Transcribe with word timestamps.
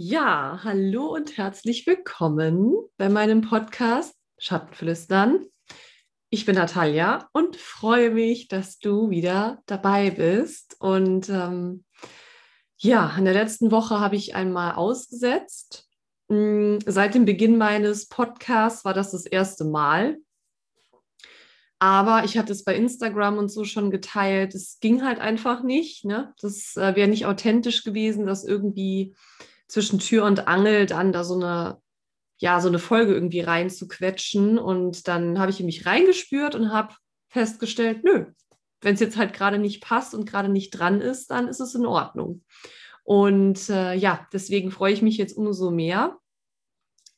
Ja, 0.00 0.60
hallo 0.62 1.12
und 1.12 1.36
herzlich 1.38 1.84
willkommen 1.84 2.72
bei 2.98 3.08
meinem 3.08 3.40
Podcast 3.40 4.14
Schattenflüstern. 4.38 5.44
Ich 6.30 6.46
bin 6.46 6.54
Natalia 6.54 7.28
und 7.32 7.56
freue 7.56 8.10
mich, 8.10 8.46
dass 8.46 8.78
du 8.78 9.10
wieder 9.10 9.60
dabei 9.66 10.10
bist. 10.10 10.76
Und 10.78 11.28
ähm, 11.30 11.84
ja, 12.76 13.12
in 13.18 13.24
der 13.24 13.34
letzten 13.34 13.72
Woche 13.72 13.98
habe 13.98 14.14
ich 14.14 14.36
einmal 14.36 14.76
ausgesetzt. 14.76 15.88
Hm, 16.28 16.78
seit 16.86 17.16
dem 17.16 17.24
Beginn 17.24 17.58
meines 17.58 18.06
Podcasts 18.06 18.84
war 18.84 18.94
das 18.94 19.10
das 19.10 19.26
erste 19.26 19.64
Mal. 19.64 20.18
Aber 21.80 22.22
ich 22.22 22.38
hatte 22.38 22.52
es 22.52 22.62
bei 22.62 22.76
Instagram 22.76 23.36
und 23.36 23.48
so 23.48 23.64
schon 23.64 23.90
geteilt. 23.90 24.54
Es 24.54 24.78
ging 24.78 25.04
halt 25.04 25.18
einfach 25.18 25.64
nicht. 25.64 26.04
Ne? 26.04 26.34
Das 26.40 26.76
äh, 26.76 26.94
wäre 26.94 27.08
nicht 27.08 27.26
authentisch 27.26 27.82
gewesen, 27.82 28.26
dass 28.26 28.44
irgendwie 28.44 29.16
zwischen 29.68 29.98
Tür 29.98 30.24
und 30.24 30.48
Angel 30.48 30.86
dann 30.86 31.12
da 31.12 31.22
so 31.24 31.34
eine, 31.34 31.80
ja, 32.38 32.60
so 32.60 32.68
eine 32.68 32.78
Folge 32.78 33.14
irgendwie 33.14 33.40
reinzuquetschen. 33.40 34.58
Und 34.58 35.06
dann 35.06 35.38
habe 35.38 35.50
ich 35.50 35.60
mich 35.60 35.86
reingespürt 35.86 36.54
und 36.54 36.72
habe 36.72 36.94
festgestellt, 37.28 38.02
nö, 38.04 38.26
wenn 38.80 38.94
es 38.94 39.00
jetzt 39.00 39.16
halt 39.16 39.32
gerade 39.32 39.58
nicht 39.58 39.82
passt 39.82 40.14
und 40.14 40.28
gerade 40.28 40.48
nicht 40.48 40.70
dran 40.70 41.00
ist, 41.00 41.30
dann 41.30 41.48
ist 41.48 41.60
es 41.60 41.74
in 41.74 41.86
Ordnung. 41.86 42.42
Und 43.04 43.68
äh, 43.70 43.94
ja, 43.94 44.26
deswegen 44.32 44.70
freue 44.70 44.92
ich 44.92 45.02
mich 45.02 45.16
jetzt 45.16 45.36
umso 45.36 45.70
mehr, 45.70 46.18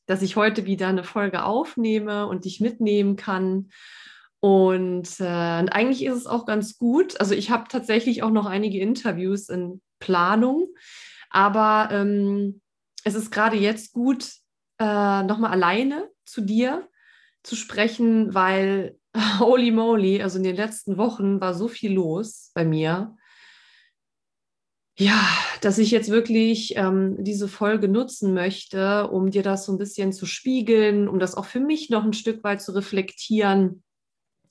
dass 0.07 0.23
ich 0.23 0.37
heute 0.37 0.65
wieder 0.65 0.89
eine 0.89 1.05
Folge 1.05 1.45
aufnehme 1.45 2.27
und 2.27 2.45
dich 2.45 2.61
mitnehmen 2.61 3.17
kann. 3.17 3.71
Und, 4.41 5.21
äh, 5.21 5.61
und 5.61 5.69
eigentlich 5.69 6.05
ist 6.05 6.17
es 6.17 6.27
auch 6.27 6.47
ganz 6.47 6.79
gut. 6.79 7.21
Also 7.21 7.35
ich 7.35 7.51
habe 7.51 7.65
tatsächlich 7.69 8.23
auch 8.23 8.31
noch 8.31 8.47
einige 8.47 8.79
Interviews 8.79 9.49
in 9.49 9.83
Planung. 9.99 10.69
Aber 11.31 11.89
ähm, 11.93 12.61
es 13.05 13.15
ist 13.15 13.31
gerade 13.31 13.57
jetzt 13.57 13.93
gut, 13.93 14.31
äh, 14.79 15.23
nochmal 15.23 15.53
alleine 15.53 16.11
zu 16.25 16.41
dir 16.41 16.89
zu 17.43 17.57
sprechen, 17.57 18.35
weil 18.35 18.99
holy 19.39 19.71
moly, 19.71 20.23
also 20.23 20.39
in 20.39 20.45
den 20.45 20.57
letzten 20.57 20.97
Wochen 20.97 21.41
war 21.41 21.55
so 21.55 21.69
viel 21.69 21.93
los 21.93 22.51
bei 22.55 22.65
mir. 22.65 23.17
Ja, 24.99 25.19
dass 25.63 25.79
ich 25.79 25.91
jetzt 25.91 26.11
wirklich 26.11 26.77
ähm, 26.77 27.17
diese 27.25 27.49
Folge 27.49 27.89
nutzen 27.89 28.35
möchte, 28.35 29.09
um 29.09 29.31
dir 29.31 29.43
das 29.43 29.65
so 29.65 29.73
ein 29.73 29.79
bisschen 29.79 30.13
zu 30.13 30.27
spiegeln, 30.27 31.09
um 31.09 31.19
das 31.19 31.37
auch 31.37 31.47
für 31.47 31.61
mich 31.61 31.89
noch 31.89 32.05
ein 32.05 32.13
Stück 32.13 32.45
weit 32.45 32.61
zu 32.61 32.73
reflektieren, 32.73 33.83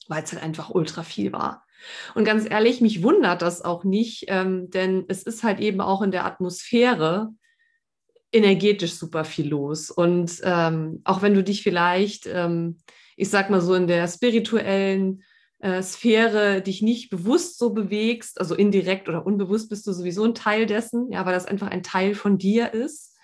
weil 0.08 0.24
es 0.24 0.34
halt 0.34 0.42
einfach 0.42 0.72
ultra 0.72 1.04
viel 1.04 1.32
war. 1.34 1.68
Und 2.16 2.26
ganz 2.26 2.50
ehrlich, 2.50 2.82
mich 2.82 3.04
wundert 3.04 3.42
das 3.42 3.62
auch 3.62 3.84
nicht, 3.84 4.26
ähm, 4.28 4.70
denn 4.70 5.06
es 5.08 5.24
ist 5.24 5.44
halt 5.44 5.60
eben 5.60 5.82
auch 5.82 6.02
in 6.02 6.12
der 6.12 6.26
Atmosphäre 6.26 7.30
energetisch 8.32 8.94
super 8.94 9.26
viel 9.26 9.50
los. 9.50 9.90
Und 9.90 10.40
ähm, 10.44 11.02
auch 11.04 11.22
wenn 11.22 11.34
du 11.34 11.44
dich 11.44 11.64
vielleicht, 11.64 12.28
ähm, 12.28 12.78
ich 13.16 13.30
sag 13.30 13.50
mal 13.50 13.62
so, 13.62 13.74
in 13.74 13.88
der 13.88 14.08
spirituellen 14.08 15.24
äh, 15.60 15.82
Sphäre 15.82 16.62
dich 16.62 16.82
nicht 16.82 17.10
bewusst 17.10 17.58
so 17.58 17.72
bewegst, 17.72 18.40
also 18.40 18.56
indirekt 18.56 19.10
oder 19.10 19.26
unbewusst 19.26 19.70
bist 19.70 19.86
du 19.88 19.92
sowieso 19.92 20.24
ein 20.24 20.36
Teil 20.36 20.66
dessen, 20.66 21.12
ja, 21.12 21.26
weil 21.26 21.34
das 21.34 21.46
einfach 21.46 21.68
ein 21.68 21.84
Teil 21.84 22.16
von 22.16 22.38
dir 22.38 22.74
ist. 22.74 23.18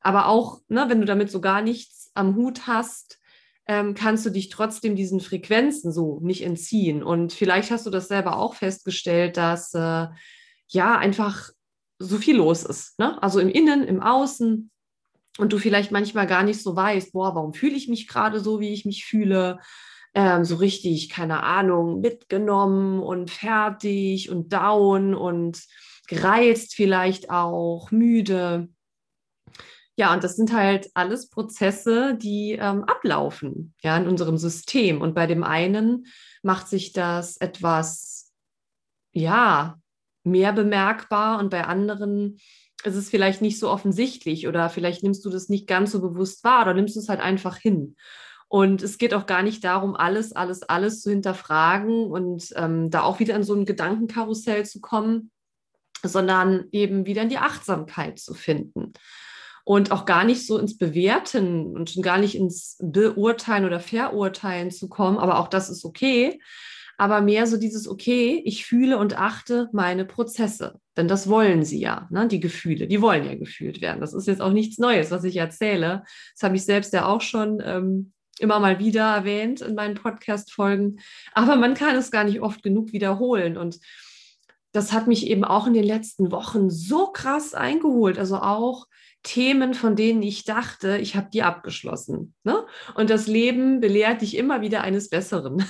Aber 0.00 0.26
auch, 0.26 0.60
ne, 0.68 0.86
wenn 0.88 1.00
du 1.00 1.06
damit 1.06 1.30
so 1.30 1.40
gar 1.40 1.62
nichts 1.62 2.10
am 2.14 2.36
Hut 2.36 2.66
hast, 2.66 3.18
ähm, 3.66 3.94
kannst 3.94 4.26
du 4.26 4.30
dich 4.30 4.50
trotzdem 4.50 4.96
diesen 4.96 5.20
Frequenzen 5.20 5.92
so 5.92 6.20
nicht 6.22 6.42
entziehen. 6.42 7.02
Und 7.02 7.32
vielleicht 7.32 7.70
hast 7.70 7.86
du 7.86 7.90
das 7.90 8.08
selber 8.08 8.38
auch 8.38 8.54
festgestellt, 8.54 9.36
dass 9.36 9.72
äh, 9.74 10.06
ja 10.68 10.98
einfach 10.98 11.50
so 11.98 12.18
viel 12.18 12.36
los 12.36 12.64
ist. 12.64 12.98
Ne? 12.98 13.20
Also 13.22 13.40
im 13.40 13.48
Innen, 13.48 13.84
im 13.84 14.02
Außen. 14.02 14.70
Und 15.38 15.52
du 15.52 15.58
vielleicht 15.58 15.90
manchmal 15.90 16.26
gar 16.26 16.44
nicht 16.44 16.62
so 16.62 16.76
weißt, 16.76 17.12
boah, 17.12 17.34
warum 17.34 17.54
fühle 17.54 17.74
ich 17.74 17.88
mich 17.88 18.06
gerade 18.06 18.38
so, 18.38 18.60
wie 18.60 18.72
ich 18.72 18.84
mich 18.84 19.04
fühle? 19.04 19.58
Ähm, 20.14 20.44
so 20.44 20.56
richtig, 20.56 21.08
keine 21.08 21.42
Ahnung, 21.42 22.00
mitgenommen 22.00 23.02
und 23.02 23.32
fertig 23.32 24.30
und 24.30 24.52
down 24.52 25.14
und 25.14 25.60
gereizt 26.06 26.74
vielleicht 26.74 27.30
auch, 27.30 27.90
müde. 27.90 28.68
Ja, 29.96 30.12
und 30.12 30.24
das 30.24 30.34
sind 30.34 30.52
halt 30.52 30.90
alles 30.94 31.28
Prozesse, 31.28 32.16
die 32.16 32.52
ähm, 32.52 32.82
ablaufen, 32.84 33.74
ja, 33.80 33.96
in 33.96 34.08
unserem 34.08 34.38
System. 34.38 35.00
Und 35.00 35.14
bei 35.14 35.26
dem 35.26 35.44
einen 35.44 36.06
macht 36.42 36.68
sich 36.68 36.92
das 36.92 37.36
etwas, 37.36 38.32
ja, 39.12 39.78
mehr 40.24 40.52
bemerkbar 40.52 41.38
und 41.38 41.50
bei 41.50 41.64
anderen 41.64 42.38
ist 42.82 42.96
es 42.96 43.08
vielleicht 43.08 43.40
nicht 43.40 43.58
so 43.58 43.70
offensichtlich 43.70 44.48
oder 44.48 44.68
vielleicht 44.68 45.02
nimmst 45.02 45.24
du 45.24 45.30
das 45.30 45.48
nicht 45.48 45.66
ganz 45.66 45.92
so 45.92 46.00
bewusst 46.00 46.42
wahr 46.44 46.62
oder 46.62 46.74
nimmst 46.74 46.96
du 46.96 47.00
es 47.00 47.08
halt 47.08 47.20
einfach 47.20 47.56
hin. 47.56 47.96
Und 48.48 48.82
es 48.82 48.98
geht 48.98 49.14
auch 49.14 49.26
gar 49.26 49.42
nicht 49.42 49.64
darum, 49.64 49.94
alles, 49.94 50.32
alles, 50.32 50.62
alles 50.62 51.02
zu 51.02 51.10
hinterfragen 51.10 52.06
und 52.10 52.52
ähm, 52.56 52.90
da 52.90 53.02
auch 53.02 53.20
wieder 53.20 53.36
in 53.36 53.42
so 53.42 53.54
ein 53.54 53.64
Gedankenkarussell 53.64 54.64
zu 54.66 54.80
kommen, 54.80 55.30
sondern 56.02 56.66
eben 56.72 57.06
wieder 57.06 57.22
in 57.22 57.28
die 57.28 57.38
Achtsamkeit 57.38 58.18
zu 58.18 58.34
finden 58.34 58.92
und 59.64 59.90
auch 59.90 60.04
gar 60.04 60.24
nicht 60.24 60.46
so 60.46 60.58
ins 60.58 60.76
Bewerten 60.76 61.74
und 61.74 61.90
schon 61.90 62.02
gar 62.02 62.18
nicht 62.18 62.36
ins 62.36 62.76
Beurteilen 62.80 63.64
oder 63.64 63.80
Verurteilen 63.80 64.70
zu 64.70 64.88
kommen. 64.88 65.18
Aber 65.18 65.38
auch 65.38 65.48
das 65.48 65.70
ist 65.70 65.84
okay. 65.84 66.38
Aber 66.96 67.22
mehr 67.22 67.46
so 67.46 67.56
dieses, 67.56 67.88
okay, 67.88 68.40
ich 68.44 68.66
fühle 68.66 68.98
und 68.98 69.18
achte 69.18 69.68
meine 69.72 70.04
Prozesse. 70.04 70.78
Denn 70.96 71.08
das 71.08 71.28
wollen 71.28 71.64
sie 71.64 71.80
ja, 71.80 72.06
ne? 72.10 72.28
die 72.28 72.38
Gefühle, 72.38 72.86
die 72.86 73.00
wollen 73.00 73.24
ja 73.24 73.34
gefühlt 73.34 73.80
werden. 73.80 74.00
Das 74.00 74.14
ist 74.14 74.28
jetzt 74.28 74.40
auch 74.40 74.52
nichts 74.52 74.78
Neues, 74.78 75.10
was 75.10 75.24
ich 75.24 75.36
erzähle. 75.36 76.04
Das 76.34 76.42
habe 76.44 76.54
ich 76.54 76.64
selbst 76.64 76.92
ja 76.92 77.06
auch 77.06 77.20
schon 77.20 77.60
ähm, 77.64 78.12
immer 78.38 78.60
mal 78.60 78.78
wieder 78.78 79.16
erwähnt 79.16 79.60
in 79.60 79.74
meinen 79.74 79.96
Podcast-Folgen. 79.96 81.00
Aber 81.32 81.56
man 81.56 81.74
kann 81.74 81.96
es 81.96 82.12
gar 82.12 82.24
nicht 82.24 82.42
oft 82.42 82.62
genug 82.62 82.92
wiederholen. 82.92 83.56
Und 83.56 83.80
das 84.72 84.92
hat 84.92 85.08
mich 85.08 85.26
eben 85.26 85.44
auch 85.44 85.66
in 85.66 85.74
den 85.74 85.84
letzten 85.84 86.30
Wochen 86.30 86.70
so 86.70 87.08
krass 87.08 87.54
eingeholt. 87.54 88.18
Also 88.18 88.36
auch 88.36 88.86
Themen, 89.24 89.74
von 89.74 89.96
denen 89.96 90.22
ich 90.22 90.44
dachte, 90.44 90.98
ich 90.98 91.16
habe 91.16 91.30
die 91.32 91.42
abgeschlossen. 91.42 92.34
Ne? 92.44 92.64
Und 92.94 93.10
das 93.10 93.26
Leben 93.26 93.80
belehrt 93.80 94.22
dich 94.22 94.36
immer 94.36 94.60
wieder 94.60 94.82
eines 94.82 95.08
Besseren. 95.08 95.64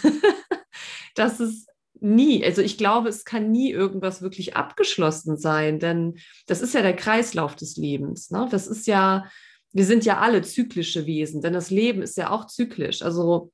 das 1.15 1.41
ist 1.41 1.69
nie, 2.01 2.45
also 2.45 2.61
ich 2.61 2.77
glaube, 2.77 3.09
es 3.09 3.25
kann 3.25 3.51
nie 3.51 3.71
irgendwas 3.71 4.21
wirklich 4.21 4.57
abgeschlossen 4.57 5.39
sein, 5.39 5.79
denn 5.79 6.17
das 6.47 6.61
ist 6.61 6.75
ja 6.75 6.83
der 6.83 6.97
Kreislauf 6.97 7.55
des 7.55 7.77
Lebens. 7.77 8.31
Ne? 8.31 8.47
Das 8.51 8.67
ist 8.67 8.87
ja, 8.87 9.25
wir 9.73 9.87
sind 9.87 10.05
ja 10.05 10.19
alle 10.19 10.43
zyklische 10.43 11.07
Wesen, 11.07 11.41
denn 11.41 11.53
das 11.53 11.71
Leben 11.71 12.03
ist 12.03 12.17
ja 12.17 12.31
auch 12.31 12.47
zyklisch. 12.47 13.03
Also 13.03 13.53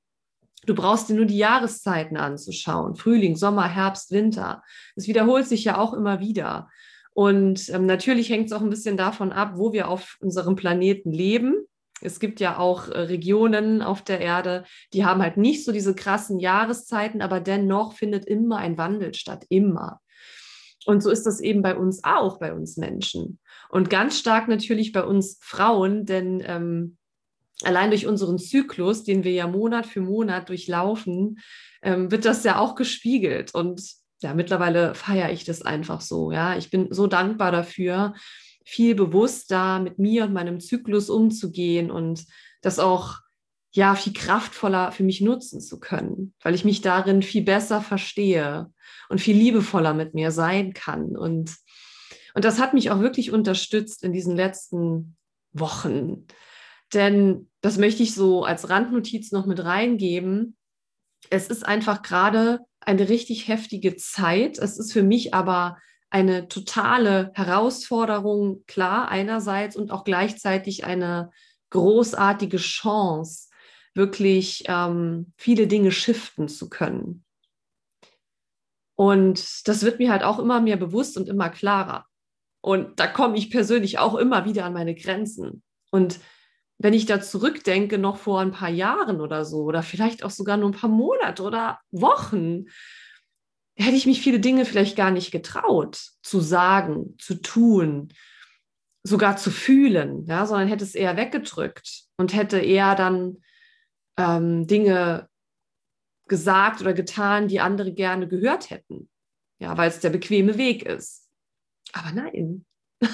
du 0.64 0.74
brauchst 0.74 1.10
dir 1.10 1.14
nur 1.14 1.26
die 1.26 1.38
Jahreszeiten 1.38 2.16
anzuschauen. 2.16 2.96
Frühling, 2.96 3.36
Sommer, 3.36 3.68
Herbst, 3.68 4.10
Winter. 4.10 4.62
Es 4.96 5.06
wiederholt 5.06 5.46
sich 5.46 5.64
ja 5.64 5.78
auch 5.78 5.92
immer 5.92 6.20
wieder. 6.20 6.68
Und 7.12 7.68
ähm, 7.70 7.86
natürlich 7.86 8.30
hängt 8.30 8.46
es 8.46 8.52
auch 8.52 8.62
ein 8.62 8.70
bisschen 8.70 8.96
davon 8.96 9.32
ab, 9.32 9.54
wo 9.56 9.72
wir 9.72 9.88
auf 9.88 10.16
unserem 10.20 10.56
Planeten 10.56 11.12
leben. 11.12 11.64
Es 12.00 12.20
gibt 12.20 12.40
ja 12.40 12.58
auch 12.58 12.88
äh, 12.88 12.98
Regionen 12.98 13.82
auf 13.82 14.02
der 14.02 14.20
Erde, 14.20 14.64
die 14.92 15.04
haben 15.04 15.22
halt 15.22 15.36
nicht 15.36 15.64
so 15.64 15.72
diese 15.72 15.94
krassen 15.94 16.38
Jahreszeiten, 16.38 17.20
aber 17.20 17.40
dennoch 17.40 17.94
findet 17.94 18.24
immer 18.26 18.58
ein 18.58 18.78
Wandel 18.78 19.14
statt, 19.14 19.44
immer. 19.48 20.00
Und 20.86 21.02
so 21.02 21.10
ist 21.10 21.24
das 21.24 21.40
eben 21.40 21.62
bei 21.62 21.76
uns 21.76 22.04
auch, 22.04 22.38
bei 22.38 22.54
uns 22.54 22.76
Menschen. 22.78 23.38
Und 23.68 23.90
ganz 23.90 24.18
stark 24.18 24.48
natürlich 24.48 24.92
bei 24.92 25.04
uns 25.04 25.38
Frauen, 25.42 26.06
denn 26.06 26.42
ähm, 26.46 26.96
allein 27.62 27.90
durch 27.90 28.06
unseren 28.06 28.38
Zyklus, 28.38 29.04
den 29.04 29.24
wir 29.24 29.32
ja 29.32 29.46
Monat 29.46 29.86
für 29.86 30.00
Monat 30.00 30.48
durchlaufen, 30.48 31.38
ähm, 31.82 32.10
wird 32.10 32.24
das 32.24 32.44
ja 32.44 32.58
auch 32.58 32.74
gespiegelt. 32.74 33.54
Und 33.54 33.82
ja, 34.20 34.34
mittlerweile 34.34 34.94
feiere 34.94 35.32
ich 35.32 35.44
das 35.44 35.62
einfach 35.62 36.00
so. 36.00 36.30
Ja, 36.30 36.56
ich 36.56 36.70
bin 36.70 36.92
so 36.92 37.06
dankbar 37.06 37.52
dafür, 37.52 38.14
viel 38.64 38.94
bewusster 38.94 39.80
mit 39.80 39.98
mir 39.98 40.24
und 40.24 40.32
meinem 40.32 40.60
Zyklus 40.60 41.10
umzugehen 41.10 41.90
und 41.90 42.24
das 42.62 42.78
auch 42.78 43.18
ja 43.72 43.94
viel 43.94 44.12
kraftvoller 44.12 44.92
für 44.92 45.04
mich 45.04 45.20
nutzen 45.20 45.60
zu 45.60 45.80
können, 45.80 46.34
weil 46.42 46.54
ich 46.54 46.64
mich 46.64 46.80
darin 46.80 47.22
viel 47.22 47.42
besser 47.42 47.80
verstehe 47.80 48.70
und 49.08 49.20
viel 49.20 49.36
liebevoller 49.36 49.94
mit 49.94 50.14
mir 50.14 50.30
sein 50.30 50.74
kann 50.74 51.16
und 51.16 51.56
und 52.34 52.44
das 52.44 52.60
hat 52.60 52.74
mich 52.74 52.90
auch 52.90 53.00
wirklich 53.00 53.32
unterstützt 53.32 54.04
in 54.04 54.12
diesen 54.12 54.36
letzten 54.36 55.16
Wochen. 55.52 56.26
Denn 56.94 57.48
das 57.60 57.78
möchte 57.78 58.02
ich 58.02 58.14
so 58.14 58.44
als 58.44 58.68
Randnotiz 58.68 59.32
noch 59.32 59.46
mit 59.46 59.64
reingeben. 59.64 60.56
Es 61.28 61.48
ist 61.48 61.66
einfach 61.66 62.02
gerade 62.02 62.60
eine 62.80 63.08
richtig 63.08 63.48
heftige 63.48 63.96
Zeit. 63.96 64.58
Es 64.58 64.78
ist 64.78 64.92
für 64.92 65.02
mich 65.02 65.34
aber 65.34 65.78
eine 66.10 66.48
totale 66.48 67.30
Herausforderung, 67.34 68.64
klar, 68.66 69.08
einerseits 69.08 69.76
und 69.76 69.92
auch 69.92 70.04
gleichzeitig 70.04 70.84
eine 70.84 71.30
großartige 71.70 72.56
Chance, 72.56 73.48
wirklich 73.94 74.64
ähm, 74.66 75.32
viele 75.36 75.66
Dinge 75.66 75.92
shiften 75.92 76.48
zu 76.48 76.68
können. 76.68 77.24
Und 78.96 79.66
das 79.68 79.82
wird 79.82 79.98
mir 79.98 80.10
halt 80.10 80.24
auch 80.24 80.38
immer 80.38 80.60
mehr 80.60 80.76
bewusst 80.76 81.16
und 81.16 81.28
immer 81.28 81.48
klarer. 81.48 82.06
Und 82.60 83.00
da 83.00 83.06
komme 83.06 83.38
ich 83.38 83.50
persönlich 83.50 83.98
auch 83.98 84.14
immer 84.14 84.44
wieder 84.44 84.64
an 84.64 84.74
meine 84.74 84.94
Grenzen. 84.94 85.62
Und 85.90 86.20
wenn 86.82 86.94
ich 86.94 87.04
da 87.04 87.20
zurückdenke, 87.20 87.98
noch 87.98 88.16
vor 88.16 88.40
ein 88.40 88.52
paar 88.52 88.70
Jahren 88.70 89.20
oder 89.20 89.44
so, 89.44 89.64
oder 89.64 89.82
vielleicht 89.82 90.24
auch 90.24 90.30
sogar 90.30 90.56
nur 90.56 90.70
ein 90.70 90.74
paar 90.74 90.88
Monate 90.88 91.42
oder 91.42 91.78
Wochen, 91.90 92.64
hätte 93.76 93.96
ich 93.96 94.06
mich 94.06 94.22
viele 94.22 94.40
Dinge 94.40 94.64
vielleicht 94.64 94.96
gar 94.96 95.10
nicht 95.10 95.30
getraut 95.30 96.00
zu 96.22 96.40
sagen, 96.40 97.16
zu 97.18 97.34
tun, 97.34 98.14
sogar 99.02 99.36
zu 99.36 99.50
fühlen, 99.50 100.24
ja, 100.24 100.46
sondern 100.46 100.68
hätte 100.68 100.84
es 100.84 100.94
eher 100.94 101.18
weggedrückt 101.18 102.04
und 102.16 102.32
hätte 102.34 102.58
eher 102.58 102.94
dann 102.94 103.36
ähm, 104.16 104.66
Dinge 104.66 105.28
gesagt 106.28 106.80
oder 106.80 106.94
getan, 106.94 107.46
die 107.46 107.60
andere 107.60 107.92
gerne 107.92 108.26
gehört 108.26 108.70
hätten, 108.70 109.10
ja, 109.58 109.76
weil 109.76 109.90
es 109.90 110.00
der 110.00 110.10
bequeme 110.10 110.56
Weg 110.56 110.84
ist. 110.84 111.28
Aber 111.92 112.12
nein, 112.12 112.64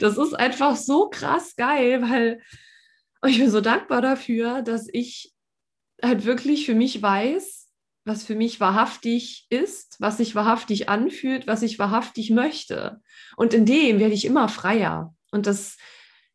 das 0.00 0.18
ist 0.18 0.34
einfach 0.34 0.76
so 0.76 1.08
krass 1.08 1.56
geil, 1.56 2.02
weil 2.02 2.42
ich 3.26 3.38
bin 3.38 3.50
so 3.50 3.60
dankbar 3.60 4.00
dafür, 4.00 4.62
dass 4.62 4.88
ich 4.92 5.32
halt 6.02 6.24
wirklich 6.24 6.66
für 6.66 6.74
mich 6.74 7.00
weiß, 7.00 7.68
was 8.04 8.24
für 8.24 8.34
mich 8.34 8.58
wahrhaftig 8.58 9.46
ist, 9.48 9.96
was 10.00 10.16
sich 10.16 10.34
wahrhaftig 10.34 10.88
anfühlt, 10.88 11.46
was 11.46 11.62
ich 11.62 11.78
wahrhaftig 11.78 12.30
möchte. 12.30 13.00
Und 13.36 13.54
in 13.54 13.64
dem 13.64 14.00
werde 14.00 14.14
ich 14.14 14.24
immer 14.24 14.48
freier. 14.48 15.14
Und 15.30 15.46
das, 15.46 15.76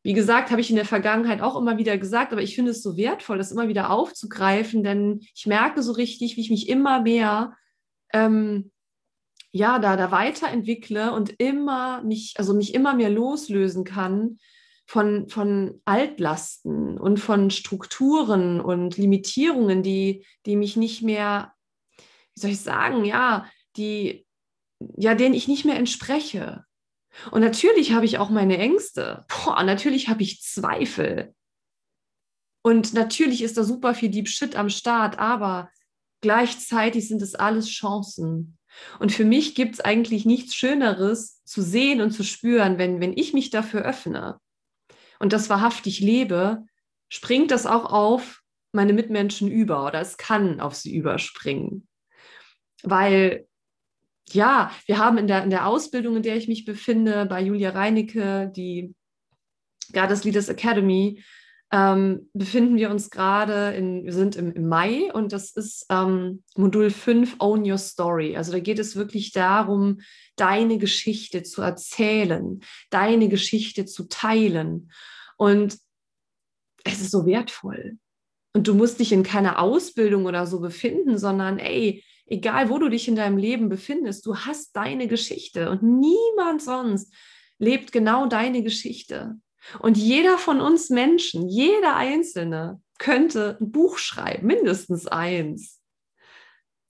wie 0.02 0.14
gesagt, 0.14 0.50
habe 0.50 0.62
ich 0.62 0.70
in 0.70 0.78
der 0.78 0.86
Vergangenheit 0.86 1.42
auch 1.42 1.58
immer 1.58 1.78
wieder 1.78 1.98
gesagt, 1.98 2.32
aber 2.32 2.42
ich 2.42 2.56
finde 2.56 2.72
es 2.72 2.82
so 2.82 2.96
wertvoll, 2.96 3.38
das 3.38 3.52
immer 3.52 3.68
wieder 3.68 3.90
aufzugreifen, 3.90 4.84
denn 4.84 5.20
ich 5.36 5.46
merke 5.46 5.84
so 5.84 5.92
richtig, 5.92 6.38
wie 6.38 6.42
ich 6.42 6.50
mich 6.50 6.70
immer 6.70 7.02
mehr 7.02 7.54
ähm, 8.14 8.72
ja, 9.52 9.80
da, 9.80 9.98
da 9.98 10.12
weiterentwickle 10.12 11.12
und 11.12 11.34
immer 11.40 12.02
mich, 12.04 12.36
also 12.38 12.54
mich 12.54 12.74
immer 12.74 12.94
mehr 12.94 13.10
loslösen 13.10 13.84
kann 13.84 14.38
von, 14.88 15.28
von 15.28 15.82
Altlasten 15.84 16.98
und 16.98 17.20
von 17.20 17.52
Strukturen 17.52 18.62
und 18.62 18.98
Limitierungen, 18.98 19.84
die, 19.84 20.26
die 20.46 20.56
mich 20.56 20.78
nicht 20.78 21.02
mehr, 21.02 21.54
wie 22.34 22.42
soll 22.42 22.52
ich 22.52 22.62
sagen, 22.62 23.04
ja, 23.04 23.50
die, 23.76 24.26
ja, 24.96 25.14
denen 25.14 25.36
ich 25.36 25.50
nicht 25.50 25.66
mehr 25.66 25.76
entspreche. 25.76 26.64
Und 27.32 27.42
natürlich 27.42 27.92
habe 27.92 28.06
ich 28.06 28.18
auch 28.18 28.30
meine 28.30 28.58
Ängste. 28.58 29.26
Boah, 29.28 29.62
natürlich 29.64 30.08
habe 30.08 30.24
ich 30.24 30.42
Zweifel. 30.42 31.36
Und 32.64 32.94
natürlich 32.94 33.42
ist 33.42 33.58
da 33.58 33.64
super 33.66 33.94
viel 33.94 34.10
Deep 34.10 34.30
Shit 34.30 34.56
am 34.56 34.70
Start, 34.70 35.20
aber 35.20 35.70
gleichzeitig 36.22 37.10
sind 37.10 37.22
es 37.22 37.36
alles 37.36 37.68
Chancen. 37.68 38.58
Und 39.00 39.12
für 39.12 39.26
mich 39.26 39.54
gibt 39.54 39.76
es 39.76 39.82
eigentlich 39.82 40.26
nichts 40.26 40.56
Schöneres 40.56 41.44
zu 41.44 41.62
sehen 41.62 42.00
und 42.00 42.12
zu 42.12 42.24
spüren, 42.24 42.78
wenn, 42.78 43.02
wenn 43.02 43.18
ich 43.18 43.34
mich 43.34 43.50
dafür 43.50 43.82
öffne 43.82 44.40
und 45.20 45.34
das 45.34 45.50
wahrhaftig 45.50 46.00
lebe, 46.00 46.66
springt 47.10 47.52
das 47.52 47.66
auch 47.66 47.92
auf 47.92 48.42
meine 48.72 48.94
Mitmenschen 48.94 49.50
über 49.50 49.86
oder 49.86 50.02
es 50.02 50.18
kann 50.18 50.60
auf 50.60 50.76
sie 50.76 50.96
überspringen. 50.96 51.88
Weil, 52.84 53.48
ja, 54.30 54.72
wir 54.86 54.98
haben 54.98 55.18
in 55.18 55.28
der, 55.28 55.44
in 55.44 55.50
der 55.50 55.66
Ausbildung, 55.66 56.18
in 56.18 56.24
der 56.24 56.36
ich 56.36 56.48
mich 56.48 56.66
befinde, 56.66 57.26
bei 57.26 57.42
Julia 57.42 57.72
Reinecke, 57.72 58.52
die 58.56 58.94
Goddess 59.94 60.24
Leaders 60.24 60.50
Academy, 60.50 61.24
ähm, 61.72 62.30
befinden 62.34 62.78
wir 62.78 62.90
uns 62.90 63.10
gerade 63.10 63.76
in, 63.76 64.06
wir 64.06 64.14
sind 64.14 64.38
im, 64.38 64.54
im, 64.54 64.68
Mai 64.70 65.12
und 65.14 65.34
das 65.34 65.52
ist 65.52 65.86
ähm, 65.90 66.44
Modul 66.56 66.90
5 66.90 67.36
Own 67.40 67.70
Your 67.70 67.78
Story. 67.78 68.38
Also 68.38 68.54
da 68.54 68.60
geht 68.60 68.80
es 68.80 68.96
wirklich 68.96 69.34
darum, 69.34 70.00
deine 70.38 70.78
Geschichte 70.78 71.44
zu 71.44 71.62
erzählen, 71.62 72.62
deine 72.90 73.28
Geschichte 73.28 73.86
zu 73.86 74.08
teilen. 74.08 74.92
Und 75.36 75.78
es 76.86 77.02
ist 77.02 77.12
so 77.12 77.26
wertvoll. 77.26 77.98
Und 78.54 78.68
du 78.68 78.74
musst 78.74 79.00
dich 79.02 79.12
in 79.12 79.24
keiner 79.24 79.60
Ausbildung 79.60 80.26
oder 80.26 80.48
so 80.48 80.62
befinden, 80.62 81.18
sondern 81.18 81.60
ey, 81.60 82.02
egal 82.26 82.70
wo 82.70 82.80
du 82.80 82.88
dich 82.88 83.10
in 83.10 83.18
deinem 83.18 83.38
Leben 83.38 83.68
befindest, 83.68 84.26
du 84.26 84.38
hast 84.38 84.76
deine 84.76 85.08
Geschichte 85.08 85.70
und 85.70 85.84
niemand 85.84 86.62
sonst 86.62 87.14
lebt 87.60 87.92
genau 87.92 88.28
deine 88.28 88.64
Geschichte. 88.64 89.36
Und 89.80 89.98
jeder 89.98 90.38
von 90.38 90.62
uns 90.62 90.90
Menschen, 90.90 91.50
jeder 91.50 91.96
Einzelne, 91.96 92.82
könnte 93.00 93.58
ein 93.62 93.72
Buch 93.72 93.98
schreiben, 93.98 94.48
mindestens 94.48 95.08
eins. 95.08 95.82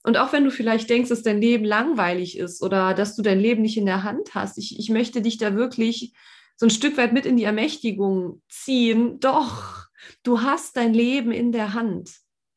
Und 0.02 0.16
auch 0.16 0.32
wenn 0.32 0.44
du 0.44 0.50
vielleicht 0.50 0.88
denkst, 0.88 1.10
dass 1.10 1.22
dein 1.22 1.40
Leben 1.40 1.64
langweilig 1.64 2.38
ist 2.38 2.62
oder 2.62 2.94
dass 2.94 3.14
du 3.14 3.22
dein 3.22 3.40
Leben 3.40 3.62
nicht 3.62 3.76
in 3.76 3.86
der 3.86 4.04
Hand 4.04 4.34
hast, 4.34 4.56
ich, 4.56 4.78
ich 4.78 4.88
möchte 4.90 5.20
dich 5.20 5.36
da 5.38 5.54
wirklich 5.54 6.14
so 6.56 6.66
ein 6.66 6.70
Stück 6.70 6.96
weit 6.96 7.12
mit 7.12 7.26
in 7.26 7.36
die 7.36 7.44
Ermächtigung 7.44 8.42
ziehen. 8.48 9.20
Doch, 9.20 9.86
du 10.22 10.40
hast 10.40 10.76
dein 10.76 10.94
Leben 10.94 11.30
in 11.30 11.52
der 11.52 11.74
Hand. 11.74 12.10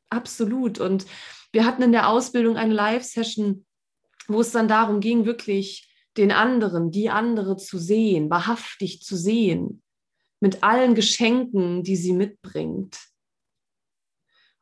Absolut. 0.08 0.78
Und 0.78 1.04
wir 1.52 1.66
hatten 1.66 1.82
in 1.82 1.92
der 1.92 2.08
Ausbildung 2.08 2.56
eine 2.56 2.74
Live-Session, 2.74 3.66
wo 4.28 4.40
es 4.40 4.52
dann 4.52 4.68
darum 4.68 5.00
ging, 5.00 5.26
wirklich 5.26 5.88
den 6.16 6.32
anderen, 6.32 6.90
die 6.90 7.10
andere 7.10 7.56
zu 7.56 7.78
sehen, 7.78 8.30
wahrhaftig 8.30 9.02
zu 9.02 9.16
sehen 9.16 9.81
mit 10.42 10.64
allen 10.64 10.96
Geschenken, 10.96 11.84
die 11.84 11.94
sie 11.94 12.12
mitbringt. 12.12 12.98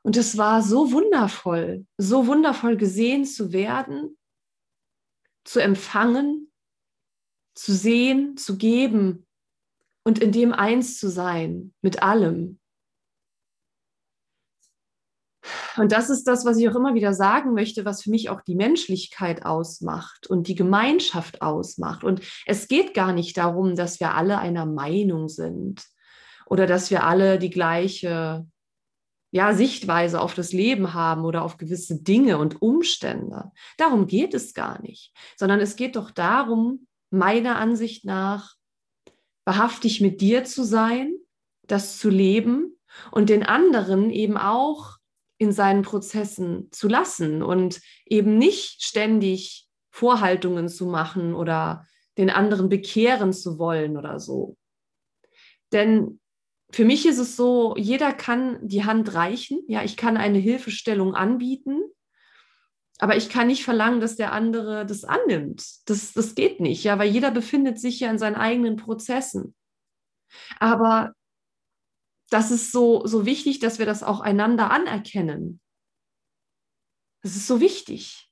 Und 0.03 0.19
es 0.19 0.37
war 0.37 0.63
so 0.63 0.93
wundervoll, 0.93 1.87
so 1.97 2.27
wundervoll 2.27 2.77
gesehen 2.77 3.25
zu 3.25 3.53
werden, 3.53 4.19
zu 5.45 5.59
empfangen, 5.59 6.53
zu 7.55 7.73
sehen, 7.73 8.37
zu 8.37 8.59
geben 8.59 9.27
und 10.05 10.19
in 10.19 10.33
dem 10.33 10.53
eins 10.53 10.99
zu 10.99 11.09
sein 11.09 11.75
mit 11.81 12.03
allem. 12.03 12.60
Und 15.77 15.93
das 15.93 16.11
ist 16.11 16.25
das, 16.25 16.45
was 16.45 16.59
ich 16.59 16.69
auch 16.69 16.75
immer 16.75 16.95
wieder 16.95 17.15
sagen 17.15 17.55
möchte, 17.55 17.85
was 17.85 18.03
für 18.03 18.11
mich 18.11 18.31
auch 18.31 18.41
die 18.41 18.55
Menschlichkeit 18.55 19.45
ausmacht 19.45 20.27
und 20.27 20.49
die 20.49 20.55
Gemeinschaft 20.55 21.43
ausmacht. 21.43 22.05
Und 22.05 22.23
es 22.47 22.69
geht 22.69 22.95
gar 22.95 23.13
nicht 23.13 23.37
darum, 23.37 23.77
dass 23.77 24.01
wir 24.01 24.15
alle 24.15 24.39
einer 24.39 24.67
Meinung 24.67 25.29
sind 25.29 25.85
oder 26.47 26.67
dass 26.67 26.91
wir 26.91 27.05
alle 27.05 27.39
die 27.39 27.51
gleiche 27.51 28.47
ja, 29.33 29.55
Sichtweise 29.55 30.21
auf 30.21 30.35
das 30.35 30.53
Leben 30.53 30.93
haben 30.93 31.25
oder 31.25 31.43
auf 31.43 31.57
gewisse 31.57 32.03
Dinge 32.03 32.39
und 32.39 32.61
Umstände. 32.63 33.53
Darum 33.77 34.07
geht 34.07 34.35
es 34.35 34.55
gar 34.55 34.83
nicht, 34.83 35.13
sondern 35.37 35.61
es 35.61 35.77
geht 35.77 35.95
doch 35.97 36.11
darum, 36.11 36.87
meiner 37.11 37.57
Ansicht 37.57 38.05
nach, 38.05 38.55
wahrhaftig 39.45 40.01
mit 40.01 40.21
dir 40.21 40.45
zu 40.45 40.65
sein, 40.65 41.15
das 41.63 41.99
zu 41.99 42.11
leben 42.11 42.77
und 43.13 43.31
den 43.31 43.45
anderen 43.45 44.11
eben 44.11 44.37
auch 44.37 45.00
in 45.41 45.53
seinen 45.53 45.81
Prozessen 45.81 46.69
zu 46.71 46.87
lassen 46.87 47.43
und 47.43 47.81
eben 48.05 48.37
nicht 48.37 48.83
ständig 48.83 49.67
Vorhaltungen 49.89 50.69
zu 50.69 50.85
machen 50.85 51.35
oder 51.35 51.87
den 52.19 52.29
anderen 52.29 52.69
bekehren 52.69 53.33
zu 53.33 53.59
wollen 53.59 53.97
oder 53.97 54.21
so. 54.21 54.59
Denn 55.73 56.21
für 56.71 56.85
mich 56.85 57.07
ist 57.07 57.17
es 57.17 57.37
so, 57.37 57.75
jeder 57.79 58.13
kann 58.13 58.59
die 58.61 58.85
Hand 58.85 59.15
reichen. 59.15 59.63
Ja, 59.67 59.83
ich 59.83 59.97
kann 59.97 60.19
eine 60.19 60.39
Hilfestellung 60.39 61.15
anbieten, 61.15 61.81
aber 62.99 63.17
ich 63.17 63.31
kann 63.31 63.47
nicht 63.47 63.65
verlangen, 63.65 64.03
dass 64.03 64.17
der 64.17 64.33
andere 64.33 64.85
das 64.85 65.05
annimmt. 65.05 65.65
Das, 65.87 66.13
das 66.13 66.35
geht 66.35 66.61
nicht, 66.61 66.85
ja, 66.85 66.99
weil 66.99 67.09
jeder 67.09 67.31
befindet 67.31 67.81
sich 67.81 67.99
ja 68.01 68.11
in 68.11 68.19
seinen 68.19 68.37
eigenen 68.37 68.77
Prozessen. 68.77 69.55
Aber 70.59 71.15
das 72.31 72.51
ist 72.51 72.73
so, 72.73 73.07
so 73.07 73.27
wichtig, 73.27 73.59
dass 73.59 73.79
wir 73.79 73.87
das 73.87 74.03
auch 74.03 74.21
einander 74.21 74.71
anerkennen. 74.71 75.61
Das 77.23 77.37
ist 77.37 77.47
so 77.47 77.61
wichtig. 77.61 78.31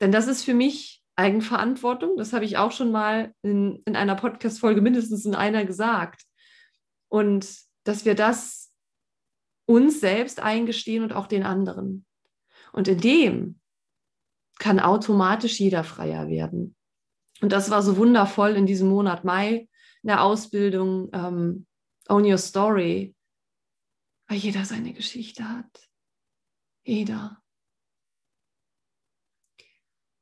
Denn 0.00 0.12
das 0.12 0.26
ist 0.26 0.44
für 0.44 0.54
mich 0.54 1.02
Eigenverantwortung. 1.16 2.16
Das 2.18 2.32
habe 2.32 2.44
ich 2.44 2.58
auch 2.58 2.72
schon 2.72 2.92
mal 2.92 3.34
in, 3.42 3.82
in 3.86 3.96
einer 3.96 4.14
Podcast-Folge 4.14 4.82
mindestens 4.82 5.24
in 5.24 5.34
einer 5.34 5.64
gesagt. 5.64 6.22
Und 7.08 7.48
dass 7.84 8.04
wir 8.04 8.14
das 8.14 8.72
uns 9.66 10.00
selbst 10.00 10.40
eingestehen 10.40 11.02
und 11.02 11.12
auch 11.12 11.26
den 11.26 11.42
anderen. 11.42 12.04
Und 12.72 12.86
in 12.86 13.00
dem 13.00 13.60
kann 14.58 14.78
automatisch 14.78 15.58
jeder 15.58 15.84
freier 15.84 16.28
werden. 16.28 16.76
Und 17.40 17.52
das 17.52 17.70
war 17.70 17.82
so 17.82 17.96
wundervoll 17.96 18.50
in 18.52 18.66
diesem 18.66 18.88
Monat 18.88 19.24
Mai 19.24 19.68
in 20.02 20.08
der 20.08 20.22
Ausbildung. 20.22 21.10
Ähm, 21.12 21.66
Own 22.08 22.24
Your 22.24 22.38
Story, 22.38 23.14
weil 24.28 24.38
jeder 24.38 24.64
seine 24.64 24.92
Geschichte 24.92 25.48
hat. 25.48 25.88
Jeder. 26.84 27.42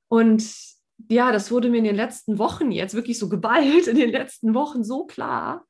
Und 0.08 0.44
ja, 1.08 1.32
das 1.32 1.50
wurde 1.50 1.70
mir 1.70 1.78
in 1.78 1.84
den 1.84 1.96
letzten 1.96 2.38
Wochen 2.38 2.70
jetzt 2.70 2.94
wirklich 2.94 3.18
so 3.18 3.28
geballt, 3.28 3.86
in 3.86 3.96
den 3.96 4.10
letzten 4.10 4.54
Wochen 4.54 4.84
so 4.84 5.06
klar. 5.06 5.66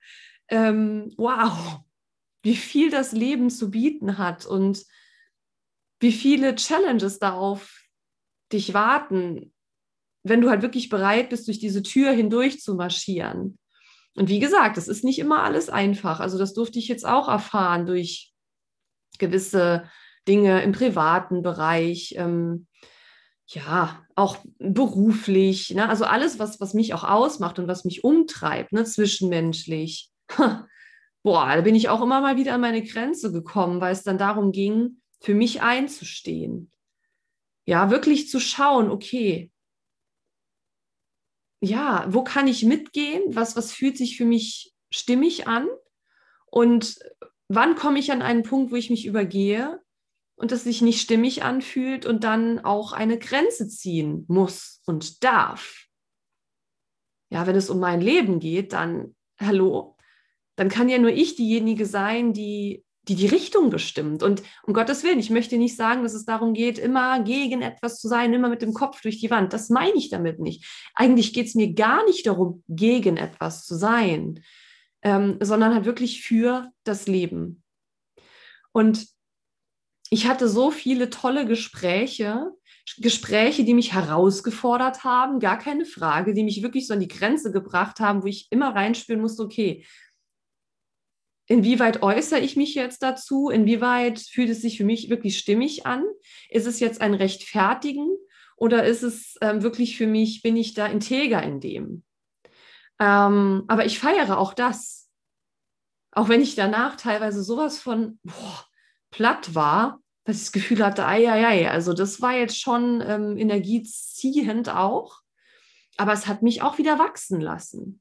Ähm, 0.49 1.13
wow, 1.17 1.81
wie 2.43 2.57
viel 2.57 2.91
das 2.91 3.13
Leben 3.13 3.49
zu 3.51 3.71
bieten 3.71 4.19
hat 4.19 4.45
und 4.45 4.85
wie 6.01 6.13
viele 6.13 6.55
Challenges 6.55 7.19
da 7.19 7.33
auf 7.33 7.89
dich 8.53 8.75
warten, 8.75 9.55
wenn 10.23 10.41
du 10.41 10.51
halt 10.51 10.63
wirklich 10.63 10.91
bereit 10.91 11.31
bist, 11.31 11.47
durch 11.47 11.59
diese 11.59 11.83
Tür 11.83 12.13
hindurch 12.13 12.61
zu 12.61 12.75
marschieren. 12.75 13.59
Und 14.17 14.29
wie 14.29 14.39
gesagt, 14.39 14.79
es 14.79 14.89
ist 14.89 15.05
nicht 15.05 15.19
immer 15.19 15.43
alles 15.43 15.69
einfach. 15.69 16.21
Also 16.21 16.39
das 16.39 16.55
durfte 16.55 16.79
ich 16.79 16.89
jetzt 16.89 17.07
auch 17.07 17.29
erfahren 17.29 17.87
durch 17.87 18.33
gewisse 19.19 19.89
Dinge 20.29 20.63
im 20.63 20.73
privaten 20.73 21.43
Bereich, 21.43 22.15
ähm, 22.17 22.67
ja, 23.47 24.03
auch 24.15 24.39
beruflich, 24.59 25.71
ne? 25.71 25.89
also 25.89 26.05
alles, 26.05 26.39
was, 26.39 26.61
was 26.61 26.73
mich 26.73 26.95
auch 26.95 27.05
ausmacht 27.05 27.59
und 27.59 27.69
was 27.69 27.85
mich 27.85 28.03
umtreibt, 28.03 28.73
ne? 28.73 28.85
zwischenmenschlich. 28.85 30.11
Boah, 31.23 31.57
da 31.57 31.61
bin 31.61 31.75
ich 31.75 31.89
auch 31.89 32.03
immer 32.03 32.21
mal 32.21 32.37
wieder 32.37 32.55
an 32.55 32.61
meine 32.61 32.83
Grenze 32.83 33.33
gekommen, 33.33 33.81
weil 33.81 33.93
es 33.93 34.03
dann 34.03 34.19
darum 34.19 34.53
ging, 34.53 35.01
für 35.21 35.35
mich 35.35 35.63
einzustehen. 35.63 36.71
Ja, 37.67 37.91
wirklich 37.91 38.29
zu 38.29 38.41
schauen, 38.41 38.91
okay, 38.91 39.51
ja, 41.65 42.07
wo 42.09 42.23
kann 42.23 42.47
ich 42.47 42.65
mitgehen? 42.65 43.23
Was, 43.29 43.57
was 43.57 43.73
fühlt 43.73 43.97
sich 43.97 44.17
für 44.17 44.25
mich 44.25 44.75
stimmig 44.91 45.47
an? 45.47 45.69
Und 46.47 46.99
wann 47.49 47.75
komme 47.75 47.99
ich 47.99 48.13
an 48.13 48.23
einen 48.23 48.43
Punkt, 48.43 48.73
wo 48.73 48.77
ich 48.77 48.91
mich 48.91 49.07
übergehe 49.07 49.81
und 50.37 50.53
es 50.53 50.65
sich 50.65 50.83
nicht 50.83 51.01
stimmig 51.01 51.43
anfühlt 51.43 52.07
und 52.07 52.25
dann 52.25 52.61
auch 52.61 52.93
eine 52.93 53.19
Grenze 53.19 53.69
ziehen 53.69 54.25
muss 54.29 54.83
und 54.87 55.25
darf? 55.25 55.87
Ja, 57.31 57.47
wenn 57.47 57.57
es 57.57 57.71
um 57.71 57.81
mein 57.81 58.01
Leben 58.01 58.39
geht, 58.39 58.73
dann, 58.73 59.17
hallo, 59.41 59.97
dann 60.57 60.69
kann 60.69 60.89
ja 60.89 60.99
nur 60.99 61.11
ich 61.11 61.35
diejenige 61.35 61.87
sein, 61.87 62.33
die 62.33 62.85
die 63.09 63.15
die 63.15 63.27
Richtung 63.27 63.71
bestimmt. 63.71 64.23
Und 64.23 64.43
um 64.63 64.73
Gottes 64.73 65.03
Willen, 65.03 65.19
ich 65.19 65.31
möchte 65.31 65.57
nicht 65.57 65.77
sagen, 65.77 66.03
dass 66.03 66.15
es 66.15 66.25
darum 66.25 66.55
geht, 66.55 66.79
immer 66.79 67.23
gegen 67.23 67.63
etwas 67.63 68.01
zu 68.01 68.09
sein, 68.09 68.33
immer 68.33 68.49
mit 68.49 68.63
dem 68.63 68.73
Kopf 68.73 69.01
durch 69.03 69.21
die 69.21 69.31
Wand. 69.31 69.53
Das 69.53 69.69
meine 69.69 69.97
ich 69.97 70.09
damit 70.09 70.41
nicht. 70.41 70.65
Eigentlich 70.95 71.33
geht 71.33 71.47
es 71.47 71.55
mir 71.55 71.75
gar 71.75 72.05
nicht 72.07 72.27
darum, 72.27 72.63
gegen 72.69 73.17
etwas 73.17 73.67
zu 73.67 73.77
sein, 73.77 74.43
ähm, 75.03 75.39
sondern 75.41 75.75
halt 75.75 75.85
wirklich 75.85 76.23
für 76.23 76.71
das 76.85 77.07
Leben. 77.07 77.63
Und 78.73 79.07
ich 80.11 80.27
hatte 80.27 80.49
so 80.49 80.71
viele 80.71 81.11
tolle 81.11 81.47
Gespräche, 81.47 82.53
Gespräche, 82.99 83.65
die 83.65 83.75
mich 83.75 83.95
herausgefordert 83.95 85.05
haben, 85.05 85.41
gar 85.41 85.59
keine 85.59 85.87
Frage, 85.87 86.35
die 86.35 86.45
mich 86.45 86.63
wirklich 86.63 86.87
so 86.87 86.95
an 86.95 87.01
die 87.01 87.09
Grenze 87.09 87.51
gebracht 87.51 88.01
haben, 88.01 88.23
wo 88.23 88.27
ich 88.27 88.47
immer 88.51 88.75
reinspüren 88.75 89.23
musste, 89.23 89.43
okay, 89.43 89.85
inwieweit 91.47 92.03
äußere 92.03 92.41
ich 92.41 92.57
mich 92.57 92.75
jetzt 92.75 93.03
dazu? 93.03 93.51
Inwieweit 93.51 94.19
fühlt 94.19 94.51
es 94.51 94.63
sich 94.63 94.79
für 94.79 94.85
mich 94.85 95.11
wirklich 95.11 95.39
stimmig 95.39 95.87
an? 95.87 96.05
Ist 96.51 96.67
es 96.67 96.81
jetzt 96.81 97.01
ein 97.01 97.15
Rechtfertigen 97.15 98.09
oder 98.57 98.85
ist 98.85 99.03
es 99.03 99.37
ähm, 99.41 99.63
wirklich 99.63 99.97
für 99.97 100.07
mich, 100.07 100.43
bin 100.43 100.57
ich 100.57 100.75
da 100.75 100.87
integer 100.87 101.43
in 101.43 101.61
dem? 101.61 102.03
Ähm, 103.01 103.65
aber 103.67 103.85
ich 103.85 103.99
feiere 103.99 104.39
auch 104.39 104.55
das. 104.55 105.11
Auch 106.13 106.29
wenn 106.29 106.41
ich 106.41 106.55
danach 106.55 106.97
teilweise 106.97 107.43
sowas 107.43 107.79
von 107.79 108.19
boah, 108.23 108.67
platt 109.11 109.55
war, 109.55 110.01
dass 110.25 110.37
ich 110.37 110.43
das 110.45 110.53
Gefühl 110.53 110.85
hatte, 110.85 111.07
ei, 111.07 111.31
ei, 111.31 111.47
ei, 111.47 111.71
also 111.71 111.93
das 111.93 112.23
war 112.23 112.35
jetzt 112.35 112.59
schon 112.59 113.03
ähm, 113.07 113.37
energieziehend 113.37 114.71
auch, 114.71 115.21
aber 115.97 116.13
es 116.13 116.27
hat 116.27 116.43
mich 116.43 116.63
auch 116.63 116.79
wieder 116.79 116.99
wachsen 116.99 117.41
lassen 117.41 118.01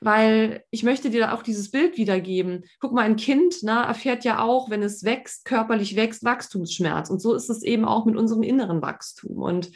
weil 0.00 0.64
ich 0.70 0.82
möchte 0.82 1.10
dir 1.10 1.34
auch 1.34 1.42
dieses 1.42 1.70
Bild 1.70 1.96
wiedergeben. 1.96 2.64
Guck 2.80 2.92
mal, 2.92 3.02
ein 3.02 3.16
Kind 3.16 3.56
na, 3.62 3.84
erfährt 3.84 4.24
ja 4.24 4.40
auch, 4.40 4.70
wenn 4.70 4.82
es 4.82 5.04
wächst, 5.04 5.44
körperlich 5.44 5.96
wächst, 5.96 6.24
Wachstumsschmerz. 6.24 7.10
Und 7.10 7.20
so 7.20 7.34
ist 7.34 7.50
es 7.50 7.62
eben 7.62 7.84
auch 7.84 8.06
mit 8.06 8.16
unserem 8.16 8.42
inneren 8.42 8.82
Wachstum. 8.82 9.38
Und 9.38 9.70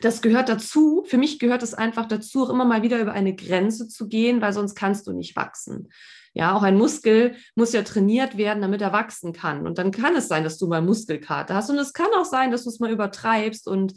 das 0.00 0.22
gehört 0.22 0.48
dazu, 0.48 1.04
für 1.06 1.18
mich 1.18 1.38
gehört 1.38 1.62
es 1.62 1.72
einfach 1.72 2.06
dazu, 2.06 2.44
auch 2.44 2.50
immer 2.50 2.64
mal 2.64 2.82
wieder 2.82 3.00
über 3.00 3.12
eine 3.12 3.34
Grenze 3.34 3.88
zu 3.88 4.08
gehen, 4.08 4.40
weil 4.40 4.52
sonst 4.52 4.74
kannst 4.74 5.06
du 5.06 5.12
nicht 5.12 5.36
wachsen. 5.36 5.88
Ja, 6.34 6.54
auch 6.54 6.62
ein 6.62 6.76
Muskel 6.76 7.36
muss 7.54 7.72
ja 7.72 7.82
trainiert 7.82 8.36
werden, 8.36 8.60
damit 8.60 8.82
er 8.82 8.92
wachsen 8.92 9.32
kann. 9.32 9.66
Und 9.66 9.78
dann 9.78 9.92
kann 9.92 10.16
es 10.16 10.26
sein, 10.26 10.42
dass 10.42 10.58
du 10.58 10.66
mal 10.66 10.82
Muskelkater 10.82 11.54
hast. 11.54 11.70
Und 11.70 11.78
es 11.78 11.92
kann 11.92 12.08
auch 12.16 12.24
sein, 12.24 12.50
dass 12.50 12.64
du 12.64 12.70
es 12.70 12.80
mal 12.80 12.90
übertreibst 12.90 13.68
und 13.68 13.94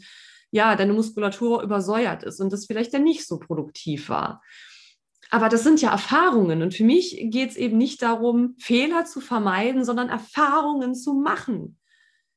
ja, 0.50 0.76
deine 0.76 0.94
Muskulatur 0.94 1.62
übersäuert 1.62 2.22
ist 2.22 2.40
und 2.40 2.52
das 2.52 2.64
vielleicht 2.64 2.94
dann 2.94 3.02
nicht 3.02 3.26
so 3.26 3.38
produktiv 3.38 4.08
war 4.08 4.40
aber 5.30 5.48
das 5.48 5.62
sind 5.62 5.80
ja 5.80 5.90
Erfahrungen. 5.90 6.62
Und 6.62 6.74
für 6.74 6.84
mich 6.84 7.16
geht 7.30 7.50
es 7.50 7.56
eben 7.56 7.76
nicht 7.76 8.02
darum, 8.02 8.54
Fehler 8.58 9.04
zu 9.04 9.20
vermeiden, 9.20 9.84
sondern 9.84 10.08
Erfahrungen 10.08 10.94
zu 10.94 11.14
machen. 11.14 11.78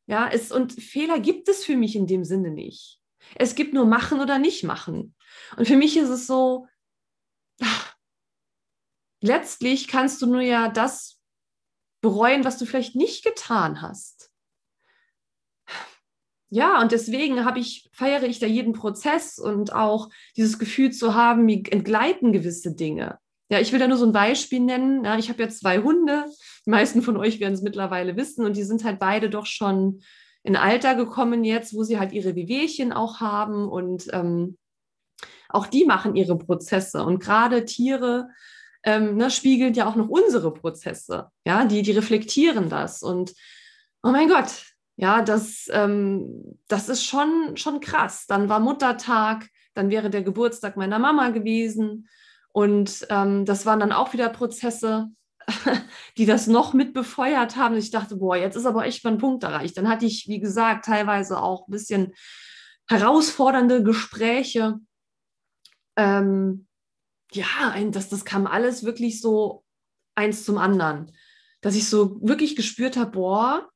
Ja, 0.07 0.27
es, 0.27 0.51
und 0.51 0.73
Fehler 0.73 1.19
gibt 1.19 1.47
es 1.47 1.63
für 1.63 1.77
mich 1.77 1.95
in 1.95 2.07
dem 2.07 2.25
Sinne 2.25 2.51
nicht. 2.51 2.99
Es 3.35 3.55
gibt 3.55 3.73
nur 3.73 3.85
machen 3.85 4.19
oder 4.19 4.39
nicht 4.39 4.63
machen. 4.63 5.15
Und 5.55 5.67
für 5.67 5.77
mich 5.77 5.95
ist 5.95 6.09
es 6.09 6.27
so, 6.27 6.67
ach, 7.61 7.95
letztlich 9.21 9.87
kannst 9.87 10.21
du 10.21 10.25
nur 10.25 10.41
ja 10.41 10.67
das 10.67 11.19
bereuen, 12.01 12.43
was 12.43 12.57
du 12.57 12.65
vielleicht 12.65 12.95
nicht 12.95 13.23
getan 13.23 13.81
hast 13.81 14.20
ja, 16.53 16.81
und 16.81 16.91
deswegen 16.91 17.45
habe 17.45 17.59
ich, 17.59 17.89
feiere 17.93 18.23
ich 18.23 18.39
da 18.39 18.45
jeden 18.45 18.73
Prozess 18.73 19.39
und 19.39 19.71
auch 19.73 20.09
dieses 20.35 20.59
Gefühl 20.59 20.91
zu 20.91 21.15
haben, 21.15 21.45
mir 21.45 21.63
entgleiten 21.71 22.33
gewisse 22.33 22.75
Dinge. 22.75 23.19
Ja, 23.49 23.61
ich 23.61 23.71
will 23.71 23.79
da 23.79 23.87
nur 23.87 23.97
so 23.97 24.05
ein 24.05 24.11
Beispiel 24.11 24.59
nennen. 24.59 25.05
Ja, 25.05 25.17
ich 25.17 25.29
habe 25.29 25.41
ja 25.41 25.49
zwei 25.49 25.79
Hunde. 25.79 26.25
Die 26.65 26.69
meisten 26.69 27.01
von 27.01 27.15
euch 27.15 27.39
werden 27.39 27.53
es 27.53 27.61
mittlerweile 27.61 28.17
wissen 28.17 28.45
und 28.45 28.57
die 28.57 28.63
sind 28.63 28.83
halt 28.83 28.99
beide 28.99 29.29
doch 29.29 29.45
schon 29.45 30.01
in 30.43 30.57
Alter 30.57 30.95
gekommen 30.95 31.45
jetzt, 31.45 31.73
wo 31.73 31.83
sie 31.83 31.99
halt 31.99 32.11
ihre 32.11 32.35
Wehwehchen 32.35 32.91
auch 32.91 33.21
haben 33.21 33.69
und 33.69 34.07
ähm, 34.11 34.57
auch 35.47 35.67
die 35.67 35.85
machen 35.85 36.17
ihre 36.17 36.37
Prozesse. 36.37 37.01
Und 37.05 37.19
gerade 37.19 37.63
Tiere 37.63 38.27
ähm, 38.83 39.15
ne, 39.15 39.31
spiegeln 39.31 39.73
ja 39.73 39.87
auch 39.87 39.95
noch 39.95 40.09
unsere 40.09 40.53
Prozesse. 40.53 41.29
Ja, 41.45 41.63
die, 41.63 41.81
die 41.81 41.91
reflektieren 41.91 42.67
das. 42.67 43.03
Und 43.03 43.33
oh 44.03 44.09
mein 44.09 44.27
Gott, 44.27 44.70
ja, 45.01 45.23
das, 45.23 45.67
ähm, 45.71 46.59
das 46.67 46.87
ist 46.87 47.03
schon, 47.03 47.57
schon 47.57 47.79
krass. 47.79 48.27
Dann 48.27 48.49
war 48.49 48.59
Muttertag, 48.59 49.49
dann 49.73 49.89
wäre 49.89 50.11
der 50.11 50.21
Geburtstag 50.21 50.77
meiner 50.77 50.99
Mama 50.99 51.29
gewesen. 51.29 52.07
Und 52.53 53.07
ähm, 53.09 53.45
das 53.45 53.65
waren 53.65 53.79
dann 53.79 53.93
auch 53.93 54.13
wieder 54.13 54.29
Prozesse, 54.29 55.07
die 56.19 56.27
das 56.27 56.45
noch 56.45 56.73
mit 56.73 56.93
befeuert 56.93 57.55
haben. 57.55 57.77
Ich 57.77 57.89
dachte, 57.89 58.17
boah, 58.17 58.35
jetzt 58.35 58.55
ist 58.55 58.67
aber 58.67 58.85
echt 58.85 59.03
mal 59.03 59.13
ein 59.13 59.17
Punkt 59.17 59.43
erreicht. 59.43 59.75
Dann 59.75 59.89
hatte 59.89 60.05
ich, 60.05 60.27
wie 60.27 60.39
gesagt, 60.39 60.85
teilweise 60.85 61.41
auch 61.41 61.67
ein 61.67 61.71
bisschen 61.71 62.13
herausfordernde 62.87 63.81
Gespräche. 63.81 64.75
Ähm, 65.95 66.67
ja, 67.31 67.75
das, 67.89 68.09
das 68.09 68.23
kam 68.23 68.45
alles 68.45 68.83
wirklich 68.83 69.19
so 69.19 69.63
eins 70.13 70.45
zum 70.45 70.59
anderen, 70.59 71.11
dass 71.61 71.73
ich 71.73 71.89
so 71.89 72.19
wirklich 72.21 72.55
gespürt 72.55 72.97
habe, 72.97 73.11
boah, 73.11 73.70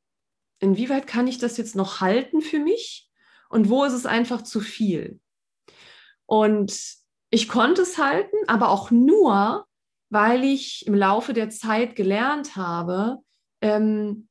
inwieweit 0.60 1.08
kann 1.08 1.28
ich 1.28 1.38
das 1.38 1.58
jetzt 1.58 1.76
noch 1.76 2.02
halten 2.02 2.42
für 2.42 2.60
mich 2.60 3.10
und 3.50 3.70
wo 3.70 3.84
ist 3.84 3.94
es 3.94 4.06
einfach 4.06 4.42
zu 4.42 4.60
viel? 4.60 5.20
Und 6.26 6.78
ich 7.30 7.48
konnte 7.48 7.84
es 7.84 7.98
halten, 7.98 8.38
aber 8.48 8.70
auch 8.70 8.92
nur, 8.92 9.66
weil 10.10 10.44
ich 10.44 10.88
im 10.88 10.96
Laufe 10.96 11.34
der 11.34 11.50
Zeit 11.50 11.96
gelernt 11.96 12.56
habe, 12.56 13.18
ähm, 13.62 14.28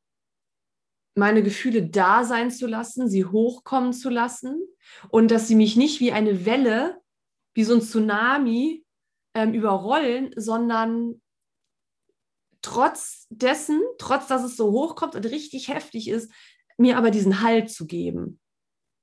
meine 1.14 1.42
Gefühle 1.42 1.86
da 1.86 2.24
sein 2.24 2.50
zu 2.50 2.66
lassen, 2.66 3.08
sie 3.08 3.24
hochkommen 3.24 3.92
zu 3.92 4.10
lassen 4.10 4.62
und 5.10 5.30
dass 5.30 5.46
sie 5.46 5.54
mich 5.54 5.76
nicht 5.76 6.00
wie 6.00 6.12
eine 6.12 6.44
Welle, 6.44 7.00
wie 7.54 7.64
so 7.64 7.74
ein 7.74 7.82
Tsunami 7.82 8.84
ähm, 9.34 9.54
überrollen, 9.54 10.32
sondern 10.36 11.20
trotz 12.64 13.26
dessen, 13.28 13.82
trotz 13.98 14.26
dass 14.26 14.42
es 14.42 14.56
so 14.56 14.72
hochkommt 14.72 15.14
und 15.14 15.26
richtig 15.26 15.68
heftig 15.68 16.08
ist, 16.08 16.32
mir 16.78 16.96
aber 16.96 17.10
diesen 17.10 17.42
Halt 17.42 17.70
zu 17.70 17.86
geben. 17.86 18.40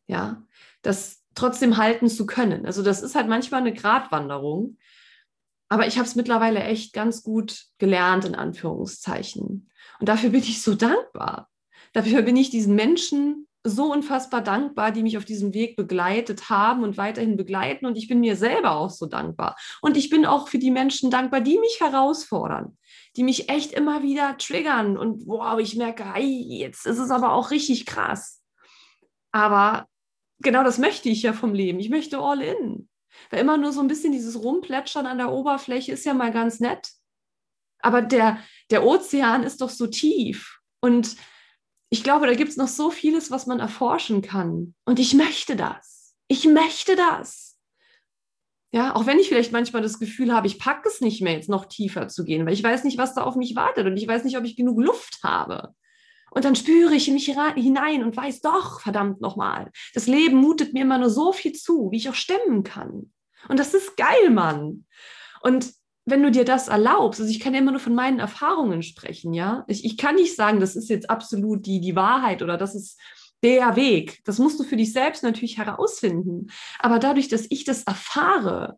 Ja, 0.07 0.43
das 0.81 1.21
trotzdem 1.35 1.77
halten 1.77 2.09
zu 2.09 2.25
können. 2.25 2.65
Also 2.65 2.81
das 2.81 3.03
ist 3.03 3.15
halt 3.15 3.27
manchmal 3.27 3.61
eine 3.61 3.73
Gratwanderung. 3.73 4.77
Aber 5.69 5.87
ich 5.87 5.97
habe 5.97 6.07
es 6.07 6.15
mittlerweile 6.15 6.63
echt 6.63 6.91
ganz 6.91 7.23
gut 7.23 7.67
gelernt, 7.77 8.25
in 8.25 8.35
Anführungszeichen. 8.35 9.69
Und 9.99 10.09
dafür 10.09 10.31
bin 10.31 10.41
ich 10.41 10.61
so 10.61 10.75
dankbar. 10.75 11.49
Dafür 11.93 12.23
bin 12.23 12.35
ich 12.35 12.49
diesen 12.49 12.75
Menschen 12.75 13.47
so 13.63 13.91
unfassbar 13.91 14.41
dankbar, 14.41 14.91
die 14.91 15.03
mich 15.03 15.17
auf 15.17 15.25
diesem 15.25 15.53
Weg 15.53 15.75
begleitet 15.75 16.49
haben 16.49 16.83
und 16.83 16.97
weiterhin 16.97 17.37
begleiten. 17.37 17.85
Und 17.85 17.95
ich 17.95 18.07
bin 18.07 18.19
mir 18.19 18.35
selber 18.35 18.71
auch 18.71 18.89
so 18.89 19.05
dankbar. 19.05 19.55
Und 19.81 19.97
ich 19.97 20.09
bin 20.09 20.25
auch 20.25 20.47
für 20.47 20.57
die 20.57 20.71
Menschen 20.71 21.11
dankbar, 21.11 21.41
die 21.41 21.59
mich 21.59 21.79
herausfordern, 21.79 22.77
die 23.15 23.23
mich 23.23 23.49
echt 23.49 23.73
immer 23.73 24.03
wieder 24.03 24.37
triggern. 24.37 24.97
Und 24.97 25.27
wow, 25.27 25.59
ich 25.59 25.75
merke, 25.75 26.13
hey, 26.13 26.45
jetzt 26.47 26.85
ist 26.85 26.99
es 26.99 27.11
aber 27.11 27.33
auch 27.33 27.51
richtig 27.51 27.85
krass. 27.85 28.41
Aber 29.31 29.87
genau 30.39 30.63
das 30.63 30.77
möchte 30.77 31.09
ich 31.09 31.21
ja 31.23 31.33
vom 31.33 31.53
Leben. 31.53 31.79
Ich 31.79 31.89
möchte 31.89 32.19
all 32.19 32.41
in. 32.41 32.89
Weil 33.29 33.41
immer 33.41 33.57
nur 33.57 33.73
so 33.73 33.81
ein 33.81 33.87
bisschen 33.87 34.11
dieses 34.11 34.41
Rumplätschern 34.41 35.05
an 35.05 35.17
der 35.17 35.31
Oberfläche 35.31 35.91
ist 35.91 36.05
ja 36.05 36.13
mal 36.13 36.31
ganz 36.31 36.59
nett. 36.59 36.89
Aber 37.79 38.01
der, 38.01 38.39
der 38.69 38.85
Ozean 38.85 39.43
ist 39.43 39.61
doch 39.61 39.69
so 39.69 39.87
tief. 39.87 40.59
Und 40.79 41.17
ich 41.89 42.03
glaube, 42.03 42.27
da 42.27 42.33
gibt 42.33 42.51
es 42.51 42.57
noch 42.57 42.67
so 42.67 42.89
vieles, 42.89 43.31
was 43.31 43.47
man 43.47 43.59
erforschen 43.59 44.21
kann. 44.21 44.75
Und 44.85 44.99
ich 44.99 45.13
möchte 45.13 45.55
das. 45.55 46.15
Ich 46.27 46.45
möchte 46.45 46.95
das. 46.95 47.50
Ja, 48.73 48.95
auch 48.95 49.05
wenn 49.05 49.19
ich 49.19 49.27
vielleicht 49.27 49.51
manchmal 49.51 49.81
das 49.81 49.99
Gefühl 49.99 50.33
habe, 50.33 50.47
ich 50.47 50.57
packe 50.57 50.87
es 50.87 51.01
nicht 51.01 51.21
mehr, 51.21 51.33
jetzt 51.33 51.49
noch 51.49 51.65
tiefer 51.65 52.07
zu 52.07 52.23
gehen, 52.23 52.45
weil 52.45 52.53
ich 52.53 52.63
weiß 52.63 52.85
nicht, 52.85 52.97
was 52.97 53.13
da 53.13 53.23
auf 53.23 53.35
mich 53.35 53.55
wartet 53.55 53.85
und 53.85 53.97
ich 53.97 54.07
weiß 54.07 54.23
nicht, 54.23 54.37
ob 54.37 54.45
ich 54.45 54.55
genug 54.55 54.79
Luft 54.79 55.19
habe. 55.23 55.73
Und 56.31 56.45
dann 56.45 56.55
spüre 56.55 56.95
ich 56.95 57.09
mich 57.09 57.25
hinein 57.25 58.03
und 58.03 58.15
weiß 58.15 58.39
doch, 58.39 58.79
verdammt 58.79 59.19
nochmal, 59.19 59.69
das 59.93 60.07
Leben 60.07 60.37
mutet 60.37 60.73
mir 60.73 60.83
immer 60.83 60.97
nur 60.97 61.09
so 61.09 61.33
viel 61.33 61.51
zu, 61.51 61.91
wie 61.91 61.97
ich 61.97 62.09
auch 62.09 62.15
stemmen 62.15 62.63
kann. 62.63 63.11
Und 63.49 63.59
das 63.59 63.73
ist 63.73 63.97
geil, 63.97 64.29
Mann. 64.29 64.85
Und 65.41 65.73
wenn 66.05 66.23
du 66.23 66.31
dir 66.31 66.45
das 66.45 66.69
erlaubst, 66.69 67.19
also 67.19 67.29
ich 67.29 67.41
kann 67.41 67.53
ja 67.53 67.59
immer 67.59 67.71
nur 67.71 67.81
von 67.81 67.93
meinen 67.93 68.19
Erfahrungen 68.19 68.81
sprechen, 68.81 69.33
ja. 69.33 69.65
Ich, 69.67 69.83
ich 69.83 69.97
kann 69.97 70.15
nicht 70.15 70.35
sagen, 70.35 70.61
das 70.61 70.77
ist 70.77 70.89
jetzt 70.89 71.09
absolut 71.09 71.65
die, 71.65 71.81
die 71.81 71.95
Wahrheit 71.97 72.41
oder 72.41 72.57
das 72.57 72.75
ist 72.75 72.97
der 73.43 73.75
Weg. 73.75 74.21
Das 74.25 74.39
musst 74.39 74.59
du 74.59 74.63
für 74.63 74.77
dich 74.77 74.93
selbst 74.93 75.23
natürlich 75.23 75.57
herausfinden. 75.57 76.51
Aber 76.79 76.99
dadurch, 76.99 77.27
dass 77.27 77.47
ich 77.49 77.63
das 77.63 77.83
erfahre, 77.83 78.77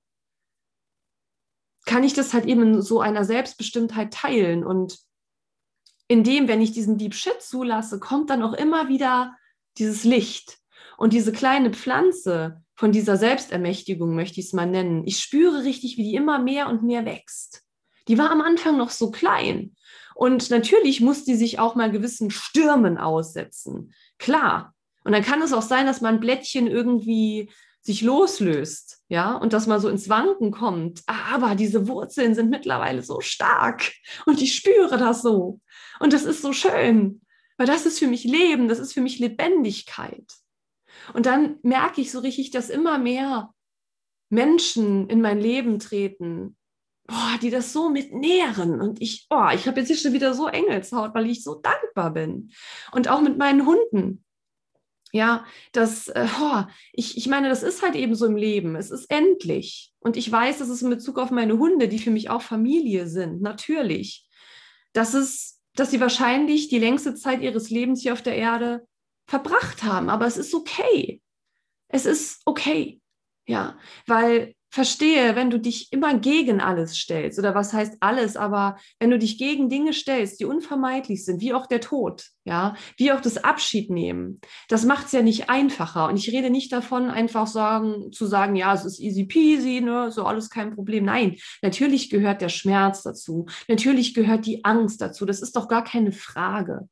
kann 1.85 2.03
ich 2.03 2.13
das 2.13 2.33
halt 2.33 2.45
eben 2.45 2.61
in 2.61 2.81
so 2.81 3.01
einer 3.01 3.25
Selbstbestimmtheit 3.25 4.13
teilen. 4.13 4.65
Und 4.65 4.99
indem, 6.07 6.47
wenn 6.47 6.61
ich 6.61 6.71
diesen 6.71 6.97
Deep 6.97 7.13
Shit 7.13 7.41
zulasse, 7.41 7.99
kommt 7.99 8.29
dann 8.29 8.43
auch 8.43 8.53
immer 8.53 8.87
wieder 8.87 9.35
dieses 9.77 10.03
Licht. 10.03 10.59
Und 10.97 11.13
diese 11.13 11.31
kleine 11.31 11.71
Pflanze 11.71 12.63
von 12.75 12.91
dieser 12.91 13.17
Selbstermächtigung, 13.17 14.15
möchte 14.15 14.39
ich 14.39 14.47
es 14.47 14.53
mal 14.53 14.65
nennen, 14.65 15.05
ich 15.05 15.19
spüre 15.19 15.63
richtig, 15.63 15.97
wie 15.97 16.03
die 16.03 16.15
immer 16.15 16.39
mehr 16.39 16.69
und 16.69 16.83
mehr 16.83 17.05
wächst. 17.05 17.63
Die 18.07 18.17
war 18.17 18.31
am 18.31 18.41
Anfang 18.41 18.77
noch 18.77 18.89
so 18.89 19.11
klein. 19.11 19.75
Und 20.15 20.49
natürlich 20.49 21.01
muss 21.01 21.23
die 21.25 21.35
sich 21.35 21.59
auch 21.59 21.75
mal 21.75 21.91
gewissen 21.91 22.29
Stürmen 22.29 22.97
aussetzen. 22.97 23.93
Klar. 24.17 24.73
Und 25.03 25.11
dann 25.11 25.23
kann 25.23 25.41
es 25.41 25.53
auch 25.53 25.61
sein, 25.61 25.85
dass 25.85 26.01
man 26.01 26.19
Blättchen 26.19 26.67
irgendwie 26.67 27.49
sich 27.81 28.01
loslöst, 28.01 29.03
ja, 29.09 29.35
und 29.35 29.51
dass 29.51 29.67
man 29.67 29.81
so 29.81 29.89
ins 29.89 30.07
Wanken 30.07 30.51
kommt. 30.51 31.01
Aber 31.05 31.55
diese 31.55 31.87
Wurzeln 31.89 32.33
sind 32.33 32.49
mittlerweile 32.49 33.01
so 33.01 33.19
stark 33.19 33.91
und 34.25 34.41
ich 34.41 34.55
spüre 34.55 34.97
das 34.97 35.21
so. 35.21 35.59
Und 35.99 36.13
das 36.13 36.23
ist 36.23 36.41
so 36.41 36.53
schön, 36.53 37.21
weil 37.57 37.67
das 37.67 37.85
ist 37.85 37.99
für 37.99 38.07
mich 38.07 38.23
Leben, 38.23 38.69
das 38.69 38.79
ist 38.79 38.93
für 38.93 39.01
mich 39.01 39.19
Lebendigkeit. 39.19 40.25
Und 41.13 41.25
dann 41.25 41.57
merke 41.61 41.99
ich 41.99 42.11
so 42.11 42.19
richtig, 42.19 42.51
dass 42.51 42.69
immer 42.69 42.97
mehr 42.97 43.53
Menschen 44.29 45.09
in 45.09 45.21
mein 45.21 45.39
Leben 45.39 45.79
treten, 45.79 46.55
boah, 47.13 47.37
die 47.41 47.51
das 47.51 47.73
so 47.73 47.89
mit 47.89 48.13
nähren. 48.13 48.81
Und 48.81 49.01
ich, 49.01 49.27
oh, 49.29 49.47
ich 49.53 49.67
habe 49.67 49.79
jetzt 49.79 49.87
hier 49.87 49.97
schon 49.97 50.13
wieder 50.13 50.33
so 50.33 50.47
Engelshaut, 50.47 51.13
weil 51.13 51.29
ich 51.29 51.43
so 51.43 51.55
dankbar 51.55 52.11
bin. 52.11 52.51
Und 52.91 53.07
auch 53.07 53.21
mit 53.21 53.37
meinen 53.37 53.65
Hunden. 53.65 54.23
Ja, 55.11 55.45
das, 55.73 56.07
äh, 56.07 56.27
oh, 56.41 56.63
ich, 56.91 57.17
ich 57.17 57.27
meine, 57.27 57.47
das 57.47 57.61
ist 57.61 57.83
halt 57.83 57.93
eben 57.95 58.15
so 58.15 58.25
im 58.25 58.35
Leben. 58.35 58.75
Es 58.75 58.89
ist 58.89 59.11
endlich. 59.11 59.93
Und 59.99 60.17
ich 60.17 60.31
weiß, 60.31 60.57
dass 60.57 60.69
es 60.69 60.81
in 60.81 60.89
Bezug 60.89 61.19
auf 61.19 61.29
meine 61.29 61.59
Hunde, 61.59 61.87
die 61.87 61.99
für 61.99 62.09
mich 62.09 62.31
auch 62.31 62.41
Familie 62.41 63.07
sind, 63.07 63.41
natürlich, 63.41 64.27
dass 64.93 65.13
es, 65.13 65.61
dass 65.75 65.91
sie 65.91 65.99
wahrscheinlich 65.99 66.67
die 66.67 66.79
längste 66.79 67.13
Zeit 67.13 67.41
ihres 67.41 67.69
Lebens 67.69 68.01
hier 68.01 68.13
auf 68.13 68.23
der 68.23 68.35
Erde 68.35 68.87
verbracht 69.27 69.83
haben. 69.83 70.09
Aber 70.09 70.25
es 70.25 70.37
ist 70.37 70.55
okay. 70.55 71.21
Es 71.89 72.07
ist 72.07 72.41
okay. 72.45 72.99
Ja, 73.45 73.77
weil 74.07 74.55
verstehe, 74.73 75.35
wenn 75.35 75.51
du 75.51 75.59
dich 75.59 75.93
immer 75.93 76.17
gegen 76.17 76.59
alles 76.59 76.97
stellst, 76.97 77.37
oder 77.37 77.53
was 77.53 77.73
heißt 77.73 77.97
alles, 77.99 78.35
aber 78.35 78.77
wenn 78.97 79.11
du 79.11 79.19
dich 79.19 79.37
gegen 79.37 79.69
Dinge 79.69 79.93
stellst, 79.93 80.39
die 80.39 80.45
unvermeidlich 80.45 81.23
sind, 81.25 81.41
wie 81.41 81.53
auch 81.53 81.67
der 81.67 81.79
Tod, 81.79 82.25
ja, 82.43 82.73
wie 82.97 83.11
auch 83.11 83.21
das 83.21 83.43
Abschied 83.43 83.91
nehmen, 83.91 84.41
das 84.69 84.83
macht 84.83 85.05
es 85.05 85.11
ja 85.11 85.21
nicht 85.21 85.47
einfacher. 85.47 86.07
Und 86.07 86.17
ich 86.17 86.31
rede 86.31 86.49
nicht 86.49 86.73
davon, 86.73 87.11
einfach 87.11 87.45
sagen, 87.45 88.11
zu 88.11 88.25
sagen, 88.25 88.55
ja, 88.55 88.73
es 88.73 88.83
ist 88.83 88.99
easy 88.99 89.25
peasy, 89.25 89.79
ne, 89.79 90.11
so 90.11 90.25
alles 90.25 90.49
kein 90.49 90.73
Problem. 90.73 91.05
Nein, 91.05 91.35
natürlich 91.61 92.09
gehört 92.09 92.41
der 92.41 92.49
Schmerz 92.49 93.03
dazu. 93.03 93.45
Natürlich 93.67 94.15
gehört 94.15 94.47
die 94.47 94.65
Angst 94.65 95.01
dazu. 95.01 95.27
Das 95.27 95.43
ist 95.43 95.55
doch 95.55 95.67
gar 95.67 95.83
keine 95.83 96.11
Frage. 96.11 96.89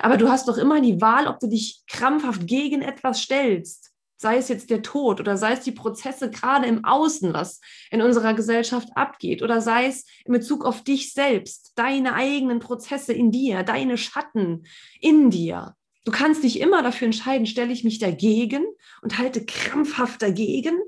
Aber 0.00 0.16
du 0.16 0.30
hast 0.30 0.48
doch 0.48 0.56
immer 0.56 0.80
die 0.80 1.02
Wahl, 1.02 1.26
ob 1.26 1.38
du 1.38 1.48
dich 1.48 1.82
krampfhaft 1.86 2.46
gegen 2.46 2.80
etwas 2.80 3.20
stellst 3.20 3.93
sei 4.16 4.36
es 4.36 4.48
jetzt 4.48 4.70
der 4.70 4.82
Tod 4.82 5.20
oder 5.20 5.36
sei 5.36 5.52
es 5.52 5.60
die 5.60 5.72
Prozesse 5.72 6.30
gerade 6.30 6.66
im 6.66 6.84
Außen, 6.84 7.34
was 7.34 7.60
in 7.90 8.02
unserer 8.02 8.34
Gesellschaft 8.34 8.88
abgeht, 8.94 9.42
oder 9.42 9.60
sei 9.60 9.86
es 9.86 10.06
in 10.24 10.32
Bezug 10.32 10.64
auf 10.64 10.82
dich 10.82 11.12
selbst, 11.12 11.72
deine 11.76 12.14
eigenen 12.14 12.60
Prozesse 12.60 13.12
in 13.12 13.30
dir, 13.30 13.62
deine 13.62 13.98
Schatten 13.98 14.66
in 15.00 15.30
dir. 15.30 15.74
Du 16.04 16.12
kannst 16.12 16.44
dich 16.44 16.60
immer 16.60 16.82
dafür 16.82 17.06
entscheiden, 17.06 17.46
stelle 17.46 17.72
ich 17.72 17.84
mich 17.84 17.98
dagegen 17.98 18.64
und 19.02 19.18
halte 19.18 19.44
krampfhaft 19.44 20.20
dagegen 20.22 20.78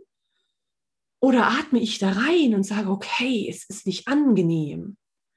oder 1.20 1.46
atme 1.46 1.80
ich 1.80 1.98
da 1.98 2.12
rein 2.12 2.54
und 2.54 2.64
sage, 2.64 2.90
okay, 2.90 3.46
es 3.48 3.64
ist 3.64 3.86
nicht 3.86 4.08
angenehm 4.08 4.96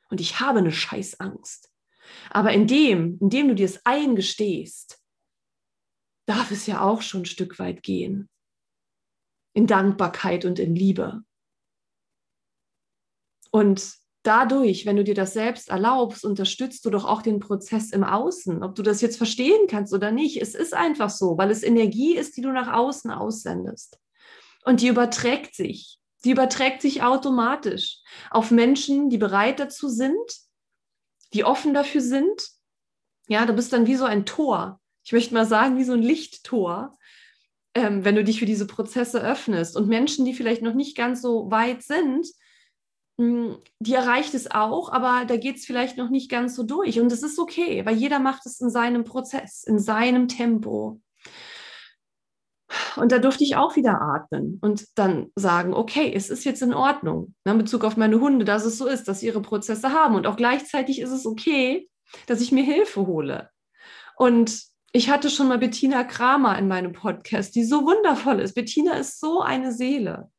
und 0.09 0.19
ich 0.19 0.39
habe 0.39 0.59
eine 0.59 0.71
Scheißangst. 0.71 1.69
Aber 2.29 2.51
indem, 2.51 3.17
indem 3.21 3.47
du 3.47 3.55
dir 3.55 3.65
es 3.65 3.85
eingestehst, 3.85 4.98
darf 6.29 6.51
es 6.51 6.67
ja 6.67 6.81
auch 6.81 7.01
schon 7.01 7.21
ein 7.21 7.25
Stück 7.25 7.57
weit 7.57 7.81
gehen. 7.81 8.29
In 9.53 9.65
Dankbarkeit 9.65 10.45
und 10.45 10.59
in 10.59 10.75
Liebe. 10.75 11.23
Und 13.51 13.93
dadurch, 14.21 14.85
wenn 14.85 14.95
du 14.95 15.03
dir 15.03 15.15
das 15.15 15.33
selbst 15.33 15.69
erlaubst, 15.69 16.23
unterstützt 16.23 16.85
du 16.85 16.91
doch 16.91 17.05
auch 17.05 17.23
den 17.23 17.39
Prozess 17.39 17.89
im 17.91 18.03
Außen. 18.03 18.63
Ob 18.63 18.75
du 18.75 18.83
das 18.83 19.01
jetzt 19.01 19.17
verstehen 19.17 19.65
kannst 19.67 19.91
oder 19.91 20.11
nicht, 20.11 20.39
es 20.39 20.53
ist 20.53 20.75
einfach 20.75 21.09
so, 21.09 21.37
weil 21.39 21.49
es 21.49 21.63
Energie 21.63 22.15
ist, 22.15 22.37
die 22.37 22.41
du 22.41 22.51
nach 22.51 22.71
außen 22.71 23.09
aussendest. 23.09 23.99
Und 24.63 24.81
die 24.81 24.87
überträgt 24.87 25.55
sich. 25.55 25.99
Die 26.25 26.31
überträgt 26.31 26.83
sich 26.83 27.01
automatisch 27.01 28.01
auf 28.29 28.51
Menschen, 28.51 29.09
die 29.09 29.17
bereit 29.17 29.59
dazu 29.59 29.87
sind, 29.87 30.31
die 31.33 31.43
offen 31.43 31.73
dafür 31.73 32.01
sind. 32.01 32.49
Ja, 33.27 33.45
du 33.45 33.53
bist 33.53 33.73
dann 33.73 33.87
wie 33.87 33.95
so 33.95 34.05
ein 34.05 34.25
Tor, 34.25 34.79
ich 35.09 35.13
möchte 35.13 35.33
mal 35.33 35.47
sagen, 35.47 35.79
wie 35.79 35.83
so 35.83 35.93
ein 35.93 36.03
Lichttor, 36.03 36.95
ähm, 37.73 38.05
wenn 38.05 38.13
du 38.13 38.23
dich 38.23 38.37
für 38.37 38.45
diese 38.45 38.67
Prozesse 38.67 39.19
öffnest. 39.19 39.75
Und 39.75 39.87
Menschen, 39.87 40.23
die 40.23 40.35
vielleicht 40.35 40.61
noch 40.61 40.75
nicht 40.75 40.95
ganz 40.95 41.23
so 41.23 41.49
weit 41.49 41.81
sind, 41.81 42.27
mh, 43.17 43.25
hm, 43.25 43.57
die 43.79 43.95
erreicht 43.95 44.35
es 44.35 44.51
auch, 44.51 44.91
aber 44.91 45.25
da 45.25 45.37
geht 45.37 45.55
es 45.55 45.65
vielleicht 45.65 45.97
noch 45.97 46.11
nicht 46.11 46.29
ganz 46.29 46.55
so 46.55 46.61
durch. 46.61 46.99
Und 46.99 47.11
das 47.11 47.23
ist 47.23 47.39
okay, 47.39 47.83
weil 47.87 47.95
jeder 47.95 48.19
macht 48.19 48.45
es 48.45 48.61
in 48.61 48.69
seinem 48.69 49.03
Prozess, 49.03 49.63
in 49.63 49.79
seinem 49.79 50.27
Tempo. 50.27 51.01
Und 52.95 53.11
da 53.11 53.17
durfte 53.17 53.43
ich 53.43 53.55
auch 53.55 53.75
wieder 53.75 53.99
atmen 53.99 54.59
und 54.61 54.85
dann 54.93 55.31
sagen, 55.33 55.73
okay, 55.73 56.13
es 56.13 56.29
ist 56.29 56.43
jetzt 56.43 56.61
in 56.61 56.75
Ordnung. 56.75 57.33
Ne, 57.45 57.53
in 57.53 57.57
Bezug 57.57 57.83
auf 57.83 57.97
meine 57.97 58.19
Hunde, 58.19 58.45
dass 58.45 58.63
es 58.63 58.77
so 58.77 58.85
ist, 58.85 59.07
dass 59.07 59.21
sie 59.21 59.25
ihre 59.25 59.41
Prozesse 59.41 59.91
haben. 59.91 60.13
Und 60.13 60.27
auch 60.27 60.35
gleichzeitig 60.35 61.01
ist 61.01 61.09
es 61.09 61.25
okay, 61.25 61.89
dass 62.27 62.41
ich 62.41 62.51
mir 62.51 62.63
Hilfe 62.63 63.07
hole. 63.07 63.49
Und 64.15 64.69
ich 64.91 65.09
hatte 65.09 65.29
schon 65.29 65.47
mal 65.47 65.59
Bettina 65.59 66.03
Kramer 66.03 66.57
in 66.57 66.67
meinem 66.67 66.93
Podcast, 66.93 67.55
die 67.55 67.63
so 67.63 67.83
wundervoll 67.83 68.39
ist. 68.39 68.55
Bettina 68.55 68.93
ist 68.93 69.19
so 69.19 69.41
eine 69.41 69.71
Seele. 69.71 70.31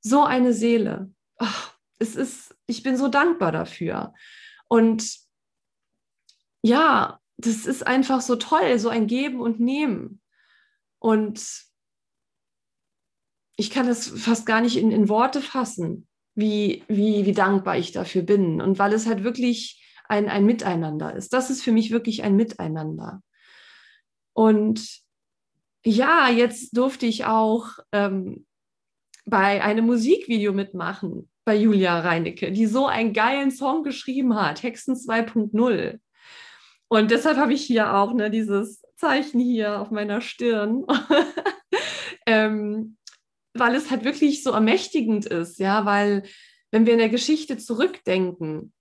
So 0.00 0.24
eine 0.24 0.52
Seele. 0.52 1.12
Ach, 1.38 1.74
es 1.98 2.16
ist, 2.16 2.56
ich 2.66 2.82
bin 2.82 2.96
so 2.96 3.08
dankbar 3.08 3.52
dafür. 3.52 4.14
Und 4.68 5.18
ja, 6.62 7.20
das 7.36 7.66
ist 7.66 7.86
einfach 7.86 8.20
so 8.20 8.36
toll, 8.36 8.78
so 8.78 8.88
ein 8.88 9.06
Geben 9.06 9.40
und 9.40 9.60
Nehmen. 9.60 10.20
Und 10.98 11.64
ich 13.56 13.70
kann 13.70 13.86
das 13.86 14.08
fast 14.08 14.44
gar 14.44 14.60
nicht 14.60 14.76
in, 14.76 14.90
in 14.90 15.08
Worte 15.08 15.40
fassen, 15.40 16.08
wie, 16.34 16.84
wie, 16.88 17.26
wie 17.26 17.32
dankbar 17.32 17.78
ich 17.78 17.92
dafür 17.92 18.22
bin. 18.22 18.60
Und 18.60 18.78
weil 18.80 18.92
es 18.92 19.06
halt 19.06 19.22
wirklich 19.22 19.84
ein, 20.08 20.28
ein 20.28 20.46
Miteinander 20.46 21.14
ist. 21.14 21.32
Das 21.32 21.50
ist 21.50 21.62
für 21.62 21.72
mich 21.72 21.92
wirklich 21.92 22.24
ein 22.24 22.34
Miteinander. 22.34 23.22
Und 24.38 25.00
ja, 25.84 26.28
jetzt 26.28 26.76
durfte 26.76 27.06
ich 27.06 27.24
auch 27.24 27.70
ähm, 27.90 28.46
bei 29.24 29.64
einem 29.64 29.86
Musikvideo 29.86 30.52
mitmachen 30.52 31.28
bei 31.44 31.56
Julia 31.56 31.98
Reinecke, 31.98 32.52
die 32.52 32.66
so 32.66 32.86
einen 32.86 33.12
geilen 33.12 33.50
Song 33.50 33.82
geschrieben 33.82 34.36
hat, 34.36 34.62
Hexen 34.62 34.94
2.0. 34.94 35.98
Und 36.86 37.10
deshalb 37.10 37.36
habe 37.36 37.52
ich 37.52 37.64
hier 37.64 37.96
auch 37.96 38.14
ne, 38.14 38.30
dieses 38.30 38.80
Zeichen 38.94 39.40
hier 39.40 39.80
auf 39.80 39.90
meiner 39.90 40.20
Stirn, 40.20 40.86
ähm, 42.26 42.96
weil 43.54 43.74
es 43.74 43.90
halt 43.90 44.04
wirklich 44.04 44.44
so 44.44 44.52
ermächtigend 44.52 45.26
ist, 45.26 45.58
ja, 45.58 45.84
weil 45.84 46.22
wenn 46.70 46.86
wir 46.86 46.92
in 46.92 47.00
der 47.00 47.08
Geschichte 47.08 47.58
zurückdenken, 47.58 48.72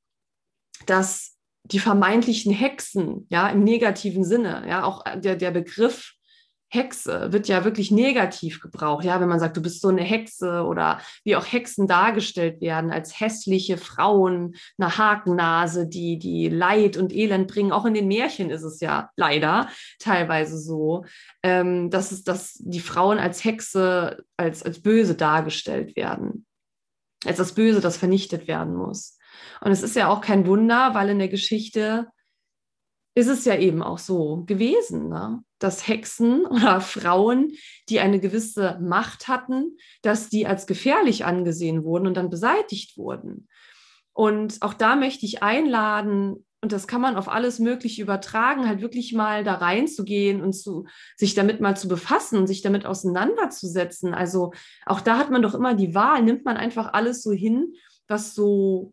dass 0.85 1.36
die 1.71 1.79
vermeintlichen 1.79 2.53
Hexen, 2.53 3.27
ja, 3.29 3.49
im 3.49 3.63
negativen 3.63 4.23
Sinne, 4.23 4.63
ja, 4.67 4.83
auch 4.83 5.03
der, 5.15 5.35
der 5.35 5.51
Begriff 5.51 6.13
Hexe 6.69 7.31
wird 7.31 7.47
ja 7.47 7.63
wirklich 7.63 7.91
negativ 7.91 8.59
gebraucht. 8.59 9.05
Ja, 9.05 9.21
wenn 9.21 9.29
man 9.29 9.39
sagt, 9.39 9.55
du 9.55 9.61
bist 9.61 9.81
so 9.81 9.87
eine 9.87 10.01
Hexe 10.01 10.63
oder 10.63 10.99
wie 11.23 11.35
auch 11.35 11.45
Hexen 11.45 11.87
dargestellt 11.87 12.59
werden 12.59 12.91
als 12.91 13.19
hässliche 13.19 13.77
Frauen, 13.77 14.55
eine 14.77 14.97
Hakennase, 14.97 15.87
die, 15.87 16.19
die 16.19 16.49
Leid 16.49 16.97
und 16.97 17.13
Elend 17.13 17.47
bringen. 17.47 17.71
Auch 17.71 17.85
in 17.85 17.93
den 17.93 18.07
Märchen 18.07 18.49
ist 18.49 18.63
es 18.63 18.81
ja 18.81 19.09
leider 19.15 19.69
teilweise 19.99 20.59
so, 20.59 21.05
ähm, 21.41 21.89
dass, 21.89 22.11
es, 22.11 22.23
dass 22.23 22.55
die 22.55 22.81
Frauen 22.81 23.17
als 23.17 23.45
Hexe, 23.45 24.23
als, 24.35 24.61
als 24.61 24.81
böse 24.81 25.15
dargestellt 25.15 25.95
werden. 25.95 26.45
Als 27.25 27.37
das 27.37 27.53
Böse, 27.53 27.79
das 27.79 27.97
vernichtet 27.97 28.47
werden 28.47 28.75
muss. 28.75 29.16
Und 29.61 29.71
es 29.71 29.83
ist 29.83 29.95
ja 29.95 30.09
auch 30.09 30.21
kein 30.21 30.45
Wunder, 30.47 30.93
weil 30.93 31.09
in 31.09 31.19
der 31.19 31.29
Geschichte 31.29 32.07
ist 33.15 33.27
es 33.27 33.45
ja 33.45 33.55
eben 33.57 33.81
auch 33.81 33.97
so 33.97 34.43
gewesen, 34.45 35.09
ne? 35.09 35.43
dass 35.57 35.87
Hexen 35.87 36.45
oder 36.49 36.81
Frauen, 36.81 37.51
die 37.89 37.99
eine 37.99 38.19
gewisse 38.19 38.77
Macht 38.79 39.27
hatten, 39.27 39.77
dass 40.03 40.29
die 40.29 40.45
als 40.45 40.67
gefährlich 40.67 41.25
angesehen 41.25 41.83
wurden 41.83 42.05
und 42.07 42.15
dann 42.15 42.29
beseitigt 42.29 42.97
wurden. 42.97 43.47
Und 44.13 44.61
auch 44.61 44.73
da 44.73 44.95
möchte 44.95 45.25
ich 45.25 45.41
einladen, 45.41 46.45
und 46.61 46.71
das 46.71 46.87
kann 46.87 47.01
man 47.01 47.17
auf 47.17 47.27
alles 47.27 47.59
Mögliche 47.59 48.01
übertragen, 48.01 48.67
halt 48.67 48.81
wirklich 48.81 49.13
mal 49.13 49.43
da 49.43 49.55
reinzugehen 49.55 50.41
und 50.41 50.53
zu, 50.53 50.85
sich 51.15 51.35
damit 51.35 51.61
mal 51.61 51.77
zu 51.77 51.87
befassen 51.87 52.47
sich 52.47 52.61
damit 52.63 52.85
auseinanderzusetzen. 52.85 54.13
Also 54.13 54.53
auch 54.85 55.01
da 55.01 55.17
hat 55.17 55.29
man 55.29 55.43
doch 55.43 55.53
immer 55.53 55.75
die 55.75 55.93
Wahl, 55.93 56.23
nimmt 56.23 56.45
man 56.45 56.57
einfach 56.57 56.93
alles 56.93 57.21
so 57.21 57.31
hin, 57.31 57.73
was 58.07 58.33
so 58.33 58.91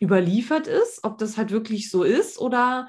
überliefert 0.00 0.66
ist, 0.66 1.04
ob 1.04 1.18
das 1.18 1.36
halt 1.36 1.50
wirklich 1.50 1.90
so 1.90 2.02
ist 2.02 2.38
oder 2.38 2.88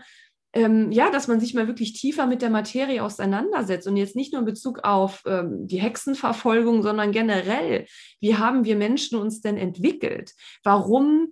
ähm, 0.54 0.91
ja, 0.91 1.12
dass 1.12 1.28
man 1.28 1.39
sich 1.39 1.54
mal 1.54 1.67
wirklich 1.67 1.93
tiefer 1.93 2.26
mit 2.26 2.41
der 2.41 2.50
Materie 2.50 3.04
auseinandersetzt 3.04 3.88
und 3.88 3.98
jetzt 3.98 4.15
nicht 4.15 4.34
nur 4.34 4.39
in 4.39 4.46
Bezug 4.46 4.80
auf 4.84 5.24
ähm, 5.26 5.67
die 5.67 5.82
Hexenverfolgung, 5.82 6.84
sondern 6.84 7.12
generell, 7.12 7.86
wie 8.22 8.36
haben 8.38 8.65
wir 8.65 8.76
Menschen 8.76 9.20
uns 9.20 9.41
denn 9.41 9.58
entwickelt? 9.58 10.34
Warum 10.63 11.28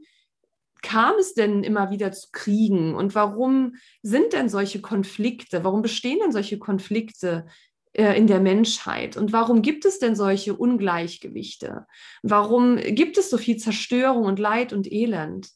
kam 0.82 1.16
es 1.20 1.34
denn 1.34 1.64
immer 1.64 1.90
wieder 1.90 2.12
zu 2.12 2.28
Kriegen 2.32 2.94
und 2.94 3.16
warum 3.16 3.76
sind 4.04 4.34
denn 4.34 4.50
solche 4.50 4.82
Konflikte, 4.82 5.64
warum 5.64 5.82
bestehen 5.82 6.20
denn 6.22 6.32
solche 6.32 6.60
Konflikte 6.60 7.48
äh, 7.94 8.16
in 8.16 8.28
der 8.28 8.40
Menschheit 8.40 9.18
und 9.18 9.34
warum 9.34 9.64
gibt 9.64 9.86
es 9.86 9.98
denn 9.98 10.16
solche 10.16 10.54
Ungleichgewichte? 10.54 11.88
Warum 12.22 12.76
gibt 12.78 13.18
es 13.18 13.32
so 13.32 13.38
viel 13.38 13.58
Zerstörung 13.58 14.26
und 14.26 14.38
Leid 14.38 14.74
und 14.74 14.92
Elend? 14.92 15.50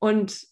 Und 0.00 0.46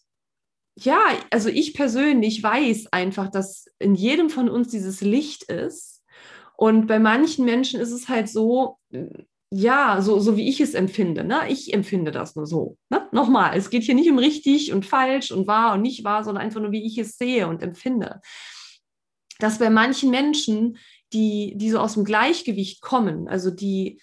ja, 0.79 0.99
also 1.31 1.49
ich 1.49 1.73
persönlich 1.73 2.41
weiß 2.43 2.87
einfach, 2.91 3.29
dass 3.29 3.65
in 3.79 3.95
jedem 3.95 4.29
von 4.29 4.49
uns 4.49 4.69
dieses 4.69 5.01
Licht 5.01 5.43
ist. 5.43 6.03
Und 6.55 6.87
bei 6.87 6.99
manchen 6.99 7.45
Menschen 7.45 7.79
ist 7.79 7.91
es 7.91 8.09
halt 8.09 8.29
so, 8.29 8.77
ja, 9.49 10.01
so, 10.01 10.19
so 10.19 10.37
wie 10.37 10.47
ich 10.47 10.59
es 10.59 10.73
empfinde. 10.73 11.23
Ne? 11.23 11.49
Ich 11.49 11.73
empfinde 11.73 12.11
das 12.11 12.35
nur 12.35 12.45
so. 12.45 12.77
Ne? 12.89 13.07
Nochmal, 13.11 13.57
es 13.57 13.69
geht 13.69 13.83
hier 13.83 13.95
nicht 13.95 14.09
um 14.09 14.19
richtig 14.19 14.73
und 14.73 14.85
falsch 14.85 15.31
und 15.31 15.47
wahr 15.47 15.73
und 15.73 15.81
nicht 15.81 16.03
wahr, 16.03 16.23
sondern 16.23 16.43
einfach 16.43 16.61
nur, 16.61 16.71
wie 16.71 16.85
ich 16.85 16.97
es 16.97 17.17
sehe 17.17 17.47
und 17.47 17.63
empfinde. 17.63 18.21
Dass 19.39 19.59
bei 19.59 19.69
manchen 19.69 20.09
Menschen, 20.09 20.77
die, 21.13 21.53
die 21.55 21.69
so 21.69 21.79
aus 21.79 21.93
dem 21.93 22.03
Gleichgewicht 22.03 22.81
kommen, 22.81 23.27
also 23.27 23.49
die 23.49 24.01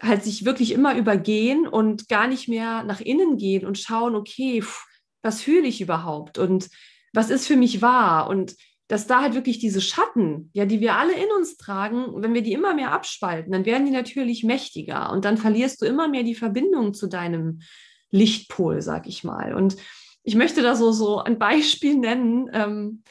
halt 0.00 0.24
sich 0.24 0.44
wirklich 0.44 0.72
immer 0.72 0.96
übergehen 0.96 1.66
und 1.66 2.08
gar 2.08 2.26
nicht 2.26 2.48
mehr 2.48 2.84
nach 2.84 3.00
innen 3.00 3.36
gehen 3.36 3.66
und 3.66 3.78
schauen, 3.78 4.14
okay, 4.14 4.62
pff, 4.62 4.86
was 5.22 5.42
fühle 5.42 5.66
ich 5.66 5.80
überhaupt 5.80 6.38
und 6.38 6.68
was 7.12 7.30
ist 7.30 7.46
für 7.46 7.56
mich 7.56 7.82
wahr 7.82 8.28
und 8.28 8.54
dass 8.88 9.08
da 9.08 9.22
halt 9.22 9.34
wirklich 9.34 9.58
diese 9.58 9.80
Schatten, 9.80 10.50
ja, 10.52 10.64
die 10.64 10.80
wir 10.80 10.94
alle 10.94 11.14
in 11.14 11.28
uns 11.36 11.56
tragen, 11.56 12.22
wenn 12.22 12.34
wir 12.34 12.42
die 12.42 12.52
immer 12.52 12.74
mehr 12.74 12.92
abspalten, 12.92 13.50
dann 13.50 13.64
werden 13.64 13.86
die 13.86 13.92
natürlich 13.92 14.44
mächtiger 14.44 15.10
und 15.10 15.24
dann 15.24 15.38
verlierst 15.38 15.82
du 15.82 15.86
immer 15.86 16.06
mehr 16.06 16.22
die 16.22 16.36
Verbindung 16.36 16.94
zu 16.94 17.08
deinem 17.08 17.62
Lichtpol, 18.10 18.82
sag 18.82 19.08
ich 19.08 19.24
mal. 19.24 19.54
Und 19.54 19.76
ich 20.22 20.36
möchte 20.36 20.62
da 20.62 20.76
so, 20.76 20.92
so 20.92 21.18
ein 21.18 21.38
Beispiel 21.38 21.96
nennen, 21.96 22.48
ähm, 22.52 23.02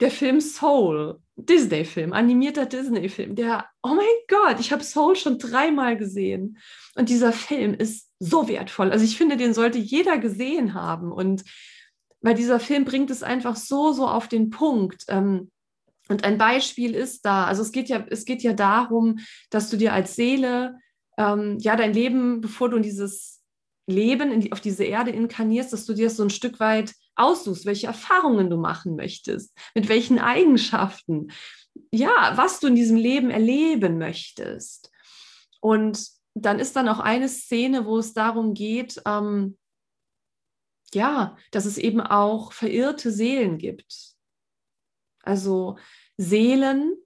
der 0.00 0.10
Film 0.10 0.40
Soul, 0.40 1.20
Disney-Film, 1.36 2.12
animierter 2.12 2.66
Disney-Film, 2.66 3.34
der, 3.34 3.66
oh 3.82 3.94
mein 3.94 4.06
Gott, 4.28 4.60
ich 4.60 4.72
habe 4.72 4.84
Soul 4.84 5.16
schon 5.16 5.38
dreimal 5.38 5.96
gesehen. 5.96 6.58
Und 6.94 7.08
dieser 7.08 7.32
Film 7.32 7.74
ist 7.74 8.10
so 8.18 8.48
wertvoll. 8.48 8.90
Also 8.90 9.04
ich 9.04 9.16
finde, 9.16 9.36
den 9.36 9.54
sollte 9.54 9.78
jeder 9.78 10.18
gesehen 10.18 10.74
haben. 10.74 11.12
Und 11.12 11.44
weil 12.20 12.34
dieser 12.34 12.60
Film 12.60 12.84
bringt 12.84 13.10
es 13.10 13.22
einfach 13.22 13.56
so, 13.56 13.92
so 13.92 14.06
auf 14.06 14.28
den 14.28 14.50
Punkt. 14.50 15.04
Ähm, 15.08 15.50
und 16.08 16.24
ein 16.24 16.38
Beispiel 16.38 16.94
ist 16.94 17.24
da, 17.24 17.46
also 17.46 17.62
es 17.62 17.72
geht 17.72 17.88
ja, 17.88 18.04
es 18.10 18.24
geht 18.24 18.42
ja 18.42 18.52
darum, 18.52 19.18
dass 19.50 19.70
du 19.70 19.76
dir 19.76 19.92
als 19.92 20.14
Seele 20.14 20.78
ähm, 21.18 21.58
ja 21.60 21.76
dein 21.76 21.94
Leben, 21.94 22.40
bevor 22.40 22.68
du 22.68 22.76
in 22.76 22.82
dieses 22.82 23.42
Leben 23.86 24.30
in 24.30 24.40
die, 24.40 24.52
auf 24.52 24.60
diese 24.60 24.84
Erde 24.84 25.10
inkarnierst, 25.10 25.72
dass 25.72 25.86
du 25.86 25.94
dir 25.94 26.10
so 26.10 26.22
ein 26.22 26.30
Stück 26.30 26.60
weit 26.60 26.94
aussuchst, 27.16 27.66
welche 27.66 27.86
Erfahrungen 27.86 28.50
du 28.50 28.56
machen 28.56 28.96
möchtest, 28.96 29.56
mit 29.74 29.88
welchen 29.88 30.18
Eigenschaften, 30.18 31.32
ja, 31.92 32.32
was 32.36 32.60
du 32.60 32.68
in 32.68 32.74
diesem 32.74 32.96
Leben 32.96 33.30
erleben 33.30 33.98
möchtest. 33.98 34.90
Und 35.60 36.08
dann 36.34 36.58
ist 36.58 36.76
dann 36.76 36.88
auch 36.88 36.98
eine 36.98 37.28
Szene, 37.28 37.86
wo 37.86 37.98
es 37.98 38.12
darum 38.12 38.54
geht, 38.54 39.00
ähm, 39.06 39.56
ja, 40.92 41.36
dass 41.50 41.64
es 41.64 41.78
eben 41.78 42.00
auch 42.00 42.52
verirrte 42.52 43.10
Seelen 43.10 43.58
gibt. 43.58 44.14
Also 45.22 45.78
Seelen, 46.16 46.96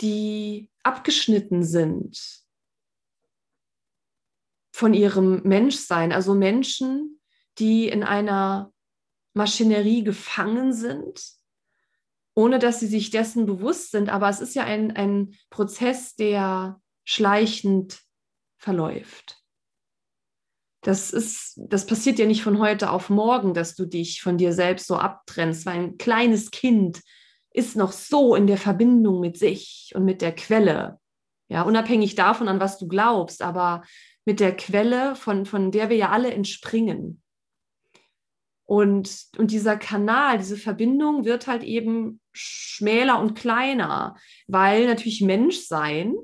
die 0.00 0.70
abgeschnitten 0.82 1.64
sind 1.64 2.42
von 4.72 4.94
ihrem 4.94 5.42
Menschsein. 5.42 6.12
Also 6.12 6.34
Menschen, 6.34 7.20
die 7.58 7.88
in 7.88 8.02
einer 8.02 8.72
Maschinerie 9.34 10.04
gefangen 10.04 10.72
sind, 10.72 11.22
ohne 12.34 12.58
dass 12.58 12.80
sie 12.80 12.86
sich 12.86 13.10
dessen 13.10 13.46
bewusst 13.46 13.90
sind. 13.90 14.08
Aber 14.08 14.28
es 14.28 14.40
ist 14.40 14.54
ja 14.54 14.64
ein, 14.64 14.90
ein 14.96 15.34
Prozess, 15.50 16.14
der 16.14 16.80
schleichend 17.04 18.00
verläuft. 18.58 19.42
Das 20.82 21.12
ist, 21.12 21.60
das 21.68 21.86
passiert 21.86 22.18
ja 22.18 22.26
nicht 22.26 22.42
von 22.42 22.58
heute 22.58 22.90
auf 22.90 23.08
morgen, 23.08 23.54
dass 23.54 23.76
du 23.76 23.86
dich 23.86 24.20
von 24.20 24.36
dir 24.36 24.52
selbst 24.52 24.88
so 24.88 24.96
abtrennst, 24.96 25.64
weil 25.64 25.78
ein 25.78 25.98
kleines 25.98 26.50
Kind 26.50 27.00
ist 27.52 27.76
noch 27.76 27.92
so 27.92 28.34
in 28.34 28.46
der 28.46 28.56
Verbindung 28.56 29.20
mit 29.20 29.38
sich 29.38 29.92
und 29.94 30.04
mit 30.04 30.22
der 30.22 30.34
Quelle. 30.34 30.98
Ja, 31.48 31.62
unabhängig 31.62 32.14
davon, 32.14 32.48
an 32.48 32.60
was 32.60 32.78
du 32.78 32.88
glaubst, 32.88 33.42
aber 33.42 33.82
mit 34.24 34.40
der 34.40 34.56
Quelle, 34.56 35.14
von, 35.14 35.46
von 35.46 35.70
der 35.70 35.88
wir 35.88 35.96
ja 35.96 36.10
alle 36.10 36.32
entspringen. 36.32 37.21
Und, 38.64 39.26
und 39.36 39.50
dieser 39.50 39.76
Kanal, 39.76 40.38
diese 40.38 40.56
Verbindung 40.56 41.24
wird 41.24 41.46
halt 41.46 41.62
eben 41.62 42.20
schmäler 42.32 43.20
und 43.20 43.34
kleiner, 43.34 44.16
weil 44.46 44.86
natürlich 44.86 45.20
Menschsein 45.20 46.14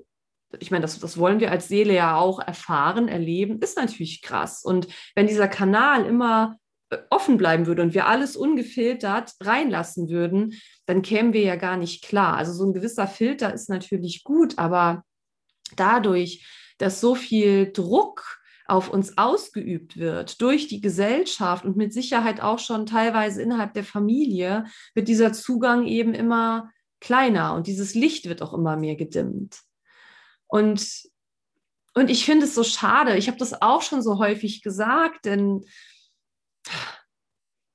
ich 0.58 0.70
meine, 0.70 0.82
das, 0.82 0.98
das 0.98 1.18
wollen 1.18 1.40
wir 1.40 1.50
als 1.50 1.68
Seele 1.68 1.94
ja 1.94 2.16
auch 2.16 2.40
erfahren, 2.40 3.08
erleben, 3.08 3.58
ist 3.60 3.76
natürlich 3.76 4.22
krass. 4.22 4.64
Und 4.64 4.88
wenn 5.14 5.26
dieser 5.26 5.48
Kanal 5.48 6.06
immer 6.06 6.56
äh, 6.90 6.98
offen 7.10 7.36
bleiben 7.36 7.66
würde 7.66 7.82
und 7.82 7.94
wir 7.94 8.06
alles 8.06 8.36
ungefiltert 8.36 9.34
reinlassen 9.42 10.08
würden, 10.08 10.54
dann 10.86 11.02
kämen 11.02 11.32
wir 11.32 11.42
ja 11.42 11.56
gar 11.56 11.76
nicht 11.76 12.02
klar. 12.04 12.36
Also 12.36 12.52
so 12.52 12.64
ein 12.64 12.72
gewisser 12.72 13.06
Filter 13.06 13.52
ist 13.52 13.68
natürlich 13.68 14.24
gut, 14.24 14.58
aber 14.58 15.04
dadurch, 15.76 16.46
dass 16.78 17.00
so 17.00 17.14
viel 17.14 17.72
Druck 17.72 18.37
auf 18.68 18.90
uns 18.90 19.16
ausgeübt 19.16 19.96
wird 19.96 20.40
durch 20.42 20.68
die 20.68 20.80
Gesellschaft 20.80 21.64
und 21.64 21.76
mit 21.76 21.92
Sicherheit 21.92 22.40
auch 22.42 22.58
schon 22.58 22.84
teilweise 22.84 23.42
innerhalb 23.42 23.72
der 23.72 23.84
Familie, 23.84 24.66
wird 24.94 25.08
dieser 25.08 25.32
Zugang 25.32 25.86
eben 25.86 26.12
immer 26.12 26.70
kleiner 27.00 27.54
und 27.54 27.66
dieses 27.66 27.94
Licht 27.94 28.28
wird 28.28 28.42
auch 28.42 28.52
immer 28.52 28.76
mehr 28.76 28.94
gedimmt. 28.94 29.60
Und, 30.46 30.86
und 31.94 32.10
ich 32.10 32.26
finde 32.26 32.44
es 32.44 32.54
so 32.54 32.62
schade. 32.62 33.16
Ich 33.16 33.28
habe 33.28 33.38
das 33.38 33.60
auch 33.60 33.80
schon 33.80 34.02
so 34.02 34.18
häufig 34.18 34.62
gesagt, 34.62 35.24
denn 35.24 35.64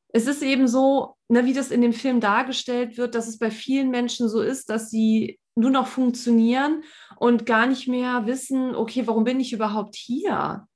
es 0.10 0.28
ist 0.28 0.44
eben 0.44 0.68
so, 0.68 1.16
ne, 1.28 1.46
wie 1.46 1.54
das 1.54 1.72
in 1.72 1.82
dem 1.82 1.94
Film 1.94 2.20
dargestellt 2.20 2.98
wird, 2.98 3.16
dass 3.16 3.28
es 3.28 3.40
bei 3.40 3.50
vielen 3.50 3.90
Menschen 3.90 4.30
so 4.30 4.42
ist, 4.42 4.70
dass 4.70 4.92
sie 4.92 5.40
nur 5.56 5.72
noch 5.72 5.88
funktionieren 5.88 6.84
und 7.18 7.48
gar 7.48 7.66
nicht 7.66 7.88
mehr 7.88 8.28
wissen, 8.28 8.76
okay, 8.76 9.08
warum 9.08 9.24
bin 9.24 9.40
ich 9.40 9.54
überhaupt 9.54 9.96
hier? 9.96 10.68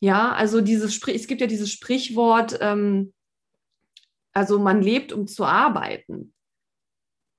Ja, 0.00 0.32
also 0.32 0.60
dieses 0.60 0.94
Sprich, 0.94 1.16
es 1.16 1.26
gibt 1.26 1.40
ja 1.40 1.46
dieses 1.46 1.70
Sprichwort, 1.70 2.58
ähm, 2.60 3.12
also 4.32 4.58
man 4.58 4.82
lebt, 4.82 5.12
um 5.12 5.26
zu 5.26 5.44
arbeiten. 5.44 6.32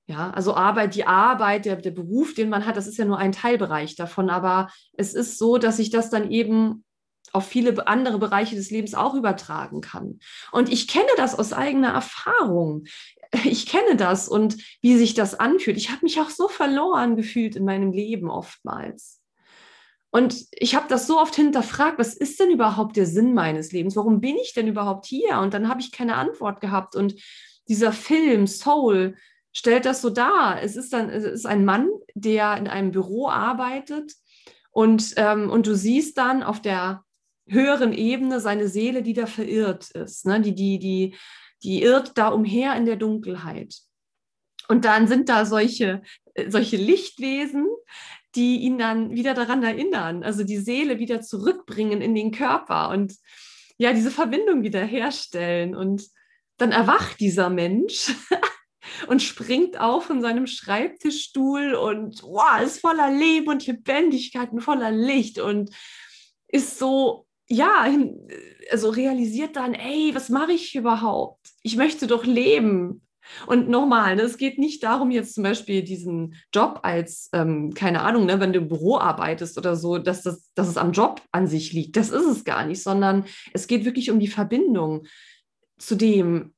Ja, 0.06 0.30
also 0.30 0.54
Arbeit, 0.54 0.94
die 0.94 1.06
Arbeit, 1.06 1.64
der, 1.64 1.76
der 1.76 1.90
Beruf, 1.90 2.34
den 2.34 2.48
man 2.50 2.66
hat, 2.66 2.76
das 2.76 2.86
ist 2.86 2.98
ja 2.98 3.04
nur 3.04 3.18
ein 3.18 3.32
Teilbereich 3.32 3.96
davon. 3.96 4.30
Aber 4.30 4.68
es 4.92 5.14
ist 5.14 5.38
so, 5.38 5.58
dass 5.58 5.78
sich 5.78 5.90
das 5.90 6.10
dann 6.10 6.30
eben 6.30 6.84
auf 7.32 7.46
viele 7.46 7.86
andere 7.86 8.18
Bereiche 8.18 8.56
des 8.56 8.70
Lebens 8.70 8.94
auch 8.94 9.14
übertragen 9.14 9.80
kann. 9.80 10.18
Und 10.50 10.70
ich 10.70 10.86
kenne 10.86 11.08
das 11.16 11.38
aus 11.38 11.52
eigener 11.52 11.92
Erfahrung. 11.92 12.84
ich 13.44 13.66
kenne 13.66 13.96
das 13.96 14.28
und 14.28 14.56
wie 14.82 14.96
sich 14.96 15.14
das 15.14 15.38
anfühlt. 15.38 15.78
Ich 15.78 15.90
habe 15.90 16.00
mich 16.02 16.20
auch 16.20 16.30
so 16.30 16.48
verloren 16.48 17.16
gefühlt 17.16 17.56
in 17.56 17.64
meinem 17.64 17.92
Leben 17.92 18.28
oftmals. 18.28 19.21
Und 20.12 20.46
ich 20.52 20.74
habe 20.74 20.88
das 20.88 21.06
so 21.06 21.18
oft 21.18 21.34
hinterfragt, 21.34 21.98
was 21.98 22.14
ist 22.14 22.38
denn 22.38 22.50
überhaupt 22.50 22.96
der 22.96 23.06
Sinn 23.06 23.32
meines 23.32 23.72
Lebens? 23.72 23.96
Warum 23.96 24.20
bin 24.20 24.36
ich 24.36 24.52
denn 24.52 24.68
überhaupt 24.68 25.06
hier? 25.06 25.38
Und 25.38 25.54
dann 25.54 25.68
habe 25.68 25.80
ich 25.80 25.90
keine 25.90 26.16
Antwort 26.16 26.60
gehabt. 26.60 26.94
Und 26.94 27.14
dieser 27.66 27.92
Film 27.92 28.46
Soul 28.46 29.16
stellt 29.52 29.86
das 29.86 30.02
so 30.02 30.10
dar. 30.10 30.62
Es 30.62 30.76
ist 30.76 30.92
dann, 30.92 31.08
es 31.08 31.24
ist 31.24 31.46
ein 31.46 31.64
Mann, 31.64 31.88
der 32.14 32.58
in 32.58 32.68
einem 32.68 32.90
Büro 32.90 33.28
arbeitet 33.28 34.12
und, 34.70 35.14
ähm, 35.16 35.50
und 35.50 35.66
du 35.66 35.74
siehst 35.74 36.18
dann 36.18 36.42
auf 36.42 36.60
der 36.60 37.04
höheren 37.46 37.92
Ebene 37.92 38.40
seine 38.40 38.68
Seele, 38.68 39.02
die 39.02 39.12
da 39.12 39.26
verirrt 39.26 39.90
ist, 39.90 40.26
ne? 40.26 40.40
die, 40.40 40.54
die, 40.54 40.78
die, 40.78 41.16
die 41.62 41.82
irrt 41.82 42.16
da 42.16 42.28
umher 42.28 42.74
in 42.76 42.86
der 42.86 42.96
Dunkelheit. 42.96 43.76
Und 44.68 44.84
dann 44.84 45.06
sind 45.06 45.28
da 45.28 45.44
solche, 45.44 46.02
äh, 46.34 46.50
solche 46.50 46.76
Lichtwesen, 46.76 47.66
die 48.34 48.60
ihn 48.60 48.78
dann 48.78 49.10
wieder 49.10 49.34
daran 49.34 49.62
erinnern, 49.62 50.22
also 50.22 50.44
die 50.44 50.58
Seele 50.58 50.98
wieder 50.98 51.20
zurückbringen 51.20 52.00
in 52.00 52.14
den 52.14 52.30
Körper 52.30 52.90
und 52.90 53.14
ja, 53.78 53.92
diese 53.92 54.10
Verbindung 54.10 54.62
wieder 54.62 54.84
herstellen. 54.84 55.74
Und 55.74 56.06
dann 56.56 56.72
erwacht 56.72 57.20
dieser 57.20 57.50
Mensch 57.50 58.12
und 59.08 59.22
springt 59.22 59.78
auf 59.78 60.04
von 60.04 60.22
seinem 60.22 60.46
Schreibtischstuhl 60.46 61.74
und 61.74 62.22
wow, 62.22 62.62
ist 62.62 62.80
voller 62.80 63.10
Leben 63.10 63.48
und 63.48 63.66
Lebendigkeit 63.66 64.52
und 64.52 64.60
voller 64.60 64.90
Licht 64.90 65.38
und 65.38 65.70
ist 66.48 66.78
so, 66.78 67.26
ja, 67.48 67.86
also 68.70 68.90
realisiert 68.90 69.56
dann, 69.56 69.74
ey, 69.74 70.14
was 70.14 70.28
mache 70.28 70.52
ich 70.52 70.74
überhaupt? 70.74 71.48
Ich 71.62 71.76
möchte 71.76 72.06
doch 72.06 72.24
leben. 72.24 73.02
Und 73.46 73.68
nochmal, 73.68 74.16
ne, 74.16 74.22
es 74.22 74.36
geht 74.36 74.58
nicht 74.58 74.82
darum, 74.82 75.10
jetzt 75.10 75.34
zum 75.34 75.44
Beispiel 75.44 75.82
diesen 75.82 76.34
Job 76.52 76.80
als, 76.82 77.28
ähm, 77.32 77.72
keine 77.74 78.02
Ahnung, 78.02 78.26
ne, 78.26 78.40
wenn 78.40 78.52
du 78.52 78.60
im 78.60 78.68
Büro 78.68 78.98
arbeitest 78.98 79.58
oder 79.58 79.76
so, 79.76 79.98
dass, 79.98 80.22
das, 80.22 80.50
dass 80.54 80.68
es 80.68 80.76
am 80.76 80.92
Job 80.92 81.22
an 81.32 81.46
sich 81.46 81.72
liegt. 81.72 81.96
Das 81.96 82.10
ist 82.10 82.26
es 82.26 82.44
gar 82.44 82.66
nicht, 82.66 82.82
sondern 82.82 83.24
es 83.52 83.66
geht 83.66 83.84
wirklich 83.84 84.10
um 84.10 84.20
die 84.20 84.28
Verbindung 84.28 85.06
zu 85.78 85.94
dem, 85.94 86.54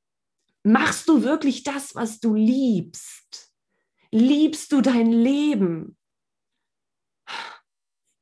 machst 0.63 1.07
du 1.09 1.23
wirklich 1.23 1.63
das, 1.63 1.95
was 1.95 2.19
du 2.19 2.33
liebst? 2.33 3.51
Liebst 4.11 4.71
du 4.71 4.81
dein 4.81 5.11
Leben? 5.11 5.97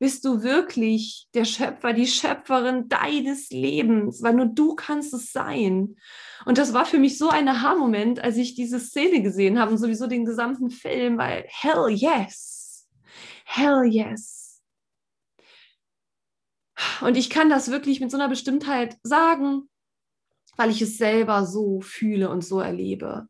Bist 0.03 0.25
du 0.25 0.43
wirklich 0.43 1.29
der 1.33 1.45
Schöpfer, 1.45 1.93
die 1.93 2.07
Schöpferin 2.07 2.89
deines 2.89 3.51
Lebens? 3.51 4.21
Weil 4.21 4.33
nur 4.33 4.47
du 4.47 4.75
kannst 4.75 5.13
es 5.13 5.31
sein. 5.31 5.95
Und 6.43 6.57
das 6.57 6.73
war 6.73 6.85
für 6.85 6.99
mich 6.99 7.17
so 7.17 7.29
ein 7.29 7.47
Aha-Moment, 7.47 8.21
als 8.21 8.35
ich 8.35 8.53
diese 8.53 8.81
Szene 8.81 9.21
gesehen 9.21 9.57
habe 9.57 9.71
und 9.71 9.77
sowieso 9.77 10.07
den 10.07 10.25
gesamten 10.25 10.71
Film, 10.71 11.17
weil 11.17 11.45
hell 11.47 11.87
yes, 11.87 12.85
hell 13.45 13.85
yes. 13.85 14.61
Und 16.99 17.15
ich 17.15 17.29
kann 17.29 17.49
das 17.49 17.71
wirklich 17.71 18.01
mit 18.01 18.11
so 18.11 18.17
einer 18.17 18.27
Bestimmtheit 18.27 18.97
sagen, 19.03 19.69
weil 20.57 20.69
ich 20.69 20.81
es 20.81 20.97
selber 20.97 21.45
so 21.45 21.79
fühle 21.79 22.29
und 22.29 22.43
so 22.43 22.59
erlebe. 22.59 23.29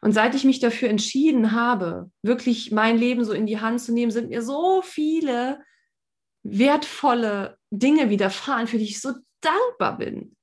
Und 0.00 0.12
seit 0.12 0.34
ich 0.34 0.44
mich 0.44 0.58
dafür 0.58 0.88
entschieden 0.88 1.52
habe, 1.52 2.10
wirklich 2.22 2.72
mein 2.72 2.96
Leben 2.96 3.26
so 3.26 3.34
in 3.34 3.44
die 3.44 3.60
Hand 3.60 3.82
zu 3.82 3.92
nehmen, 3.92 4.10
sind 4.10 4.30
mir 4.30 4.40
so 4.40 4.80
viele 4.80 5.60
wertvolle 6.42 7.58
Dinge 7.70 8.10
widerfahren, 8.10 8.66
für 8.66 8.78
die 8.78 8.84
ich 8.84 9.00
so 9.00 9.12
dankbar 9.40 9.98
bin. 9.98 10.36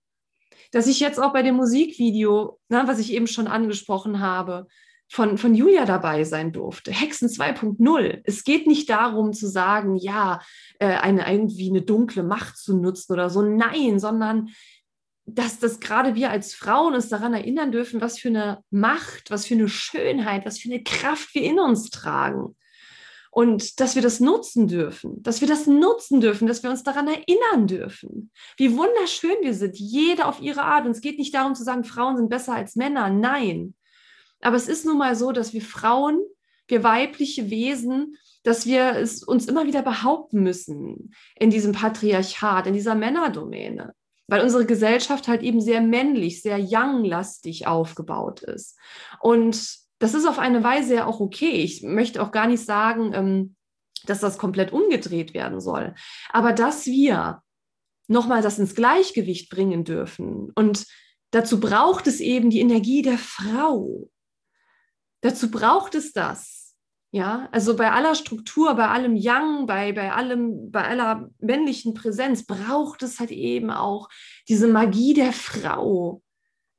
Dass 0.71 0.87
ich 0.87 0.99
jetzt 0.99 1.19
auch 1.19 1.33
bei 1.33 1.41
dem 1.41 1.55
Musikvideo, 1.55 2.59
na, 2.69 2.87
was 2.87 2.99
ich 2.99 3.13
eben 3.13 3.27
schon 3.27 3.47
angesprochen 3.47 4.19
habe, 4.19 4.67
von, 5.11 5.39
von 5.39 5.55
Julia 5.55 5.85
dabei 5.85 6.23
sein 6.23 6.51
durfte. 6.51 6.91
Hexen 6.91 7.29
2.0. 7.29 8.21
Es 8.25 8.43
geht 8.43 8.67
nicht 8.67 8.89
darum 8.89 9.33
zu 9.33 9.47
sagen, 9.47 9.95
ja, 9.95 10.39
äh, 10.77 10.85
eine 10.85 11.31
irgendwie 11.31 11.69
eine 11.69 11.81
dunkle 11.81 12.21
Macht 12.21 12.57
zu 12.57 12.77
nutzen 12.77 13.13
oder 13.13 13.31
so. 13.31 13.41
Nein, 13.41 13.99
sondern 13.99 14.49
dass, 15.25 15.59
dass 15.59 15.79
gerade 15.79 16.15
wir 16.15 16.29
als 16.29 16.53
Frauen 16.53 16.93
uns 16.93 17.09
daran 17.09 17.33
erinnern 17.33 17.71
dürfen, 17.71 18.01
was 18.01 18.19
für 18.19 18.29
eine 18.29 18.63
Macht, 18.69 19.31
was 19.31 19.47
für 19.47 19.55
eine 19.55 19.67
Schönheit, 19.67 20.45
was 20.45 20.59
für 20.59 20.69
eine 20.69 20.83
Kraft 20.83 21.33
wir 21.33 21.43
in 21.43 21.59
uns 21.59 21.89
tragen. 21.89 22.55
Und 23.31 23.79
dass 23.79 23.95
wir 23.95 24.01
das 24.01 24.19
nutzen 24.19 24.67
dürfen, 24.67 25.21
dass 25.21 25.41
wir 25.41 25.47
das 25.47 25.67
nutzen 25.67 26.19
dürfen, 26.19 26.47
dass 26.47 26.63
wir 26.63 26.69
uns 26.69 26.83
daran 26.83 27.07
erinnern 27.07 27.67
dürfen, 27.67 28.31
wie 28.57 28.75
wunderschön 28.75 29.37
wir 29.41 29.53
sind, 29.53 29.77
jeder 29.77 30.27
auf 30.27 30.41
ihre 30.41 30.63
Art. 30.63 30.85
Und 30.85 30.91
es 30.91 31.01
geht 31.01 31.19
nicht 31.19 31.33
darum 31.35 31.53
zu 31.53 31.63
sagen, 31.63 31.83
Frauen 31.83 32.17
sind 32.17 32.29
besser 32.29 32.55
als 32.55 32.75
Männer, 32.75 33.09
nein. 33.09 33.75
Aber 34.41 34.55
es 34.55 34.67
ist 34.67 34.85
nun 34.85 34.97
mal 34.97 35.15
so, 35.15 35.31
dass 35.31 35.53
wir 35.53 35.61
Frauen, 35.61 36.19
wir 36.67 36.83
weibliche 36.83 37.49
Wesen, 37.49 38.15
dass 38.43 38.65
wir 38.65 38.95
es 38.95 39.23
uns 39.23 39.47
immer 39.47 39.65
wieder 39.65 39.81
behaupten 39.81 40.41
müssen 40.41 41.13
in 41.35 41.49
diesem 41.49 41.73
Patriarchat, 41.73 42.67
in 42.67 42.73
dieser 42.73 42.95
Männerdomäne, 42.95 43.93
weil 44.27 44.41
unsere 44.41 44.65
Gesellschaft 44.65 45.27
halt 45.27 45.41
eben 45.41 45.61
sehr 45.61 45.81
männlich, 45.81 46.41
sehr 46.41 46.59
young-lastig 46.59 47.67
aufgebaut 47.67 48.41
ist. 48.41 48.77
Und 49.19 49.88
das 49.99 50.13
ist 50.13 50.25
auf 50.25 50.39
eine 50.39 50.63
Weise 50.63 50.95
ja 50.95 51.05
auch 51.05 51.19
okay. 51.19 51.61
Ich 51.61 51.83
möchte 51.83 52.21
auch 52.21 52.31
gar 52.31 52.47
nicht 52.47 52.65
sagen, 52.65 53.11
ähm, 53.13 53.55
dass 54.05 54.19
das 54.19 54.37
komplett 54.37 54.71
umgedreht 54.71 55.33
werden 55.33 55.59
soll. 55.59 55.93
Aber 56.29 56.53
dass 56.53 56.85
wir 56.85 57.41
nochmal 58.07 58.41
das 58.41 58.57
ins 58.59 58.75
Gleichgewicht 58.75 59.49
bringen 59.49 59.83
dürfen. 59.83 60.51
Und 60.55 60.85
dazu 61.31 61.59
braucht 61.59 62.07
es 62.07 62.19
eben 62.19 62.49
die 62.49 62.61
Energie 62.61 63.01
der 63.01 63.17
Frau. 63.17 64.09
Dazu 65.21 65.51
braucht 65.51 65.95
es 65.95 66.11
das. 66.13 66.75
Ja, 67.11 67.49
also 67.51 67.75
bei 67.75 67.91
aller 67.91 68.13
Struktur, 68.13 68.75
bei 68.75 68.87
allem 68.87 69.15
Yang, 69.15 69.65
bei, 69.65 69.91
bei 69.93 70.13
allem, 70.13 70.69
bei 70.69 70.87
aller 70.87 71.29
männlichen 71.39 71.95
Präsenz 71.95 72.45
braucht 72.45 73.01
es 73.01 73.19
halt 73.19 73.31
eben 73.31 73.71
auch 73.71 74.09
diese 74.47 74.67
Magie 74.67 75.15
der 75.15 75.33
Frau 75.33 76.21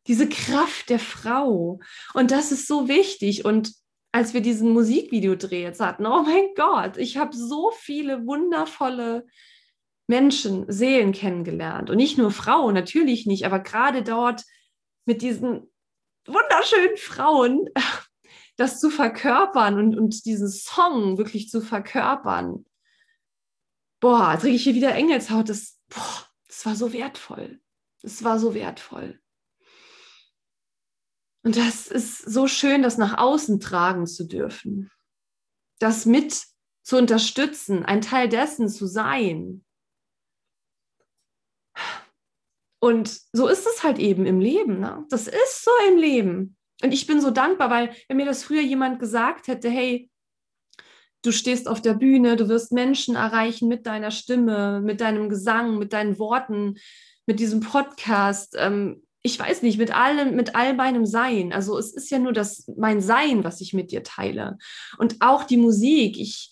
diese 0.07 0.29
Kraft 0.29 0.89
der 0.91 0.99
Frau. 0.99 1.81
Und 2.15 2.31
das 2.31 2.53
ist 2.53 2.67
so 2.67 2.89
wichtig. 2.89 3.45
Und 3.45 3.73
als 4.13 4.35
wir 4.35 4.41
diesen 4.41 4.73
Musikvideodreh 4.73 5.63
jetzt 5.63 5.81
hatten, 5.81 6.07
oh 6.07 6.23
mein 6.23 6.49
Gott, 6.57 6.97
ich 6.97 7.17
habe 7.17 7.37
so 7.37 7.71
viele 7.71 8.27
wundervolle 8.27 9.27
Menschen, 10.09 10.65
Seelen 10.71 11.13
kennengelernt. 11.13 11.89
Und 11.89 11.97
nicht 11.97 12.19
nur 12.19 12.33
Frauen, 12.33 12.75
natürlich 12.75 13.27
nicht, 13.27 13.47
aber 13.47 13.61
gerade 13.61 14.03
dort 14.03 14.45
mit 15.05 15.23
diesen 15.23 15.71
wunderschönen 16.27 16.97
Frauen, 16.97 17.69
das 18.57 18.81
zu 18.81 18.91
verkörpern 18.91 19.79
und, 19.79 19.97
und 19.97 20.25
diesen 20.25 20.49
Song 20.49 21.17
wirklich 21.17 21.49
zu 21.49 21.61
verkörpern. 21.61 22.65
Boah, 24.01 24.33
jetzt 24.33 24.43
kriege 24.43 24.57
ich 24.57 24.65
hier 24.65 24.75
wieder 24.75 24.95
Engelshaut. 24.95 25.49
Das, 25.49 25.79
boah, 25.89 26.27
das 26.49 26.67
war 26.67 26.75
so 26.75 26.93
wertvoll. 26.93 27.61
Das 28.03 28.25
war 28.25 28.39
so 28.39 28.55
wertvoll. 28.55 29.20
Und 31.43 31.57
das 31.57 31.87
ist 31.87 32.19
so 32.19 32.47
schön, 32.47 32.83
das 32.83 32.99
nach 32.99 33.19
außen 33.19 33.61
tragen 33.61 34.07
zu 34.07 34.25
dürfen. 34.27 34.91
Das 35.79 36.05
mit 36.05 36.45
zu 36.83 36.97
unterstützen, 36.97 37.85
ein 37.85 38.01
Teil 38.01 38.29
dessen 38.29 38.69
zu 38.69 38.87
sein. 38.87 39.65
Und 42.83 43.21
so 43.33 43.47
ist 43.47 43.67
es 43.67 43.83
halt 43.83 43.99
eben 43.99 44.27
im 44.27 44.41
Leben. 44.41 44.81
Ne? 44.81 45.05
Das 45.11 45.27
ist 45.29 45.65
so 45.65 45.71
im 45.89 45.99
Leben. 45.99 46.57
Und 46.83 46.93
ich 46.93 47.07
bin 47.07 47.21
so 47.21 47.31
dankbar, 47.31 47.71
weil 47.71 47.95
wenn 48.09 48.17
mir 48.17 48.27
das 48.27 48.43
früher 48.43 48.63
jemand 48.63 48.99
gesagt 48.99 49.49
hätte, 49.49 49.69
hey, 49.69 50.11
du 51.23 51.31
stehst 51.31 51.69
auf 51.69 51.83
der 51.83 51.95
Bühne, 51.95 52.37
du 52.37 52.49
wirst 52.49 52.73
Menschen 52.73 53.17
erreichen 53.17 53.69
mit 53.69 53.87
deiner 53.87 54.11
Stimme, 54.11 54.81
mit 54.81 55.03
deinem 55.03 55.29
Gesang, 55.29 55.79
mit 55.79 55.93
deinen 55.93 56.19
Worten, 56.19 56.79
mit 57.27 57.39
diesem 57.39 57.61
Podcast. 57.61 58.57
Ähm, 58.59 59.03
ich 59.23 59.39
weiß 59.39 59.63
nicht, 59.63 59.79
mit 59.79 59.95
allem, 59.95 60.35
mit 60.35 60.55
all 60.55 60.75
meinem 60.75 61.05
Sein. 61.05 61.53
Also 61.53 61.79
es 61.79 61.93
ist 61.93 62.11
ja 62.11 62.19
nur 62.19 62.33
das, 62.33 62.71
mein 62.77 63.01
Sein, 63.01 63.45
was 63.45 63.61
ich 63.61 63.75
mit 63.75 63.93
dir 63.93 64.03
teile. 64.03 64.57
Und 64.99 65.17
auch 65.21 65.45
die 65.45 65.59
Musik. 65.59 66.19
Ich, 66.19 66.51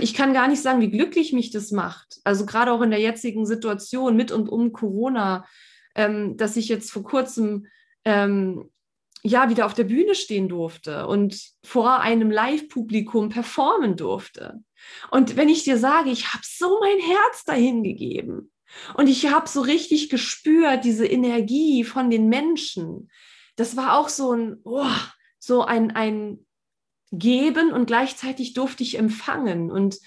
ich 0.00 0.14
kann 0.14 0.32
gar 0.32 0.48
nicht 0.48 0.62
sagen, 0.62 0.80
wie 0.80 0.90
glücklich 0.90 1.32
mich 1.32 1.50
das 1.50 1.72
macht. 1.72 2.18
Also 2.24 2.46
gerade 2.46 2.72
auch 2.72 2.80
in 2.80 2.90
der 2.90 3.00
jetzigen 3.00 3.44
Situation 3.44 4.16
mit 4.16 4.32
und 4.32 4.48
um 4.48 4.72
Corona, 4.72 5.46
ähm, 5.94 6.36
dass 6.36 6.56
ich 6.56 6.68
jetzt 6.68 6.90
vor 6.90 7.02
kurzem 7.02 7.66
ähm, 8.04 8.70
ja 9.22 9.50
wieder 9.50 9.66
auf 9.66 9.74
der 9.74 9.84
Bühne 9.84 10.14
stehen 10.14 10.48
durfte 10.48 11.06
und 11.06 11.38
vor 11.62 12.00
einem 12.00 12.30
Live-Publikum 12.30 13.28
performen 13.28 13.96
durfte. 13.96 14.60
Und 15.10 15.36
wenn 15.36 15.48
ich 15.48 15.64
dir 15.64 15.78
sage, 15.78 16.10
ich 16.10 16.32
habe 16.32 16.44
so 16.44 16.78
mein 16.80 16.98
Herz 16.98 17.44
dahin 17.44 17.82
gegeben, 17.82 18.50
und 18.94 19.08
ich 19.08 19.30
habe 19.30 19.48
so 19.48 19.60
richtig 19.60 20.08
gespürt, 20.08 20.84
diese 20.84 21.06
Energie 21.06 21.84
von 21.84 22.10
den 22.10 22.28
Menschen. 22.28 23.10
Das 23.56 23.76
war 23.76 23.98
auch 23.98 24.08
so 24.08 24.32
ein, 24.32 24.58
oh, 24.64 24.86
so 25.38 25.62
ein, 25.62 25.92
ein 25.92 26.46
Geben 27.12 27.72
und 27.72 27.86
gleichzeitig 27.86 28.52
durfte 28.54 28.82
ich 28.82 28.98
empfangen. 28.98 29.70
Und 29.70 29.98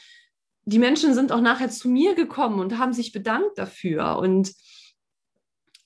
die 0.65 0.79
Menschen 0.79 1.13
sind 1.13 1.31
auch 1.31 1.41
nachher 1.41 1.69
zu 1.69 1.89
mir 1.89 2.13
gekommen 2.13 2.59
und 2.59 2.77
haben 2.77 2.93
sich 2.93 3.11
bedankt 3.11 3.57
dafür. 3.57 4.17
Und 4.19 4.53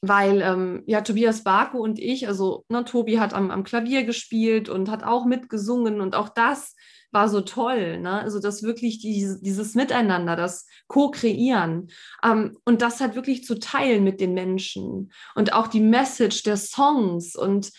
weil 0.06 0.42
ähm, 0.42 0.84
ja 0.86 1.00
Tobias 1.00 1.46
Barko 1.46 1.78
und 1.80 1.98
ich, 1.98 2.28
also 2.28 2.66
ne, 2.68 2.84
Tobi 2.84 3.20
hat 3.20 3.34
am, 3.34 3.50
am 3.52 3.64
Klavier 3.64 4.04
gespielt 4.04 4.68
und 4.68 4.92
hat 4.92 5.02
auch 5.06 5.24
mitgesungen 5.26 6.02
und 6.02 6.14
auch 6.14 6.28
das 6.28 6.76
war 7.12 7.30
so 7.30 7.40
toll. 7.40 8.00
Ne? 8.00 8.20
Also 8.20 8.42
das 8.42 8.64
wirklich 8.64 9.00
dieses, 9.00 9.40
dieses 9.40 9.76
Miteinander, 9.76 10.36
das 10.36 10.68
Co-Kreieren 10.88 11.90
ähm, 12.22 12.58
und 12.66 12.82
das 12.82 13.00
halt 13.00 13.16
wirklich 13.16 13.46
zu 13.46 13.60
teilen 13.60 14.04
mit 14.04 14.20
den 14.20 14.34
Menschen 14.34 15.14
und 15.36 15.54
auch 15.54 15.68
die 15.68 15.80
Message 15.80 16.44
der 16.44 16.58
Songs 16.58 17.38
und 17.38 17.72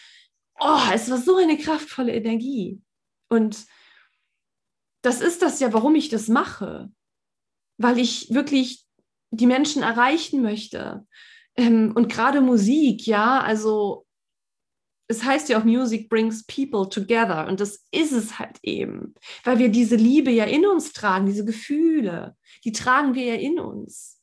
oh, 0.58 0.80
es 0.94 1.10
war 1.10 1.18
so 1.18 1.36
eine 1.36 1.58
kraftvolle 1.58 2.14
Energie. 2.14 2.80
Und 3.28 3.66
das 5.02 5.20
ist 5.20 5.42
das 5.42 5.60
ja, 5.60 5.74
warum 5.74 5.94
ich 5.94 6.08
das 6.08 6.28
mache, 6.28 6.90
weil 7.76 7.98
ich 7.98 8.32
wirklich 8.32 8.86
die 9.30 9.46
Menschen 9.46 9.82
erreichen 9.82 10.40
möchte. 10.40 11.06
Ähm, 11.56 11.92
und 11.94 12.08
gerade 12.08 12.40
Musik, 12.40 13.06
ja, 13.06 13.40
also 13.40 14.04
es 15.06 15.22
heißt 15.22 15.48
ja 15.48 15.58
auch, 15.58 15.64
Music 15.64 16.08
brings 16.08 16.44
people 16.46 16.88
together. 16.88 17.46
Und 17.46 17.60
das 17.60 17.84
ist 17.90 18.12
es 18.12 18.38
halt 18.38 18.58
eben, 18.62 19.14
weil 19.44 19.58
wir 19.58 19.68
diese 19.68 19.96
Liebe 19.96 20.30
ja 20.30 20.44
in 20.44 20.66
uns 20.66 20.92
tragen, 20.92 21.26
diese 21.26 21.44
Gefühle, 21.44 22.36
die 22.64 22.72
tragen 22.72 23.14
wir 23.14 23.24
ja 23.24 23.34
in 23.34 23.60
uns. 23.60 24.20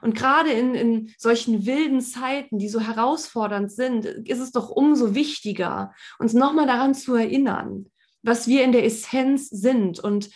Und 0.00 0.14
gerade 0.14 0.52
in, 0.52 0.74
in 0.74 1.14
solchen 1.18 1.66
wilden 1.66 2.00
Zeiten, 2.00 2.58
die 2.58 2.68
so 2.68 2.80
herausfordernd 2.80 3.72
sind, 3.72 4.04
ist 4.04 4.38
es 4.38 4.52
doch 4.52 4.70
umso 4.70 5.14
wichtiger, 5.14 5.92
uns 6.18 6.34
nochmal 6.34 6.66
daran 6.66 6.94
zu 6.94 7.14
erinnern, 7.14 7.86
was 8.22 8.46
wir 8.46 8.64
in 8.64 8.72
der 8.72 8.84
Essenz 8.84 9.48
sind 9.48 9.98
und 9.98 10.30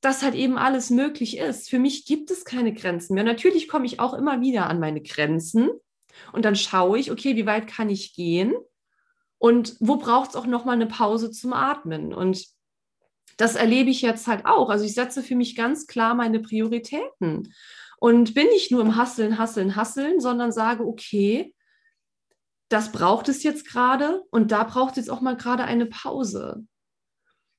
dass 0.00 0.22
halt 0.22 0.34
eben 0.34 0.56
alles 0.56 0.90
möglich 0.90 1.38
ist. 1.38 1.68
Für 1.68 1.78
mich 1.78 2.06
gibt 2.06 2.30
es 2.30 2.44
keine 2.44 2.72
Grenzen 2.72 3.14
mehr. 3.14 3.24
Natürlich 3.24 3.68
komme 3.68 3.86
ich 3.86 4.00
auch 4.00 4.14
immer 4.14 4.40
wieder 4.40 4.68
an 4.68 4.80
meine 4.80 5.02
Grenzen 5.02 5.70
und 6.32 6.44
dann 6.44 6.56
schaue 6.56 6.98
ich, 6.98 7.10
okay, 7.10 7.36
wie 7.36 7.46
weit 7.46 7.66
kann 7.66 7.90
ich 7.90 8.14
gehen? 8.14 8.54
Und 9.38 9.76
wo 9.80 9.96
braucht 9.96 10.30
es 10.30 10.36
auch 10.36 10.46
nochmal 10.46 10.76
eine 10.76 10.86
Pause 10.86 11.30
zum 11.30 11.52
Atmen? 11.52 12.12
Und 12.12 12.46
das 13.36 13.56
erlebe 13.56 13.90
ich 13.90 14.02
jetzt 14.02 14.26
halt 14.26 14.44
auch. 14.44 14.68
Also 14.68 14.84
ich 14.84 14.94
setze 14.94 15.22
für 15.22 15.34
mich 15.34 15.56
ganz 15.56 15.86
klar 15.86 16.14
meine 16.14 16.40
Prioritäten 16.40 17.54
und 17.98 18.34
bin 18.34 18.46
nicht 18.48 18.70
nur 18.70 18.82
im 18.82 18.96
Hasseln, 18.96 19.38
Hasseln, 19.38 19.76
Hasseln, 19.76 20.20
sondern 20.20 20.52
sage, 20.52 20.86
okay, 20.86 21.54
das 22.68 22.92
braucht 22.92 23.28
es 23.28 23.42
jetzt 23.42 23.66
gerade 23.66 24.22
und 24.30 24.52
da 24.52 24.64
braucht 24.64 24.92
es 24.92 24.96
jetzt 24.96 25.10
auch 25.10 25.20
mal 25.20 25.36
gerade 25.36 25.64
eine 25.64 25.86
Pause. 25.86 26.64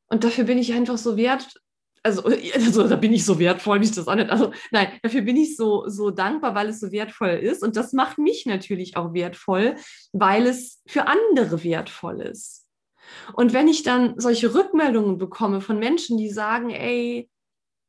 Und 0.07 0.23
dafür 0.23 0.43
bin 0.43 0.57
ich 0.57 0.73
einfach 0.73 0.97
so 0.97 1.17
wert, 1.17 1.53
also, 2.03 2.23
also 2.55 2.87
da 2.87 2.95
bin 2.95 3.13
ich 3.13 3.25
so 3.25 3.39
wertvoll, 3.39 3.81
wie 3.81 3.85
ich 3.85 3.91
das 3.91 4.07
anhört. 4.07 4.29
Also 4.29 4.51
nein, 4.71 4.87
dafür 5.01 5.21
bin 5.21 5.37
ich 5.37 5.55
so, 5.55 5.87
so 5.87 6.11
dankbar, 6.11 6.55
weil 6.55 6.69
es 6.69 6.79
so 6.79 6.91
wertvoll 6.91 7.29
ist. 7.29 7.63
Und 7.63 7.75
das 7.75 7.93
macht 7.93 8.17
mich 8.17 8.45
natürlich 8.45 8.97
auch 8.97 9.13
wertvoll, 9.13 9.75
weil 10.13 10.47
es 10.47 10.81
für 10.87 11.07
andere 11.07 11.63
wertvoll 11.63 12.21
ist. 12.21 12.67
Und 13.33 13.53
wenn 13.53 13.67
ich 13.67 13.83
dann 13.83 14.19
solche 14.19 14.53
Rückmeldungen 14.53 15.17
bekomme 15.17 15.61
von 15.61 15.79
Menschen, 15.79 16.17
die 16.17 16.29
sagen, 16.29 16.69
ey, 16.69 17.29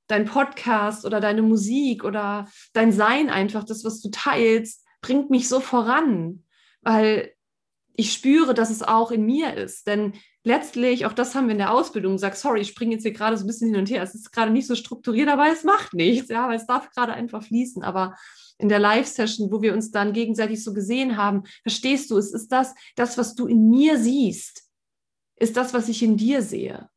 dein 0.09 0.25
Podcast 0.27 1.05
oder 1.05 1.21
deine 1.21 1.43
Musik 1.43 2.05
oder 2.05 2.49
dein 2.73 2.93
Sein 2.93 3.31
einfach, 3.31 3.65
das, 3.65 3.85
was 3.85 4.01
du 4.01 4.11
teilst, 4.11 4.85
bringt 5.01 5.31
mich 5.31 5.49
so 5.49 5.61
voran, 5.61 6.45
weil 6.83 7.33
ich 7.95 8.13
spüre, 8.13 8.55
dass 8.55 8.71
es 8.71 8.83
auch 8.83 9.11
in 9.11 9.25
mir 9.25 9.55
ist. 9.55 9.87
Denn 9.87 10.15
letztlich, 10.45 11.07
auch 11.07 11.13
das 11.13 11.35
haben 11.35 11.47
wir 11.47 11.53
in 11.53 11.59
der 11.59 11.73
Ausbildung 11.73 12.13
gesagt, 12.15 12.37
sorry, 12.37 12.61
ich 12.61 12.69
springe 12.69 12.93
jetzt 12.93 13.03
hier 13.03 13.13
gerade 13.13 13.37
so 13.37 13.45
ein 13.45 13.47
bisschen 13.47 13.71
hin 13.71 13.79
und 13.79 13.91
her, 13.91 14.03
es 14.03 14.15
ist 14.15 14.33
gerade 14.33 14.53
nicht 14.53 14.67
so 14.67 14.75
strukturiert, 14.75 15.29
aber 15.29 15.47
es 15.53 15.65
macht 15.65 15.95
nichts, 15.95 16.29
ja, 16.29 16.49
weil 16.49 16.57
es 16.57 16.67
darf 16.67 16.91
gerade 16.91 17.13
einfach 17.13 17.43
fließen. 17.43 17.83
Aber 17.83 18.17
in 18.59 18.69
der 18.69 18.79
Live-Session, 18.79 19.51
wo 19.51 19.63
wir 19.63 19.75
uns 19.75 19.91
dann 19.91 20.13
gegenseitig 20.13 20.63
so 20.63 20.73
gesehen 20.73 21.17
haben, 21.17 21.45
verstehst 21.63 22.11
du, 22.11 22.19
es 22.19 22.33
ist 22.33 22.49
das, 22.49 22.75
das, 22.97 23.19
was 23.19 23.35
du 23.35 23.47
in 23.47 23.71
mir 23.71 23.99
siehst, 23.99 24.69
ist 25.37 25.57
das, 25.57 25.75
was 25.75 25.89
ich 25.89 26.03
in 26.03 26.17
dir 26.17 26.43
sehe. 26.43 26.89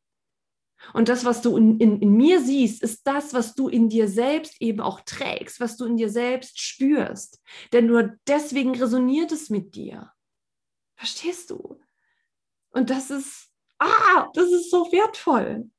Und 0.92 1.08
das, 1.08 1.24
was 1.24 1.42
du 1.42 1.56
in, 1.56 1.78
in, 1.78 2.00
in 2.00 2.12
mir 2.12 2.40
siehst, 2.40 2.82
ist 2.82 3.06
das, 3.06 3.34
was 3.34 3.54
du 3.54 3.68
in 3.68 3.88
dir 3.88 4.08
selbst 4.08 4.60
eben 4.60 4.80
auch 4.80 5.00
trägst, 5.00 5.58
was 5.58 5.76
du 5.76 5.84
in 5.84 5.96
dir 5.96 6.10
selbst 6.10 6.60
spürst. 6.60 7.40
Denn 7.72 7.86
nur 7.86 8.14
deswegen 8.28 8.74
resoniert 8.76 9.32
es 9.32 9.50
mit 9.50 9.74
dir. 9.74 10.12
Verstehst 10.96 11.50
du? 11.50 11.80
Und 12.70 12.90
das 12.90 13.10
ist, 13.10 13.50
ah, 13.78 14.28
das 14.34 14.50
ist 14.50 14.70
so 14.70 14.90
wertvoll. 14.92 15.70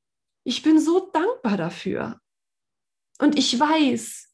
Ich 0.44 0.62
bin 0.62 0.80
so 0.80 1.10
dankbar 1.10 1.56
dafür. 1.56 2.20
Und 3.18 3.36
ich 3.36 3.58
weiß, 3.58 4.32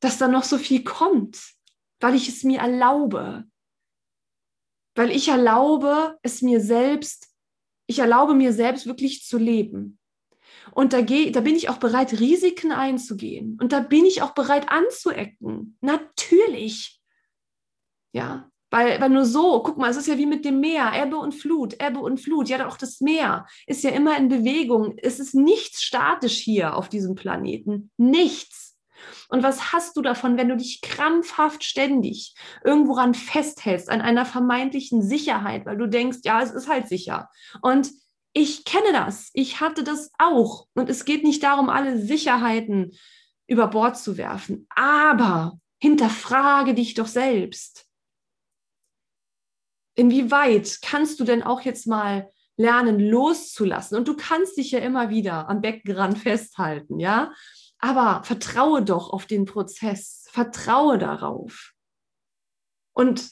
dass 0.00 0.18
da 0.18 0.28
noch 0.28 0.44
so 0.44 0.58
viel 0.58 0.84
kommt, 0.84 1.54
weil 1.98 2.14
ich 2.14 2.28
es 2.28 2.44
mir 2.44 2.60
erlaube. 2.60 3.44
Weil 4.94 5.10
ich 5.10 5.28
erlaube, 5.28 6.18
es 6.22 6.42
mir 6.42 6.60
selbst, 6.60 7.28
ich 7.86 7.98
erlaube 7.98 8.34
mir 8.34 8.52
selbst 8.52 8.86
wirklich 8.86 9.24
zu 9.24 9.38
leben. 9.38 9.98
Und 10.72 10.92
da, 10.92 11.00
geh, 11.00 11.30
da 11.30 11.40
bin 11.40 11.56
ich 11.56 11.68
auch 11.68 11.78
bereit, 11.78 12.20
Risiken 12.20 12.72
einzugehen. 12.72 13.58
Und 13.60 13.72
da 13.72 13.80
bin 13.80 14.04
ich 14.04 14.22
auch 14.22 14.32
bereit 14.32 14.68
anzuecken. 14.68 15.76
Natürlich. 15.80 17.00
Ja, 18.12 18.50
weil, 18.70 19.00
weil 19.00 19.10
nur 19.10 19.24
so, 19.24 19.62
guck 19.62 19.78
mal, 19.78 19.90
es 19.90 19.96
ist 19.96 20.06
ja 20.06 20.16
wie 20.16 20.26
mit 20.26 20.44
dem 20.44 20.60
Meer, 20.60 20.92
Ebbe 20.94 21.16
und 21.16 21.34
Flut, 21.34 21.74
Ebbe 21.82 22.00
und 22.00 22.20
Flut. 22.20 22.48
Ja, 22.48 22.66
auch 22.66 22.76
das 22.76 23.00
Meer 23.00 23.46
ist 23.66 23.82
ja 23.82 23.90
immer 23.90 24.16
in 24.16 24.28
Bewegung. 24.28 24.94
Es 24.98 25.18
ist 25.18 25.34
nichts 25.34 25.82
statisch 25.82 26.38
hier 26.38 26.76
auf 26.76 26.88
diesem 26.88 27.14
Planeten. 27.14 27.90
Nichts. 27.96 28.76
Und 29.28 29.42
was 29.42 29.72
hast 29.72 29.96
du 29.96 30.02
davon, 30.02 30.36
wenn 30.36 30.48
du 30.48 30.56
dich 30.56 30.82
krampfhaft 30.82 31.64
ständig 31.64 32.34
irgendworan 32.64 33.14
festhältst, 33.14 33.88
an 33.88 34.00
einer 34.00 34.26
vermeintlichen 34.26 35.02
Sicherheit, 35.02 35.66
weil 35.66 35.76
du 35.76 35.86
denkst, 35.86 36.18
ja, 36.24 36.42
es 36.42 36.50
ist 36.50 36.68
halt 36.68 36.88
sicher. 36.88 37.28
Und 37.62 37.90
ich 38.32 38.64
kenne 38.64 38.92
das. 38.92 39.30
Ich 39.32 39.60
hatte 39.60 39.82
das 39.82 40.10
auch. 40.18 40.66
Und 40.74 40.88
es 40.88 41.04
geht 41.04 41.24
nicht 41.24 41.42
darum, 41.42 41.68
alle 41.68 41.98
Sicherheiten 41.98 42.92
über 43.46 43.66
Bord 43.66 43.98
zu 43.98 44.16
werfen. 44.16 44.66
Aber 44.74 45.58
hinterfrage 45.78 46.74
dich 46.74 46.94
doch 46.94 47.08
selbst 47.08 47.89
inwieweit 49.94 50.78
kannst 50.82 51.20
du 51.20 51.24
denn 51.24 51.42
auch 51.42 51.62
jetzt 51.62 51.86
mal 51.86 52.30
lernen, 52.56 53.00
loszulassen? 53.00 53.96
Und 53.96 54.08
du 54.08 54.16
kannst 54.16 54.56
dich 54.56 54.70
ja 54.70 54.80
immer 54.80 55.10
wieder 55.10 55.48
am 55.48 55.60
Beckenrand 55.60 56.18
festhalten, 56.28 56.98
ja? 56.98 57.32
Aber 57.78 58.22
vertraue 58.24 58.82
doch 58.82 59.10
auf 59.10 59.26
den 59.26 59.46
Prozess, 59.46 60.26
vertraue 60.30 60.98
darauf. 60.98 61.72
Und 62.92 63.30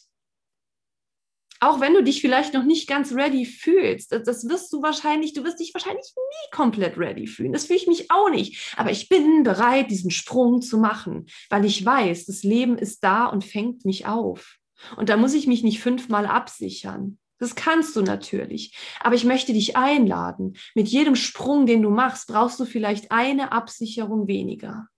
auch 1.61 1.81
wenn 1.81 1.95
du 1.95 2.03
dich 2.03 2.21
vielleicht 2.21 2.55
noch 2.55 2.65
nicht 2.65 2.89
ganz 2.89 3.13
ready 3.13 3.45
fühlst, 3.45 4.13
das, 4.13 4.49
wirst 4.49 4.73
du 4.73 4.81
wahrscheinlich, 4.81 5.33
du 5.33 5.45
wirst 5.45 5.59
dich 5.59 5.75
wahrscheinlich 5.75 6.07
nie 6.17 6.57
komplett 6.57 6.97
ready 6.97 7.27
fühlen. 7.27 7.53
Das 7.53 7.67
fühle 7.67 7.81
ich 7.81 7.87
mich 7.87 8.11
auch 8.11 8.31
nicht. 8.31 8.75
Aber 8.77 8.91
ich 8.91 9.09
bin 9.09 9.43
bereit, 9.43 9.91
diesen 9.91 10.11
Sprung 10.11 10.63
zu 10.63 10.79
machen, 10.79 11.27
weil 11.51 11.65
ich 11.65 11.85
weiß, 11.85 12.27
das 12.27 12.45
Leben 12.45 12.79
ist 12.79 13.03
da 13.03 13.27
und 13.27 13.45
fängt 13.45 13.85
mich 13.85 14.07
auf. 14.07 14.58
Und 14.97 15.09
da 15.09 15.17
muss 15.17 15.35
ich 15.35 15.47
mich 15.47 15.63
nicht 15.63 15.81
fünfmal 15.81 16.27
absichern. 16.27 17.19
Das 17.39 17.55
kannst 17.55 17.95
du 17.95 18.03
natürlich. 18.03 18.77
Aber 19.01 19.15
ich 19.15 19.25
möchte 19.25 19.53
dich 19.53 19.77
einladen. 19.77 20.57
Mit 20.75 20.89
jedem 20.89 21.15
Sprung, 21.15 21.67
den 21.67 21.83
du 21.83 21.91
machst, 21.91 22.29
brauchst 22.29 22.59
du 22.59 22.65
vielleicht 22.65 23.13
eine 23.13 23.53
Absicherung 23.53 24.27
weniger. 24.27 24.89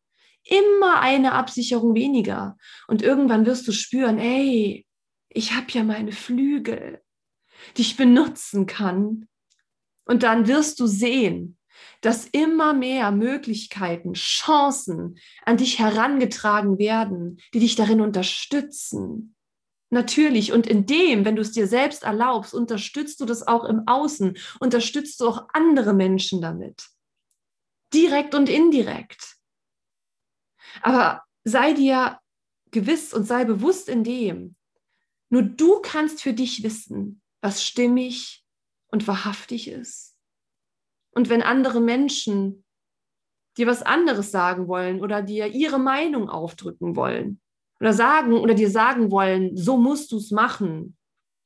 Immer 0.45 1.01
eine 1.01 1.33
Absicherung 1.33 1.95
weniger. 1.95 2.57
Und 2.89 3.03
irgendwann 3.03 3.45
wirst 3.45 3.69
du 3.69 3.73
spüren, 3.73 4.19
ey, 4.19 4.87
ich 5.29 5.53
habe 5.53 5.67
ja 5.71 5.85
meine 5.85 6.13
Flügel, 6.13 7.03
die 7.77 7.83
ich 7.83 7.97
benutzen 7.97 8.67
kann. 8.67 9.29
Und 10.07 10.23
dann 10.23 10.49
wirst 10.49 10.81
du 10.81 10.87
sehen, 10.87 11.59
dass 12.01 12.27
immer 12.27 12.73
mehr 12.73 13.11
Möglichkeiten, 13.11 14.15
Chancen 14.15 15.19
an 15.45 15.59
dich 15.59 15.79
herangetragen 15.79 16.79
werden, 16.79 17.39
die 17.53 17.61
dich 17.61 17.77
darin 17.77 18.01
unterstützen, 18.01 19.37
Natürlich. 19.91 20.53
Und 20.53 20.67
in 20.69 20.87
dem, 20.87 21.25
wenn 21.25 21.37
du 21.37 21.43
es 21.43 21.53
dir 21.53 21.67
selbst 21.67 22.05
erlaubst, 22.05 22.55
unterstützt 22.55 23.21
du 23.21 23.25
das 23.25 23.47
auch 23.47 23.65
im 23.65 23.87
Außen, 23.87 24.39
unterstützt 24.61 25.21
du 25.21 25.29
auch 25.29 25.49
andere 25.53 25.93
Menschen 25.93 26.41
damit. 26.41 26.89
Direkt 27.93 28.37
und 28.37 28.49
indirekt. 28.49 29.37
Aber 30.83 31.25
sei 31.43 31.73
dir 31.73 32.21
gewiss 32.71 33.13
und 33.13 33.25
sei 33.25 33.45
bewusst 33.45 33.89
in 33.89 34.05
dem, 34.05 34.55
nur 35.29 35.43
du 35.43 35.81
kannst 35.81 36.23
für 36.23 36.33
dich 36.33 36.63
wissen, 36.63 37.21
was 37.41 37.65
stimmig 37.65 38.45
und 38.89 39.09
wahrhaftig 39.09 39.69
ist. 39.69 40.17
Und 41.13 41.29
wenn 41.29 41.43
andere 41.43 41.81
Menschen 41.81 42.65
dir 43.57 43.67
was 43.67 43.83
anderes 43.83 44.31
sagen 44.31 44.69
wollen 44.69 45.01
oder 45.01 45.23
dir 45.23 45.49
ihre 45.49 45.81
Meinung 45.81 46.29
aufdrücken 46.29 46.95
wollen, 46.95 47.41
oder 47.81 47.93
sagen 47.93 48.35
oder 48.35 48.55
dir 48.55 48.71
sagen 48.71 49.11
wollen, 49.11 49.57
so 49.57 49.77
musst 49.77 50.13
du 50.13 50.19
es 50.19 50.31
machen, 50.31 50.97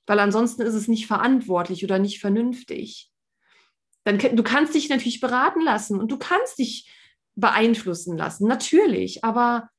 weil 0.07 0.19
ansonsten 0.19 0.63
ist 0.63 0.75
es 0.75 0.89
nicht 0.89 1.07
verantwortlich 1.07 1.85
oder 1.85 1.99
nicht 1.99 2.21
vernünftig. 2.21 3.11
Dann 4.05 4.19
du 4.19 4.43
kannst 4.43 4.75
dich 4.75 4.89
natürlich 4.89 5.21
beraten 5.21 5.63
lassen 5.63 5.99
und 5.99 6.11
du 6.11 6.19
kannst 6.19 6.59
dich 6.59 6.91
beeinflussen 7.37 8.17
lassen, 8.17 8.47
natürlich, 8.47 9.25
aber 9.25 9.71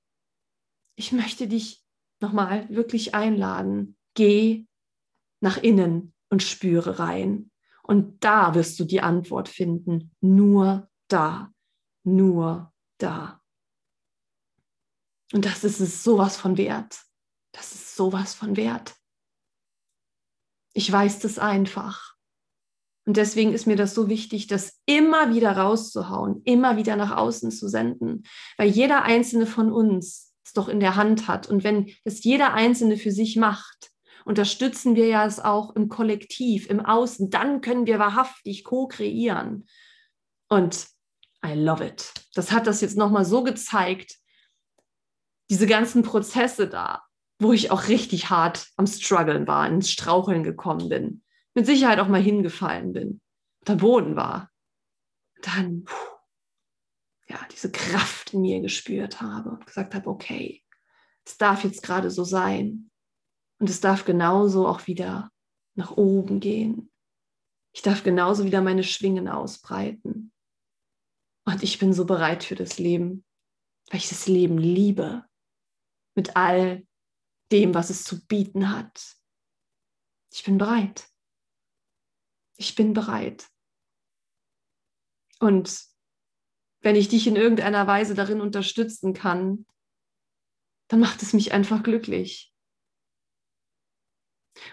ich 0.95 1.11
möchte 1.11 1.47
dich 1.47 1.83
nochmal 2.19 2.67
wirklich 2.69 3.13
einladen. 3.13 3.97
Geh 4.13 4.65
nach 5.41 5.57
innen 5.57 6.13
und 6.29 6.41
spüre 6.41 6.99
rein. 6.99 7.51
Und 7.83 8.23
da 8.23 8.55
wirst 8.55 8.79
du 8.79 8.85
die 8.85 9.01
Antwort 9.01 9.47
finden. 9.47 10.11
Nur 10.21 10.89
da. 11.07 11.51
Nur 12.03 12.73
da. 12.97 13.41
Und 15.33 15.45
das 15.45 15.63
ist 15.63 15.79
es 15.79 16.03
sowas 16.03 16.37
von 16.37 16.57
wert. 16.57 16.99
Das 17.51 17.73
ist 17.73 17.95
sowas 17.95 18.33
von 18.33 18.57
wert. 18.57 18.95
Ich 20.73 20.91
weiß 20.91 21.19
das 21.19 21.39
einfach. 21.39 22.15
Und 23.05 23.17
deswegen 23.17 23.53
ist 23.53 23.67
mir 23.67 23.75
das 23.75 23.93
so 23.93 24.09
wichtig, 24.09 24.47
das 24.47 24.79
immer 24.85 25.33
wieder 25.33 25.55
rauszuhauen, 25.55 26.41
immer 26.43 26.75
wieder 26.75 26.95
nach 26.95 27.15
außen 27.15 27.51
zu 27.51 27.67
senden, 27.67 28.23
weil 28.57 28.69
jeder 28.69 29.03
einzelne 29.03 29.45
von 29.45 29.71
uns 29.71 30.33
es 30.43 30.53
doch 30.53 30.67
in 30.67 30.79
der 30.79 30.95
Hand 30.95 31.27
hat. 31.27 31.47
Und 31.47 31.63
wenn 31.63 31.91
das 32.03 32.23
jeder 32.23 32.53
einzelne 32.53 32.97
für 32.97 33.11
sich 33.11 33.35
macht, 33.35 33.91
unterstützen 34.25 34.95
wir 34.95 35.07
ja 35.07 35.25
es 35.25 35.39
auch 35.39 35.75
im 35.75 35.87
Kollektiv, 35.87 36.67
im 36.67 36.83
Außen, 36.83 37.29
dann 37.29 37.61
können 37.61 37.85
wir 37.85 37.99
wahrhaftig 37.99 38.63
co-kreieren. 38.63 39.67
Und 40.49 40.87
I 41.45 41.53
love 41.53 41.85
it. 41.85 42.11
Das 42.33 42.51
hat 42.51 42.65
das 42.65 42.81
jetzt 42.81 42.97
nochmal 42.97 43.23
so 43.23 43.43
gezeigt, 43.43 44.17
diese 45.49 45.67
ganzen 45.67 46.03
Prozesse 46.03 46.67
da, 46.67 47.03
wo 47.39 47.53
ich 47.53 47.71
auch 47.71 47.87
richtig 47.87 48.29
hart 48.29 48.67
am 48.77 48.87
Struggeln 48.87 49.47
war, 49.47 49.67
ins 49.67 49.91
Straucheln 49.91 50.43
gekommen 50.43 50.89
bin, 50.89 51.23
mit 51.53 51.65
Sicherheit 51.65 51.99
auch 51.99 52.07
mal 52.07 52.21
hingefallen 52.21 52.93
bin, 52.93 53.21
der 53.67 53.75
Boden 53.75 54.15
war. 54.15 54.51
Dann, 55.41 55.85
ja, 57.27 57.39
diese 57.51 57.71
Kraft 57.71 58.33
in 58.33 58.41
mir 58.41 58.61
gespürt 58.61 59.21
habe 59.21 59.51
und 59.51 59.65
gesagt 59.65 59.93
habe, 59.95 60.09
okay, 60.09 60.63
es 61.25 61.37
darf 61.37 61.63
jetzt 61.63 61.83
gerade 61.83 62.09
so 62.11 62.23
sein. 62.23 62.89
Und 63.59 63.69
es 63.69 63.81
darf 63.81 64.05
genauso 64.05 64.67
auch 64.67 64.87
wieder 64.87 65.31
nach 65.75 65.91
oben 65.91 66.39
gehen. 66.39 66.91
Ich 67.73 67.81
darf 67.81 68.03
genauso 68.03 68.45
wieder 68.45 68.61
meine 68.61 68.83
Schwingen 68.83 69.27
ausbreiten. 69.27 70.31
Und 71.45 71.63
ich 71.63 71.77
bin 71.79 71.93
so 71.93 72.05
bereit 72.05 72.43
für 72.43 72.55
das 72.55 72.79
Leben, 72.79 73.25
weil 73.89 73.99
ich 73.99 74.09
das 74.09 74.27
Leben 74.27 74.57
liebe. 74.57 75.25
Mit 76.15 76.35
all 76.35 76.85
dem, 77.51 77.73
was 77.73 77.89
es 77.89 78.03
zu 78.03 78.25
bieten 78.25 78.71
hat. 78.71 79.15
Ich 80.31 80.43
bin 80.43 80.57
bereit. 80.57 81.07
Ich 82.57 82.75
bin 82.75 82.93
bereit. 82.93 83.47
Und 85.39 85.79
wenn 86.81 86.95
ich 86.95 87.09
dich 87.09 87.27
in 87.27 87.35
irgendeiner 87.35 87.87
Weise 87.87 88.15
darin 88.15 88.41
unterstützen 88.41 89.13
kann, 89.13 89.65
dann 90.87 90.99
macht 90.99 91.21
es 91.21 91.33
mich 91.33 91.51
einfach 91.51 91.83
glücklich. 91.83 92.53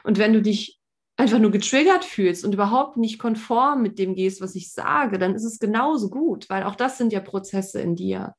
Und 0.05 0.19
wenn 0.19 0.33
du 0.33 0.43
dich 0.43 0.81
einfach 1.17 1.39
nur 1.39 1.51
getriggert 1.51 2.05
fühlst 2.05 2.45
und 2.45 2.53
überhaupt 2.53 2.97
nicht 2.97 3.19
konform 3.19 3.83
mit 3.83 3.99
dem 3.99 4.15
gehst, 4.15 4.41
was 4.41 4.55
ich 4.55 4.73
sage, 4.73 5.19
dann 5.19 5.35
ist 5.35 5.45
es 5.45 5.59
genauso 5.59 6.11
gut, 6.11 6.49
weil 6.51 6.65
auch 6.65 6.75
das 6.75 6.99
sind 6.99 7.13
ja 7.13 7.21
Prozesse 7.21 7.81
in 7.81 7.97
dir. 7.97 8.35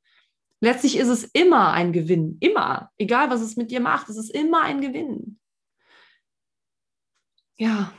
Letztlich 0.64 0.95
ist 0.95 1.09
es 1.09 1.26
immer 1.26 1.74
ein 1.74 1.91
Gewinn, 1.91 2.38
immer, 2.39 2.89
egal 2.97 3.30
was 3.30 3.41
es 3.41 3.57
mit 3.57 3.70
dir 3.70 3.82
macht, 3.82 4.07
es 4.07 4.16
ist 4.16 4.30
immer 4.30 4.61
ein 4.61 4.80
Gewinn. 4.80 5.38
Ja, 7.57 7.93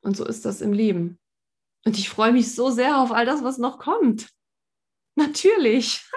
und 0.00 0.16
so 0.16 0.24
ist 0.24 0.46
das 0.46 0.62
im 0.62 0.72
Leben. 0.72 1.20
Und 1.84 1.98
ich 1.98 2.08
freue 2.08 2.32
mich 2.32 2.54
so 2.54 2.70
sehr 2.70 2.96
auf 2.96 3.12
all 3.12 3.26
das, 3.26 3.44
was 3.44 3.58
noch 3.58 3.78
kommt. 3.78 4.30
Natürlich. 5.16 6.02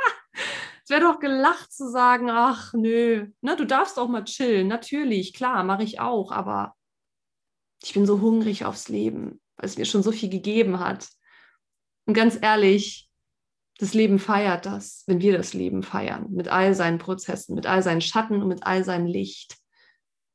Es 0.83 0.91
wäre 0.91 1.01
doch 1.01 1.19
gelacht 1.19 1.73
zu 1.73 1.89
sagen, 1.89 2.29
ach 2.29 2.71
nö, 2.73 3.31
ne, 3.41 3.55
du 3.55 3.65
darfst 3.65 3.97
auch 3.97 4.07
mal 4.07 4.23
chillen. 4.23 4.67
Natürlich, 4.67 5.33
klar, 5.33 5.63
mache 5.63 5.81
ich 5.81 5.99
auch, 5.99 6.31
aber 6.31 6.75
ich 7.81 7.95
bin 7.95 8.05
so 8.05 8.21
hungrig 8.21 8.65
aufs 8.65 8.87
Leben, 8.87 9.41
weil 9.55 9.65
es 9.67 9.79
mir 9.79 9.85
schon 9.85 10.03
so 10.03 10.11
viel 10.11 10.29
gegeben 10.29 10.79
hat. 10.79 11.09
Und 12.05 12.13
ganz 12.13 12.37
ehrlich, 12.39 13.04
das 13.77 13.93
Leben 13.93 14.19
feiert 14.19 14.65
das, 14.65 15.03
wenn 15.07 15.19
wir 15.19 15.37
das 15.37 15.53
Leben 15.53 15.83
feiern, 15.83 16.31
mit 16.31 16.47
all 16.47 16.73
seinen 16.73 16.97
Prozessen, 16.97 17.55
mit 17.55 17.65
all 17.65 17.83
seinen 17.83 18.01
Schatten 18.01 18.41
und 18.41 18.47
mit 18.47 18.65
all 18.65 18.83
seinem 18.83 19.05
Licht. 19.05 19.57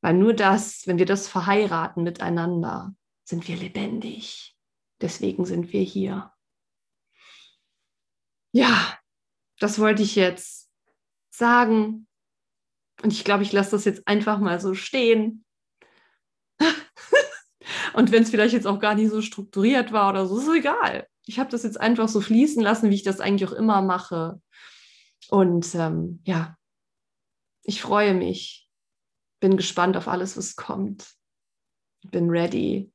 Weil 0.01 0.13
nur 0.13 0.33
das, 0.33 0.85
wenn 0.87 0.99
wir 0.99 1.05
das 1.05 1.27
verheiraten 1.27 2.03
miteinander, 2.03 2.93
sind 3.23 3.47
wir 3.47 3.55
lebendig. 3.55 4.55
Deswegen 4.99 5.45
sind 5.45 5.73
wir 5.73 5.81
hier. 5.81 6.31
Ja, 8.51 8.99
das 9.59 9.79
wollte 9.79 10.03
ich 10.03 10.15
jetzt 10.15 10.69
sagen. 11.31 12.07
Und 13.01 13.13
ich 13.13 13.23
glaube, 13.23 13.43
ich 13.43 13.51
lasse 13.51 13.71
das 13.71 13.85
jetzt 13.85 14.07
einfach 14.07 14.39
mal 14.39 14.59
so 14.59 14.75
stehen. 14.75 15.45
Und 17.93 18.11
wenn 18.11 18.23
es 18.23 18.29
vielleicht 18.29 18.53
jetzt 18.53 18.67
auch 18.67 18.79
gar 18.79 18.95
nicht 18.95 19.09
so 19.09 19.21
strukturiert 19.21 19.91
war 19.91 20.09
oder 20.09 20.27
so, 20.27 20.37
ist 20.37 20.47
es 20.47 20.55
egal. 20.55 21.07
Ich 21.25 21.39
habe 21.39 21.49
das 21.49 21.63
jetzt 21.63 21.79
einfach 21.79 22.09
so 22.09 22.21
fließen 22.21 22.61
lassen, 22.61 22.89
wie 22.89 22.95
ich 22.95 23.03
das 23.03 23.19
eigentlich 23.19 23.49
auch 23.49 23.53
immer 23.53 23.81
mache. 23.81 24.41
Und 25.29 25.73
ähm, 25.75 26.21
ja, 26.25 26.57
ich 27.63 27.81
freue 27.81 28.13
mich. 28.13 28.69
Bin 29.39 29.57
gespannt 29.57 29.97
auf 29.97 30.07
alles, 30.07 30.37
was 30.37 30.55
kommt. 30.55 31.13
Bin 32.09 32.29
ready, 32.29 32.91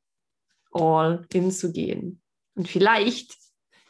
all 0.73 1.27
in 1.33 1.51
zu 1.51 1.73
gehen. 1.73 2.23
Und 2.55 2.69
vielleicht 2.69 3.37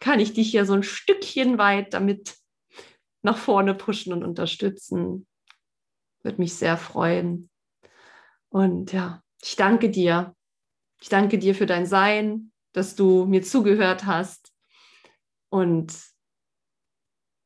kann 0.00 0.20
ich 0.20 0.34
dich 0.34 0.52
ja 0.52 0.64
so 0.64 0.74
ein 0.74 0.82
Stückchen 0.82 1.58
weit 1.58 1.94
damit 1.94 2.36
nach 3.22 3.38
vorne 3.38 3.74
pushen 3.74 4.12
und 4.12 4.24
unterstützen. 4.24 5.26
Würde 6.22 6.38
mich 6.38 6.54
sehr 6.54 6.76
freuen. 6.76 7.50
Und 8.48 8.92
ja, 8.92 9.22
ich 9.42 9.56
danke 9.56 9.90
dir. 9.90 10.34
Ich 11.00 11.08
danke 11.08 11.38
dir 11.38 11.54
für 11.54 11.66
dein 11.66 11.86
Sein, 11.86 12.52
dass 12.76 12.94
du 12.94 13.24
mir 13.26 13.42
zugehört 13.42 14.06
hast. 14.06 14.52
Und 15.48 15.94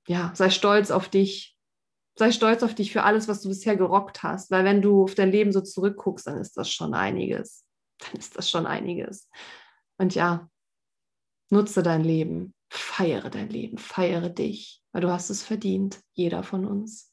ja, 0.07 0.33
sei 0.35 0.51
stolz 0.51 0.91
auf 0.91 1.09
dich. 1.09 1.57
Sei 2.19 2.33
stolz 2.33 2.63
auf 2.63 2.75
dich 2.75 2.93
für 2.93 3.05
alles, 3.05 3.29
was 3.29 3.41
du 3.41 3.49
bisher 3.49 3.77
gerockt 3.77 4.23
hast. 4.23 4.51
Weil 4.51 4.65
wenn 4.65 4.83
du 4.83 5.05
auf 5.05 5.15
dein 5.15 5.31
Leben 5.31 5.53
so 5.53 5.61
zurückguckst, 5.61 6.27
dann 6.27 6.39
ist 6.39 6.57
das 6.57 6.71
schon 6.71 6.95
einiges. 6.95 7.65
Dann 7.99 8.19
ist 8.19 8.37
das 8.37 8.51
schon 8.51 8.67
einiges. 8.67 9.29
Und 9.99 10.15
ja, 10.15 10.51
nutze 11.51 11.83
dein 11.83 12.05
Leben. 12.05 12.55
Feiere 12.69 13.31
dein 13.31 13.49
Leben. 13.49 13.79
Feiere 13.79 14.29
dich 14.31 14.81
weil 14.93 15.03
du 15.03 15.11
hast 15.11 15.31
es 15.31 15.43
verdient, 15.43 16.01
jeder 16.13 16.43
von 16.43 16.67
uns. 16.67 17.13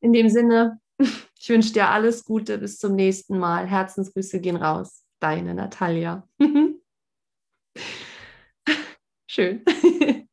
In 0.00 0.12
dem 0.12 0.28
Sinne, 0.28 0.80
ich 1.38 1.48
wünsche 1.48 1.72
dir 1.72 1.88
alles 1.88 2.24
Gute, 2.24 2.58
bis 2.58 2.78
zum 2.78 2.94
nächsten 2.94 3.38
Mal. 3.38 3.66
Herzensgrüße 3.66 4.40
gehen 4.40 4.56
raus. 4.56 5.04
Deine 5.20 5.54
Natalia. 5.54 6.26
Schön. 9.32 9.62